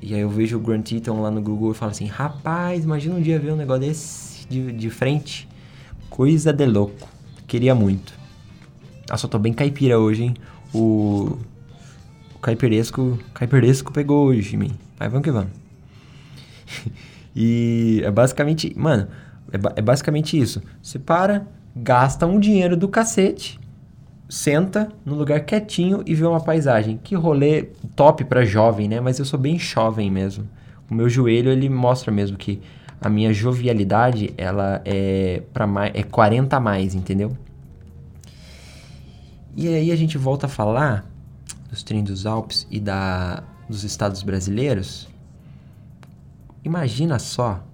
E 0.02 0.14
aí 0.14 0.20
eu 0.20 0.28
vejo 0.28 0.56
o 0.56 0.60
Grand 0.60 0.82
Teton 0.82 1.20
lá 1.20 1.30
no 1.30 1.40
Google 1.40 1.70
e 1.70 1.74
falo 1.74 1.92
assim, 1.92 2.06
rapaz, 2.06 2.84
imagina 2.84 3.14
um 3.14 3.22
dia 3.22 3.38
ver 3.38 3.52
um 3.52 3.56
negócio 3.56 3.82
desse 3.82 4.46
de, 4.48 4.72
de 4.72 4.90
frente. 4.90 5.48
Coisa 6.10 6.52
de 6.52 6.66
louco. 6.66 7.08
Queria 7.46 7.74
muito. 7.74 8.25
Nossa, 9.08 9.26
eu 9.26 9.30
tô 9.30 9.38
bem 9.38 9.52
caipira 9.52 9.98
hoje, 9.98 10.24
hein? 10.24 10.34
O, 10.74 11.38
o 12.34 12.38
caipiresco, 12.40 13.18
caipiresco 13.32 13.92
pegou 13.92 14.26
hoje 14.26 14.54
em 14.54 14.58
mim. 14.58 14.72
Mas 14.98 15.10
vamos 15.10 15.24
que 15.24 15.30
vamos. 15.30 15.50
e 17.34 18.00
é 18.04 18.10
basicamente, 18.10 18.72
mano, 18.76 19.08
é, 19.52 19.78
é 19.78 19.82
basicamente 19.82 20.38
isso. 20.38 20.62
Você 20.82 20.98
para, 20.98 21.46
gasta 21.74 22.26
um 22.26 22.40
dinheiro 22.40 22.76
do 22.76 22.88
cacete 22.88 23.60
senta 24.28 24.88
no 25.04 25.14
lugar 25.14 25.40
quietinho 25.40 26.02
e 26.04 26.14
vê 26.14 26.24
uma 26.24 26.40
paisagem. 26.40 26.98
Que 27.02 27.14
rolê 27.14 27.68
top 27.94 28.24
para 28.24 28.44
jovem, 28.44 28.88
né? 28.88 29.00
Mas 29.00 29.18
eu 29.18 29.24
sou 29.24 29.38
bem 29.38 29.58
jovem 29.58 30.10
mesmo. 30.10 30.48
O 30.90 30.94
meu 30.94 31.08
joelho 31.08 31.50
ele 31.50 31.68
mostra 31.68 32.12
mesmo 32.12 32.36
que 32.36 32.60
a 33.00 33.08
minha 33.08 33.32
jovialidade 33.32 34.32
ela 34.36 34.80
é 34.84 35.42
para 35.52 35.66
mais 35.66 35.92
é 35.94 36.02
40 36.02 36.56
a 36.56 36.60
mais, 36.60 36.94
entendeu? 36.94 37.36
E 39.56 39.68
aí 39.68 39.90
a 39.90 39.96
gente 39.96 40.18
volta 40.18 40.44
a 40.44 40.48
falar 40.50 41.10
dos 41.70 41.82
trem 41.82 42.04
dos 42.04 42.26
Alpes 42.26 42.66
e 42.70 42.78
da 42.78 43.42
dos 43.66 43.84
estados 43.84 44.22
brasileiros. 44.22 45.08
Imagina 46.62 47.18
só 47.18 47.64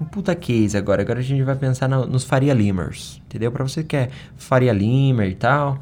um 0.00 0.06
puta 0.06 0.34
case 0.34 0.76
agora. 0.76 1.02
Agora 1.02 1.20
a 1.20 1.22
gente 1.22 1.42
vai 1.42 1.54
pensar 1.54 1.86
no, 1.86 2.06
nos 2.06 2.24
Faria 2.24 2.54
Limers, 2.54 3.20
entendeu? 3.26 3.52
Para 3.52 3.62
você 3.62 3.84
que 3.84 3.94
é 3.94 4.10
Faria 4.36 4.72
Limer 4.72 5.28
e 5.28 5.34
tal. 5.34 5.78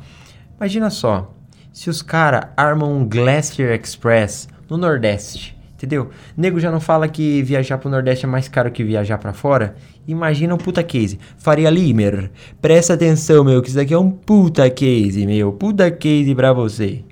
Imagina 0.56 0.90
só, 0.90 1.32
se 1.72 1.88
os 1.88 2.02
caras 2.02 2.50
armam 2.56 2.92
um 2.92 3.08
Glacier 3.08 3.78
Express 3.80 4.48
no 4.68 4.76
Nordeste, 4.76 5.56
entendeu? 5.84 6.10
Nego 6.36 6.60
já 6.60 6.70
não 6.70 6.80
fala 6.80 7.08
que 7.08 7.42
viajar 7.42 7.78
pro 7.78 7.90
Nordeste 7.90 8.24
é 8.24 8.28
mais 8.28 8.48
caro 8.48 8.70
que 8.70 8.84
viajar 8.84 9.18
para 9.18 9.32
fora. 9.32 9.74
Imagina 10.06 10.54
um 10.54 10.58
puta 10.58 10.82
case. 10.82 11.18
Faria 11.36 11.70
Limer, 11.70 12.30
presta 12.60 12.94
atenção, 12.94 13.44
meu, 13.44 13.60
que 13.60 13.68
isso 13.68 13.76
daqui 13.76 13.94
é 13.94 13.98
um 13.98 14.10
puta 14.10 14.68
case, 14.70 15.26
meu. 15.26 15.52
Puta 15.52 15.90
case 15.90 16.34
pra 16.34 16.52
você. 16.52 17.04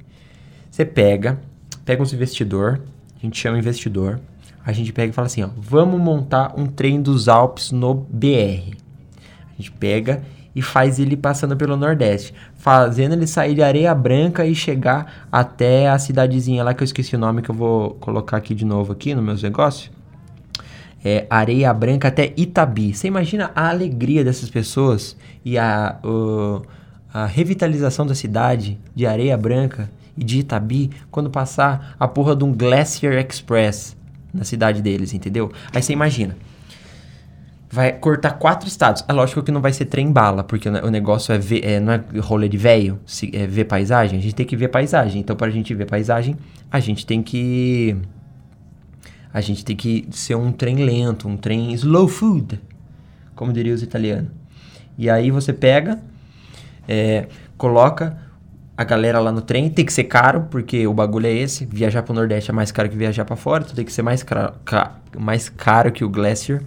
Você 0.70 0.84
pega, 0.84 1.40
pega 1.84 2.02
uns 2.02 2.12
investidor, 2.12 2.80
a 3.16 3.26
gente 3.26 3.38
chama 3.38 3.58
investidor 3.58 4.20
a 4.64 4.72
gente 4.72 4.92
pega 4.92 5.10
e 5.10 5.12
fala 5.12 5.26
assim, 5.26 5.42
ó, 5.42 5.48
vamos 5.56 6.00
montar 6.00 6.54
um 6.56 6.66
trem 6.66 7.00
dos 7.00 7.28
Alpes 7.28 7.72
no 7.72 7.94
BR. 7.94 8.76
A 9.52 9.56
gente 9.56 9.72
pega 9.72 10.22
e 10.54 10.62
faz 10.62 10.98
ele 10.98 11.16
passando 11.16 11.56
pelo 11.56 11.76
Nordeste, 11.76 12.34
fazendo 12.54 13.12
ele 13.12 13.26
sair 13.26 13.54
de 13.54 13.62
Areia 13.62 13.94
Branca 13.94 14.44
e 14.44 14.54
chegar 14.54 15.26
até 15.30 15.88
a 15.88 15.98
cidadezinha 15.98 16.64
lá 16.64 16.74
que 16.74 16.82
eu 16.82 16.84
esqueci 16.84 17.14
o 17.14 17.18
nome 17.18 17.42
que 17.42 17.50
eu 17.50 17.54
vou 17.54 17.90
colocar 17.94 18.36
aqui 18.36 18.54
de 18.54 18.64
novo 18.64 18.92
aqui 18.92 19.14
no 19.14 19.22
meus 19.22 19.42
negócios. 19.42 19.90
É 21.02 21.26
Areia 21.30 21.72
Branca 21.72 22.08
até 22.08 22.32
Itabi. 22.36 22.92
Você 22.92 23.08
imagina 23.08 23.50
a 23.54 23.70
alegria 23.70 24.22
dessas 24.22 24.50
pessoas 24.50 25.16
e 25.42 25.56
a, 25.56 25.98
o, 26.04 26.62
a 27.12 27.24
revitalização 27.24 28.06
da 28.06 28.14
cidade 28.14 28.78
de 28.94 29.06
Areia 29.06 29.36
Branca 29.36 29.90
e 30.16 30.22
de 30.22 30.40
Itabi 30.40 30.90
quando 31.10 31.30
passar 31.30 31.96
a 31.98 32.06
porra 32.06 32.36
de 32.36 32.44
um 32.44 32.52
Glacier 32.52 33.14
Express 33.14 33.96
na 34.32 34.44
cidade 34.44 34.82
deles, 34.82 35.14
entendeu? 35.14 35.50
Aí 35.72 35.82
você 35.82 35.92
imagina. 35.92 36.36
Vai 37.72 37.92
cortar 37.92 38.32
quatro 38.32 38.66
estados. 38.66 39.04
É 39.06 39.12
lógico 39.12 39.44
que 39.44 39.52
não 39.52 39.60
vai 39.60 39.72
ser 39.72 39.84
trem 39.84 40.10
bala, 40.10 40.42
porque 40.42 40.68
o 40.68 40.90
negócio 40.90 41.32
é 41.32 41.38
ver, 41.38 41.64
é, 41.64 41.78
não 41.78 41.92
é 41.92 42.02
rolê 42.18 42.48
de 42.48 42.56
velho, 42.56 42.98
é 43.32 43.46
ver 43.46 43.64
paisagem. 43.66 44.18
A 44.18 44.22
gente 44.22 44.34
tem 44.34 44.44
que 44.44 44.56
ver 44.56 44.68
paisagem. 44.68 45.20
Então, 45.20 45.36
para 45.36 45.46
a 45.46 45.50
gente 45.50 45.72
ver 45.72 45.86
paisagem, 45.86 46.36
a 46.68 46.80
gente 46.80 47.06
tem 47.06 47.22
que. 47.22 47.96
A 49.32 49.40
gente 49.40 49.64
tem 49.64 49.76
que 49.76 50.08
ser 50.10 50.34
um 50.34 50.50
trem 50.50 50.84
lento, 50.84 51.28
um 51.28 51.36
trem 51.36 51.72
slow 51.74 52.08
food, 52.08 52.60
como 53.36 53.52
diriam 53.52 53.76
os 53.76 53.82
italianos. 53.84 54.32
E 54.98 55.08
aí 55.08 55.30
você 55.30 55.52
pega, 55.52 56.00
é, 56.88 57.28
coloca 57.56 58.18
a 58.76 58.82
galera 58.82 59.20
lá 59.20 59.30
no 59.30 59.42
trem. 59.42 59.70
Tem 59.70 59.84
que 59.84 59.92
ser 59.92 60.04
caro, 60.04 60.48
porque 60.50 60.88
o 60.88 60.92
bagulho 60.92 61.26
é 61.26 61.32
esse. 61.32 61.66
Viajar 61.66 62.02
pro 62.02 62.14
Nordeste 62.14 62.50
é 62.50 62.52
mais 62.52 62.72
caro 62.72 62.88
que 62.88 62.96
viajar 62.96 63.24
para 63.24 63.36
fora. 63.36 63.62
Então 63.62 63.76
tem 63.76 63.84
que 63.84 63.92
ser 63.92 64.02
mais, 64.02 64.24
ca 64.24 64.54
mais 65.16 65.48
caro 65.48 65.92
que 65.92 66.04
o 66.04 66.08
Glacier. 66.08 66.64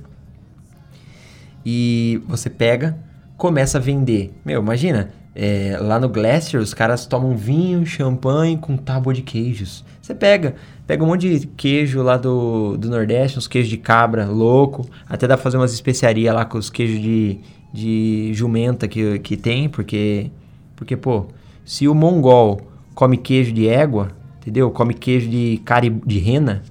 E 1.65 2.21
você 2.28 2.49
pega, 2.49 2.97
começa 3.38 3.78
a 3.78 3.82
vender. 3.82 4.34
Meu, 4.45 4.62
imagina, 4.62 5.12
é, 5.36 5.78
lá 5.80 5.99
no 5.99 6.08
Glacier 6.10 6.62
os 6.62 6.73
caras 6.73 7.06
tomam 7.06 7.36
vinho, 7.36 7.86
champanhe 7.86 8.58
com 8.58 8.78
tábua 8.78 9.13
de 9.13 9.21
queijos. 9.21 9.84
Você 10.02 10.13
pega, 10.13 10.56
pega 10.86 11.04
um 11.04 11.08
monte 11.08 11.39
de 11.39 11.47
queijo 11.47 12.02
lá 12.04 12.17
do, 12.17 12.78
do 12.78 12.89
Nordeste, 12.89 13.38
uns 13.38 13.47
queijos 13.47 13.69
de 13.69 13.78
cabra 13.78 14.26
louco. 14.26 14.88
Até 15.08 15.28
dá 15.28 15.36
pra 15.36 15.43
fazer 15.43 15.58
umas 15.58 15.73
especiarias 15.73 16.34
lá 16.36 16.45
com 16.45 16.58
os 16.58 16.69
queijos 16.69 17.02
de, 17.02 17.39
de 17.73 18.32
jumenta 18.34 18.88
que, 18.88 19.17
que 19.19 19.36
tem, 19.36 19.67
porque, 19.67 20.30
porque 20.76 20.95
pô, 20.95 21.28
se 21.65 21.88
o 21.88 21.95
mongol 21.95 22.62
come 22.93 23.17
queijo 23.17 23.52
de 23.52 23.67
égua, 23.67 24.12
entendeu? 24.39 24.69
Come 24.69 24.93
queijo 24.93 25.30
de 25.30 25.60
cara 25.65 25.89
de 25.89 26.19
rena, 26.19 26.62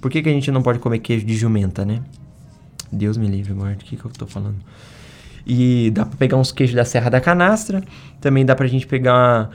por 0.00 0.10
que, 0.10 0.22
que 0.22 0.28
a 0.28 0.32
gente 0.32 0.50
não 0.50 0.62
pode 0.62 0.78
comer 0.78 0.98
queijo 0.98 1.26
de 1.26 1.34
jumenta, 1.34 1.84
né? 1.84 2.02
Deus 2.92 3.16
me 3.16 3.26
livre, 3.26 3.52
guarda, 3.52 3.82
o 3.82 3.84
que, 3.84 3.96
que 3.96 4.04
eu 4.04 4.10
tô 4.10 4.26
falando? 4.26 4.56
E 5.46 5.90
dá 5.92 6.04
pra 6.04 6.16
pegar 6.16 6.36
uns 6.36 6.52
queijos 6.52 6.76
da 6.76 6.84
Serra 6.84 7.10
da 7.10 7.20
Canastra, 7.20 7.82
também 8.20 8.44
dá 8.44 8.54
pra 8.54 8.66
gente 8.66 8.86
pegar 8.86 9.50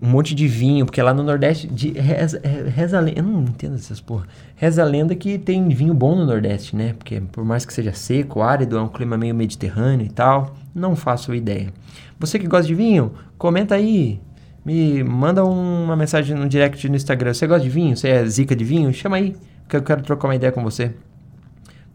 um 0.00 0.08
monte 0.08 0.34
de 0.34 0.46
vinho, 0.46 0.86
porque 0.86 1.02
lá 1.02 1.12
no 1.12 1.22
Nordeste, 1.22 1.66
de, 1.66 1.90
reza, 1.90 2.40
reza 2.74 2.98
a 2.98 3.00
lenda, 3.00 3.18
eu 3.18 3.24
não 3.24 3.42
entendo 3.42 3.74
essas 3.74 4.00
porra, 4.00 4.26
reza 4.54 4.82
a 4.82 4.84
lenda 4.84 5.14
que 5.14 5.38
tem 5.38 5.68
vinho 5.68 5.92
bom 5.92 6.14
no 6.14 6.24
Nordeste, 6.24 6.76
né? 6.76 6.94
Porque 6.96 7.20
por 7.20 7.44
mais 7.44 7.66
que 7.66 7.72
seja 7.72 7.92
seco, 7.92 8.40
árido, 8.40 8.78
é 8.78 8.80
um 8.80 8.88
clima 8.88 9.18
meio 9.18 9.34
mediterrâneo 9.34 10.06
e 10.06 10.10
tal, 10.10 10.54
não 10.74 10.94
faço 10.94 11.34
ideia. 11.34 11.72
Você 12.18 12.38
que 12.38 12.46
gosta 12.46 12.66
de 12.66 12.74
vinho, 12.74 13.12
comenta 13.36 13.74
aí, 13.74 14.20
me 14.64 15.02
manda 15.02 15.44
uma 15.44 15.96
mensagem 15.96 16.36
no 16.36 16.48
direct 16.48 16.88
no 16.88 16.96
Instagram. 16.96 17.34
Você 17.34 17.46
gosta 17.46 17.64
de 17.64 17.70
vinho? 17.70 17.96
Você 17.96 18.08
é 18.08 18.24
zica 18.26 18.54
de 18.54 18.64
vinho? 18.64 18.92
Chama 18.92 19.16
aí, 19.16 19.34
que 19.68 19.76
eu 19.76 19.82
quero 19.82 20.02
trocar 20.02 20.28
uma 20.28 20.34
ideia 20.36 20.52
com 20.52 20.62
você. 20.62 20.92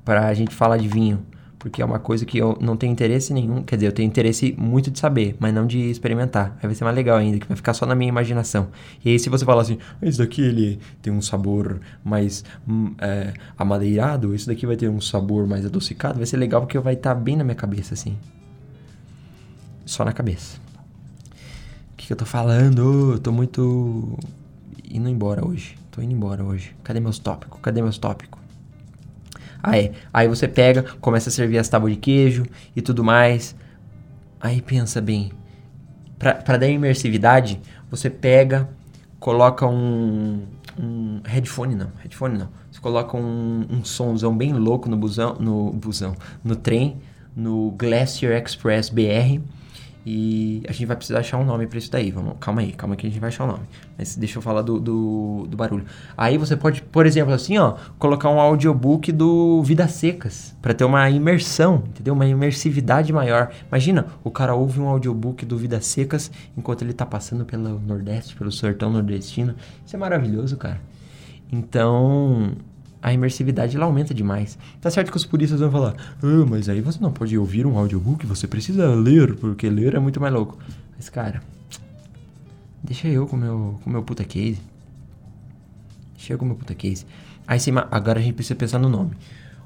Pra 0.03 0.33
gente 0.33 0.53
falar 0.53 0.77
de 0.77 0.87
vinho. 0.87 1.25
Porque 1.57 1.81
é 1.81 1.85
uma 1.85 1.99
coisa 1.99 2.25
que 2.25 2.37
eu 2.37 2.57
não 2.59 2.75
tenho 2.75 2.91
interesse 2.91 3.33
nenhum. 3.33 3.63
Quer 3.63 3.77
dizer, 3.77 3.87
eu 3.87 3.91
tenho 3.93 4.05
interesse 4.05 4.53
muito 4.57 4.91
de 4.91 4.99
saber, 4.99 5.35
mas 5.39 5.53
não 5.53 5.65
de 5.65 5.79
experimentar. 5.89 6.57
Aí 6.57 6.67
vai 6.67 6.75
ser 6.75 6.83
mais 6.83 6.95
legal 6.95 7.17
ainda, 7.17 7.39
que 7.39 7.47
vai 7.47 7.55
ficar 7.55 7.73
só 7.73 7.85
na 7.85 7.95
minha 7.95 8.09
imaginação. 8.09 8.67
E 9.03 9.09
aí, 9.09 9.17
se 9.17 9.29
você 9.29 9.45
falar 9.45 9.61
assim, 9.61 9.77
ah, 10.01 10.05
esse 10.05 10.17
daqui 10.17 10.41
ele 10.41 10.79
tem 11.01 11.13
um 11.13 11.21
sabor 11.21 11.79
mais 12.03 12.43
hum, 12.67 12.93
é, 12.99 13.33
amadeirado, 13.57 14.35
esse 14.35 14.45
daqui 14.45 14.65
vai 14.65 14.75
ter 14.75 14.89
um 14.89 14.99
sabor 14.99 15.47
mais 15.47 15.65
adocicado, 15.65 16.17
vai 16.17 16.25
ser 16.25 16.35
legal 16.35 16.59
porque 16.59 16.77
vai 16.79 16.95
estar 16.95 17.15
tá 17.15 17.19
bem 17.19 17.37
na 17.37 17.45
minha 17.45 17.55
cabeça, 17.55 17.93
assim. 17.93 18.17
Só 19.85 20.03
na 20.03 20.11
cabeça 20.11 20.63
que, 22.03 22.07
que 22.07 22.13
eu 22.13 22.17
tô 22.17 22.25
falando? 22.25 23.13
Eu 23.13 23.19
tô 23.19 23.31
muito 23.31 24.19
indo 24.91 25.07
embora 25.07 25.45
hoje. 25.47 25.77
Tô 25.89 26.01
indo 26.01 26.13
embora 26.13 26.43
hoje. 26.43 26.75
Cadê 26.83 26.99
meus 26.99 27.17
tópicos? 27.17 27.61
Cadê 27.61 27.81
meus 27.81 27.97
tópicos? 27.97 28.42
É. 29.71 29.91
Aí 30.14 30.28
você 30.28 30.47
pega, 30.47 30.84
começa 30.99 31.30
a 31.30 31.32
servir 31.32 31.57
as 31.57 31.70
tábuas 31.70 31.93
de 31.93 31.99
queijo 31.99 32.45
e 32.76 32.82
tudo 32.82 33.03
mais. 33.03 33.55
Aí 34.41 34.61
pensa 34.61 34.99
bem. 34.99 35.32
Pra 36.18 36.57
dar 36.57 36.68
imersividade, 36.68 37.59
você 37.89 38.09
pega, 38.09 38.70
coloca 39.20 39.68
um, 39.68 40.43
um 40.80 41.22
headphone 41.26 41.76
não, 41.76 41.91
headphone 42.01 42.38
não. 42.38 42.49
Você 42.72 42.80
coloca 42.80 43.18
um, 43.18 43.66
um 43.70 43.84
somzão 43.84 44.36
bem 44.36 44.53
louco 44.53 44.89
no 44.89 44.95
busão, 44.95 45.36
no 45.39 45.72
busão, 45.72 46.16
no 46.43 46.55
trem, 46.55 46.97
no 47.36 47.72
Glacier 47.72 48.41
Express 48.41 48.89
BR 48.89 49.41
E 50.06 50.64
a 50.68 50.72
gente 50.74 50.86
vai 50.86 50.97
precisar 50.97 51.20
achar 51.20 51.38
um 51.38 51.45
nome 51.45 51.66
para 51.66 51.78
isso 51.78 51.89
daí. 51.89 52.12
Vamos, 52.12 52.36
calma 52.39 52.62
aí, 52.62 52.74
calma 52.74 52.95
que 52.95 53.08
a 53.08 53.10
gente 53.10 53.20
vai 53.20 53.30
achar 53.30 53.45
um 53.45 53.47
nome. 53.47 53.64
Mas 53.97 54.16
deixa 54.16 54.38
eu 54.38 54.41
falar 54.41 54.62
do, 54.62 54.80
do, 54.80 55.47
do, 55.47 55.56
barulho. 55.56 55.86
Aí 56.18 56.38
você 56.38 56.58
pode, 56.58 56.82
por 56.82 57.06
exemplo, 57.06 57.34
assim, 57.34 57.58
ó, 57.58 57.76
colocar 57.97 58.30
um 58.30 58.39
audiobook 58.39 59.12
do 59.12 59.64
Vidas 59.64 59.91
Secas 59.91 60.56
para 60.62 60.74
ter 60.74 60.84
uma 60.84 61.10
imersão, 61.10 61.84
entendeu? 61.88 62.14
Uma 62.14 62.26
imersividade 62.26 63.14
maior. 63.14 63.51
Imagina, 63.70 64.08
o 64.24 64.32
cara 64.32 64.54
ouve 64.54 64.80
um 64.80 64.88
audiobook 64.88 65.45
do 65.45 65.58
Vidas 65.58 65.86
Secas 65.86 66.30
enquanto 66.58 66.82
ele 66.82 66.93
tá 66.93 67.06
passando 67.06 67.45
pelo 67.45 67.80
Nordeste, 67.80 68.36
pelo 68.36 68.51
sertão 68.51 68.91
nordestino. 68.91 69.56
Isso 69.86 69.95
é 69.95 69.99
maravilhoso, 69.99 70.58
cara. 70.58 70.82
Então, 71.51 72.54
a 73.04 73.12
imersividade 73.12 73.76
ela 73.76 73.86
aumenta 73.86 74.14
demais. 74.14 74.58
Tá 74.80 74.89
certo 74.89 75.12
que 75.12 75.18
os 75.18 75.26
puristas 75.26 75.60
vão 75.60 75.70
falar, 75.70 75.93
ah, 76.24 76.45
mas 76.49 76.70
aí 76.70 76.80
você 76.80 76.99
não 77.01 77.12
pode 77.12 77.38
ouvir 77.38 77.66
um 77.66 77.78
audiobook, 77.78 78.26
você 78.26 78.47
precisa 78.47 78.95
ler, 78.95 79.36
porque 79.36 79.70
ler 79.70 79.93
é 79.93 79.99
muito 79.99 80.22
mais 80.22 80.34
louco. 80.34 80.58
Mas, 80.95 81.10
cara, 81.10 81.41
deixa 82.82 83.10
eu 83.10 83.28
com 83.28 83.36
meu, 83.36 83.78
o 83.86 83.89
meu 83.89 84.04
puta 84.04 84.24
case. 84.24 84.62
Deixa 86.16 86.32
eu 86.32 86.38
com 86.38 86.45
meu 86.45 86.56
puta 86.56 86.74
case. 86.74 87.06
Aí 87.45 87.60
cima, 87.60 87.89
agora 87.91 88.22
a 88.22 88.24
gente 88.24 88.36
precisa 88.36 88.56
pensar 88.56 88.80
no 88.80 88.88
nome. 88.88 89.12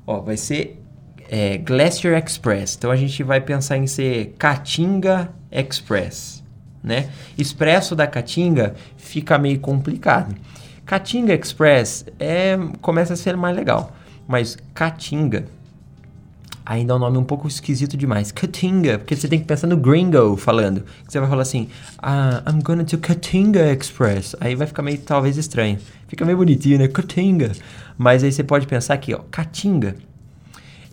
Ó, 0.08 0.20
vai 0.20 0.36
ser 0.36 0.82
é, 1.30 1.60
Glacier 1.60 2.18
Express. 2.18 2.76
Então 2.76 2.90
a 2.90 2.96
gente 2.96 3.22
vai 3.22 3.40
pensar 3.40 3.78
em 3.78 3.86
ser 3.86 4.34
Caatinga 4.40 5.32
Express, 5.52 6.44
né? 6.82 7.12
Expresso 7.38 7.96
da 7.96 8.08
Caatinga 8.08 8.74
fica 8.98 9.38
meio 9.38 9.60
complicado. 9.60 10.36
Caatinga 10.88 11.34
Express 11.34 12.06
é, 12.18 12.58
começa 12.80 13.14
a 13.14 13.18
ser 13.18 13.36
mais 13.36 13.54
legal, 13.54 13.92
mas 14.26 14.58
Caatinga 14.74 15.46
ainda 16.66 16.94
é 16.94 16.96
um 16.96 17.00
nome 17.00 17.18
um 17.18 17.26
pouco 17.26 17.46
esquisito 17.46 17.98
demais. 17.98 18.32
Caatinga, 18.32 18.98
porque 18.98 19.14
você 19.14 19.28
tem 19.28 19.38
que 19.38 19.46
pensar 19.46 19.68
no 19.68 19.76
gringo 19.76 20.38
falando. 20.38 20.86
Você 21.06 21.20
vai 21.20 21.30
falar 21.30 21.42
assim, 21.42 21.68
ah, 21.98 22.42
I'm 22.48 22.62
going 22.62 22.86
to 22.86 22.98
Caatinga 23.00 23.70
Express. 23.74 24.34
Aí 24.40 24.56
vai 24.56 24.66
ficar 24.66 24.82
meio, 24.82 24.98
talvez, 25.00 25.36
estranho. 25.36 25.78
Fica 26.08 26.24
meio 26.24 26.38
bonitinho, 26.38 26.80
né? 26.80 26.88
Caatinga. 26.88 27.52
Mas 27.98 28.24
aí 28.24 28.32
você 28.32 28.44
pode 28.44 28.66
pensar 28.66 28.94
aqui, 28.94 29.14
ó, 29.14 29.20
Caatinga 29.30 29.96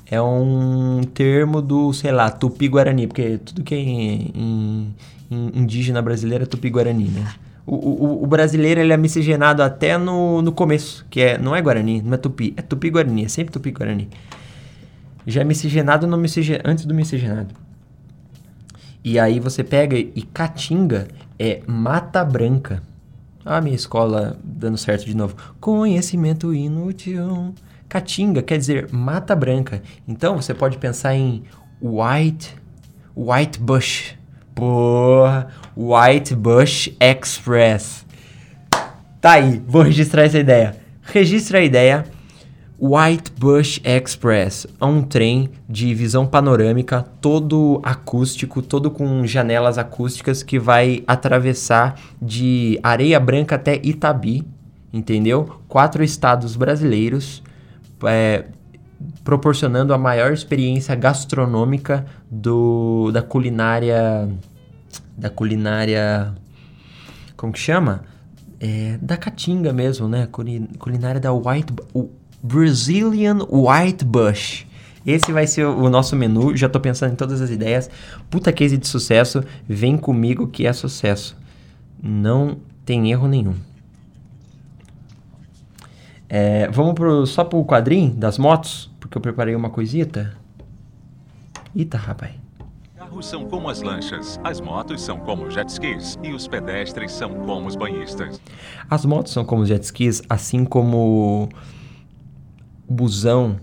é 0.06 0.20
um 0.20 1.02
termo 1.14 1.62
do, 1.62 1.92
sei 1.92 2.10
lá, 2.10 2.30
Tupi-Guarani, 2.30 3.06
porque 3.06 3.38
tudo 3.38 3.62
que 3.62 3.74
é 3.74 3.78
em, 3.78 4.94
em, 5.30 5.50
indígena 5.54 6.02
brasileiro 6.02 6.42
é 6.42 6.46
Tupi-Guarani, 6.46 7.08
né? 7.08 7.32
O, 7.66 7.74
o, 7.74 8.24
o, 8.24 8.26
brasileiro 8.26 8.80
ele 8.80 8.92
é 8.92 8.96
miscigenado 8.96 9.62
até 9.62 9.96
no, 9.96 10.42
no 10.42 10.52
começo, 10.52 11.06
que 11.08 11.20
é, 11.20 11.38
não 11.38 11.56
é 11.56 11.62
Guarani, 11.62 12.02
não 12.02 12.12
é 12.12 12.16
Tupi, 12.18 12.52
é 12.56 12.62
Tupi-Guarani, 12.62 13.24
é 13.24 13.28
sempre 13.28 13.52
Tupi-Guarani. 13.52 14.08
Já 15.26 15.40
é 15.40 15.44
miscigenado 15.44 16.06
no 16.06 16.18
miscigen, 16.18 16.60
antes 16.62 16.84
do 16.84 16.94
miscigenado. 16.94 17.54
E 19.02 19.18
aí 19.18 19.40
você 19.40 19.64
pega 19.64 19.96
e 19.96 20.22
Caatinga 20.32 21.08
é 21.38 21.62
Mata 21.66 22.24
Branca. 22.24 22.82
Ah, 23.44 23.60
minha 23.60 23.76
escola 23.76 24.38
dando 24.42 24.78
certo 24.78 25.04
de 25.04 25.14
novo. 25.14 25.36
Conhecimento 25.60 26.54
inútil. 26.54 27.54
Caatinga 27.88 28.42
quer 28.42 28.58
dizer 28.58 28.88
Mata 28.92 29.36
Branca. 29.36 29.82
Então 30.08 30.36
você 30.36 30.54
pode 30.54 30.78
pensar 30.78 31.14
em 31.14 31.42
White, 31.82 32.56
White 33.14 33.60
Bush. 33.60 34.16
Porra, 34.54 35.48
White 35.76 36.36
Bush 36.36 36.90
Express. 37.00 38.06
Tá 39.20 39.32
aí, 39.32 39.60
vou 39.66 39.82
registrar 39.82 40.22
essa 40.22 40.38
ideia. 40.38 40.76
Registra 41.02 41.58
a 41.58 41.62
ideia. 41.62 42.04
White 42.78 43.32
Bush 43.38 43.80
Express 43.84 44.66
é 44.80 44.84
um 44.84 45.02
trem 45.02 45.50
de 45.68 45.94
visão 45.94 46.26
panorâmica, 46.26 47.04
todo 47.20 47.80
acústico, 47.82 48.60
todo 48.60 48.90
com 48.90 49.26
janelas 49.26 49.78
acústicas 49.78 50.42
que 50.42 50.58
vai 50.58 51.02
atravessar 51.06 51.98
de 52.20 52.78
Areia 52.82 53.18
Branca 53.18 53.54
até 53.54 53.80
Itabi, 53.82 54.46
entendeu? 54.92 55.60
Quatro 55.68 56.04
estados 56.04 56.56
brasileiros, 56.56 57.42
é, 58.04 58.44
proporcionando 59.22 59.94
a 59.94 59.98
maior 59.98 60.32
experiência 60.32 60.94
gastronômica 60.94 62.04
do, 62.30 63.10
da 63.12 63.22
culinária 63.22 64.28
da 65.16 65.30
culinária 65.30 66.34
como 67.36 67.52
que 67.52 67.58
chama? 67.58 68.04
É, 68.60 68.98
da 69.02 69.16
caatinga 69.16 69.72
mesmo 69.72 70.08
né? 70.08 70.26
Culinária 70.78 71.20
da 71.20 71.32
white 71.32 71.72
o 71.92 72.08
Brazilian 72.42 73.38
White 73.50 74.04
Bush. 74.04 74.66
Esse 75.06 75.32
vai 75.32 75.46
ser 75.46 75.66
o 75.66 75.90
nosso 75.90 76.16
menu. 76.16 76.56
Já 76.56 76.68
tô 76.68 76.80
pensando 76.80 77.12
em 77.12 77.16
todas 77.16 77.40
as 77.42 77.50
ideias. 77.50 77.90
Puta 78.30 78.52
case 78.52 78.78
de 78.78 78.86
sucesso. 78.86 79.44
Vem 79.68 79.98
comigo 79.98 80.46
que 80.46 80.66
é 80.66 80.72
sucesso. 80.72 81.36
Não 82.02 82.56
tem 82.86 83.10
erro 83.10 83.28
nenhum. 83.28 83.54
É, 86.26 86.68
vamos 86.70 86.94
pro, 86.94 87.26
só 87.26 87.44
pro 87.44 87.62
quadrinho 87.64 88.14
das 88.14 88.38
motos, 88.38 88.90
porque 88.98 89.18
eu 89.18 89.22
preparei 89.22 89.54
uma 89.54 89.68
coisita. 89.68 90.34
Eita, 91.76 91.98
rapaz. 91.98 92.43
Carros 93.14 93.26
são 93.26 93.44
como 93.44 93.70
as 93.70 93.80
lanchas, 93.80 94.40
as 94.42 94.60
motos 94.60 95.00
são 95.00 95.16
como 95.20 95.48
jet 95.48 95.68
skis 95.68 96.18
e 96.20 96.32
os 96.32 96.48
pedestres 96.48 97.12
são 97.12 97.32
como 97.32 97.68
os 97.68 97.76
banhistas. 97.76 98.40
As 98.90 99.06
motos 99.06 99.32
são 99.32 99.44
como 99.44 99.62
os 99.62 99.68
jet 99.68 99.84
skis, 99.84 100.20
assim 100.28 100.64
como 100.64 101.48
busão. 102.90 103.60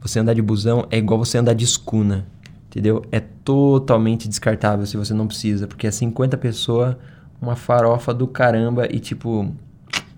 Você 0.00 0.20
andar 0.20 0.32
de 0.32 0.40
busão 0.40 0.86
é 0.90 0.96
igual 0.96 1.18
você 1.18 1.36
andar 1.36 1.52
de 1.52 1.66
escuna, 1.66 2.26
entendeu? 2.66 3.04
É 3.12 3.20
totalmente 3.20 4.26
descartável 4.26 4.86
se 4.86 4.96
você 4.96 5.12
não 5.12 5.26
precisa, 5.26 5.66
porque 5.66 5.86
é 5.86 5.90
50 5.90 6.38
pessoas, 6.38 6.96
uma 7.42 7.56
farofa 7.56 8.14
do 8.14 8.26
caramba 8.26 8.86
e 8.90 8.98
tipo 8.98 9.54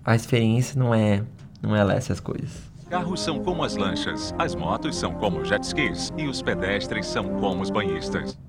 a 0.01 0.15
experiência 0.15 0.79
não 0.79 0.95
é 0.95 1.25
não 1.61 1.75
é 1.75 1.83
lá 1.83 1.95
essas 1.95 2.21
coisas. 2.21 2.71
Carros 2.89 3.19
são 3.19 3.43
como 3.43 3.65
as 3.65 3.75
lanchas, 3.75 4.33
as 4.39 4.55
motos 4.55 4.95
são 4.95 5.13
como 5.15 5.43
jet 5.43 5.61
skis 5.61 6.13
e 6.17 6.25
os 6.25 6.41
pedestres 6.41 7.05
são 7.05 7.37
como 7.41 7.61
os 7.61 7.69
banhistas. 7.69 8.39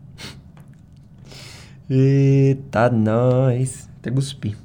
Eita, 1.95 2.89
nós. 2.89 3.87
Até 3.99 4.11
cuspi. 4.11 4.57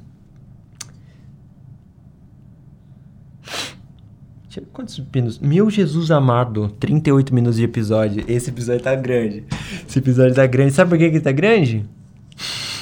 Quantos 4.71 4.97
minutos? 5.13 5.37
Meu 5.39 5.69
Jesus 5.69 6.09
amado, 6.09 6.69
38 6.79 7.35
minutos 7.35 7.57
de 7.57 7.65
episódio. 7.65 8.23
Esse 8.29 8.49
episódio 8.49 8.81
tá 8.81 8.95
grande. 8.95 9.43
Esse 9.87 9.99
episódio 9.99 10.33
tá 10.33 10.47
grande. 10.47 10.71
Sabe 10.71 10.89
por 10.89 10.97
que 10.97 11.03
ele 11.03 11.19
tá 11.19 11.33
grande? 11.33 11.85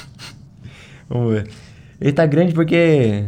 Vamos 1.09 1.33
ver. 1.33 1.49
Ele 1.99 2.13
tá 2.13 2.25
grande 2.27 2.53
porque 2.53 3.25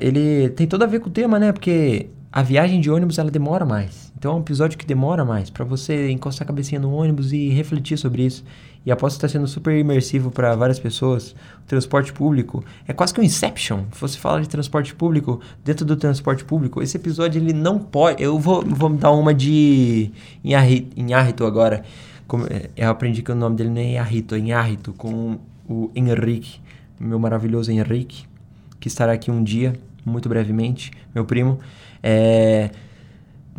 ele 0.00 0.48
tem 0.50 0.66
tudo 0.68 0.84
a 0.84 0.86
ver 0.86 1.00
com 1.00 1.08
o 1.08 1.12
tema, 1.12 1.40
né? 1.40 1.50
Porque 1.50 2.08
a 2.30 2.40
viagem 2.40 2.80
de 2.80 2.88
ônibus 2.88 3.18
ela 3.18 3.32
demora 3.32 3.66
mais. 3.66 4.09
Então 4.20 4.32
é 4.32 4.34
um 4.34 4.40
episódio 4.40 4.76
que 4.76 4.84
demora 4.84 5.24
mais 5.24 5.48
para 5.48 5.64
você 5.64 6.10
encostar 6.10 6.44
a 6.44 6.46
cabecinha 6.46 6.78
no 6.78 6.92
ônibus 6.92 7.32
e 7.32 7.48
refletir 7.48 7.96
sobre 7.96 8.26
isso. 8.26 8.44
E 8.84 8.92
aposto 8.92 9.18
que 9.18 9.24
está 9.24 9.38
sendo 9.38 9.48
super 9.48 9.74
imersivo 9.74 10.30
para 10.30 10.54
várias 10.54 10.78
pessoas. 10.78 11.34
O 11.64 11.66
transporte 11.66 12.12
público 12.12 12.62
é 12.86 12.92
quase 12.92 13.14
que 13.14 13.20
um 13.20 13.24
Inception. 13.24 13.84
Você 13.98 14.18
fala 14.18 14.42
de 14.42 14.48
transporte 14.48 14.94
público 14.94 15.40
dentro 15.64 15.86
do 15.86 15.96
transporte 15.96 16.44
público. 16.44 16.82
Esse 16.82 16.98
episódio 16.98 17.40
ele 17.40 17.54
não 17.54 17.78
pode. 17.78 18.22
Eu 18.22 18.38
vou, 18.38 18.62
vou 18.62 18.90
dar 18.90 19.10
uma 19.12 19.32
de 19.32 20.10
Inharrito 20.44 21.46
agora. 21.46 21.82
Como, 22.28 22.44
é, 22.46 22.68
eu 22.76 22.90
aprendi 22.90 23.22
que 23.22 23.32
o 23.32 23.34
nome 23.34 23.56
dele 23.56 23.70
não 23.70 23.80
é 23.80 23.92
Inharrito, 23.92 24.34
é 24.34 24.38
Inharrito 24.38 24.92
com 24.92 25.38
o 25.66 25.90
Henrique, 25.96 26.60
meu 27.00 27.18
maravilhoso 27.18 27.72
Henrique 27.72 28.28
que 28.80 28.88
estará 28.88 29.12
aqui 29.12 29.30
um 29.30 29.44
dia, 29.44 29.74
muito 30.04 30.28
brevemente, 30.28 30.90
meu 31.14 31.24
primo. 31.24 31.60
É, 32.02 32.70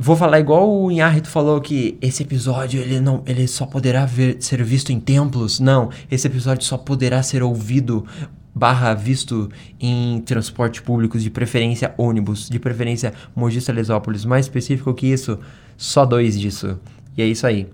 vou 0.02 0.16
falar 0.16 0.40
igual 0.40 0.68
o 0.68 0.92
Inharito 0.92 1.30
falou 1.30 1.62
que 1.62 1.96
esse 2.02 2.24
episódio 2.24 2.82
ele 2.82 3.00
não, 3.00 3.22
ele 3.28 3.48
só 3.48 3.68
poderá 3.68 4.04
ver, 4.04 4.38
ser 4.40 4.64
visto 4.64 4.92
em 4.92 5.00
templos. 5.00 5.60
Não, 5.60 5.92
esse 6.10 6.26
episódio 6.26 6.66
só 6.66 6.76
poderá 6.76 7.22
ser 7.22 7.44
ouvido 7.44 8.04
barra 8.54 8.96
visto 8.96 9.48
em 9.80 10.20
transporte 10.22 10.82
público, 10.82 11.20
de 11.20 11.30
preferência 11.30 11.94
ônibus, 12.00 12.50
de 12.50 12.60
preferência 12.60 13.14
Mogi 13.36 13.62
Salesópolis. 13.62 14.26
Mais 14.26 14.48
específico 14.48 14.92
que 14.92 15.06
isso, 15.06 15.38
só 15.78 16.04
dois 16.04 16.40
disso. 16.40 16.80
E 17.16 17.22
é 17.22 17.28
isso 17.28 17.46
aí. 17.46 17.70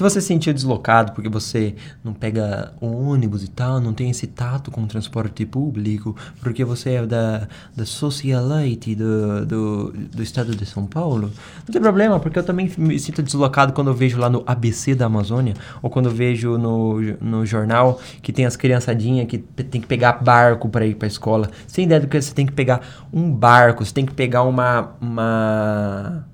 Se 0.00 0.02
você 0.02 0.18
se 0.18 0.34
deslocado 0.34 1.12
porque 1.12 1.28
você 1.28 1.74
não 2.02 2.14
pega 2.14 2.72
ônibus 2.80 3.44
e 3.44 3.48
tal, 3.48 3.78
não 3.82 3.92
tem 3.92 4.08
esse 4.08 4.26
tato 4.26 4.70
com 4.70 4.82
o 4.82 4.86
transporte 4.86 5.44
público, 5.44 6.16
porque 6.40 6.64
você 6.64 6.92
é 6.92 7.06
da, 7.06 7.46
da 7.76 7.84
socialite 7.84 8.94
do, 8.94 9.44
do, 9.44 9.92
do 9.92 10.22
estado 10.22 10.56
de 10.56 10.64
São 10.64 10.86
Paulo, 10.86 11.30
não 11.66 11.70
tem 11.70 11.82
problema, 11.82 12.18
porque 12.18 12.38
eu 12.38 12.42
também 12.42 12.72
me 12.78 12.98
sinto 12.98 13.22
deslocado 13.22 13.74
quando 13.74 13.88
eu 13.88 13.94
vejo 13.94 14.18
lá 14.18 14.30
no 14.30 14.42
ABC 14.46 14.94
da 14.94 15.04
Amazônia, 15.04 15.52
ou 15.82 15.90
quando 15.90 16.06
eu 16.06 16.14
vejo 16.14 16.56
no, 16.56 16.98
no 17.20 17.44
jornal 17.44 18.00
que 18.22 18.32
tem 18.32 18.46
as 18.46 18.56
criançadinhas 18.56 19.28
que 19.28 19.36
tem 19.36 19.82
que 19.82 19.86
pegar 19.86 20.14
barco 20.24 20.70
para 20.70 20.86
ir 20.86 20.94
para 20.94 21.08
escola. 21.08 21.50
Sem 21.66 21.84
ideia 21.84 22.00
do 22.00 22.08
que 22.08 22.18
você 22.18 22.32
tem 22.32 22.46
que 22.46 22.54
pegar 22.54 22.80
um 23.12 23.30
barco, 23.30 23.84
você 23.84 23.92
tem 23.92 24.06
que 24.06 24.14
pegar 24.14 24.44
uma. 24.44 24.94
uma 24.98 26.24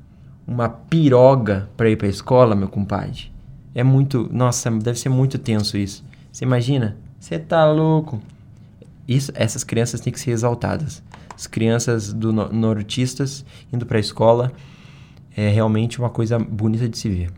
uma 0.47 0.69
piroga 0.69 1.69
para 1.77 1.91
ir 1.91 1.97
para 1.97 2.07
escola, 2.07 2.55
meu 2.55 2.69
compadre. 2.69 3.35
É 3.77 3.85
muito. 3.85 4.27
Nossa, 4.33 4.70
deve 4.70 4.99
ser 4.99 5.11
muito 5.11 5.39
tenso 5.39 5.77
isso. 5.77 6.03
Você 6.33 6.47
imagina? 6.47 6.97
Você 7.20 7.39
tá 7.39 7.70
louco. 7.70 8.22
Isso, 9.07 9.31
essas 9.35 9.62
crianças 9.62 10.01
têm 10.01 10.11
que 10.11 10.18
ser 10.18 10.31
exaltadas. 10.31 11.03
As 11.35 11.47
crianças 11.47 12.11
do 12.11 12.33
no 12.33 12.51
nortistas 12.51 13.45
indo 13.70 13.85
para 13.85 13.99
a 13.99 14.01
escola 14.01 14.51
é 15.37 15.51
realmente 15.51 15.99
uma 15.99 16.09
coisa 16.09 16.39
bonita 16.39 16.89
de 16.89 16.97
se 16.97 17.11
ver. 17.11 17.31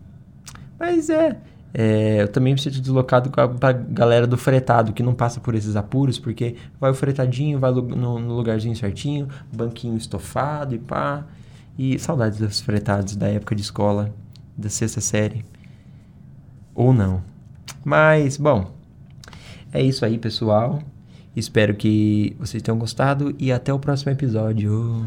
Mas 0.78 1.10
é, 1.10 1.36
é, 1.74 2.22
eu 2.22 2.28
também 2.28 2.52
me 2.52 2.60
sinto 2.60 2.80
deslocado 2.80 3.30
com 3.30 3.40
a, 3.40 3.72
galera 3.72 4.24
do 4.24 4.38
fretado, 4.38 4.92
que 4.92 5.02
não 5.02 5.14
passa 5.14 5.40
por 5.40 5.56
esses 5.56 5.74
apuros, 5.74 6.20
porque 6.20 6.54
vai 6.78 6.92
o 6.92 6.94
fretadinho, 6.94 7.58
vai 7.58 7.72
no, 7.72 7.82
no 8.20 8.36
lugarzinho 8.36 8.76
certinho, 8.76 9.26
banquinho 9.52 9.96
estofado 9.96 10.72
e 10.72 10.78
pá. 10.78 11.26
E 11.76 11.98
saudades 11.98 12.38
dos 12.38 12.60
fretados 12.60 13.16
da 13.16 13.26
época 13.26 13.56
de 13.56 13.62
escola, 13.62 14.14
da 14.56 14.70
sexta 14.70 15.00
série. 15.00 15.44
Ou 16.78 16.92
não. 16.92 17.20
Mas, 17.84 18.36
bom, 18.36 18.70
é 19.72 19.82
isso 19.82 20.04
aí, 20.04 20.16
pessoal. 20.16 20.80
Espero 21.34 21.74
que 21.74 22.36
vocês 22.38 22.62
tenham 22.62 22.78
gostado 22.78 23.34
e 23.36 23.50
até 23.50 23.74
o 23.74 23.80
próximo 23.80 24.12
episódio. 24.12 25.04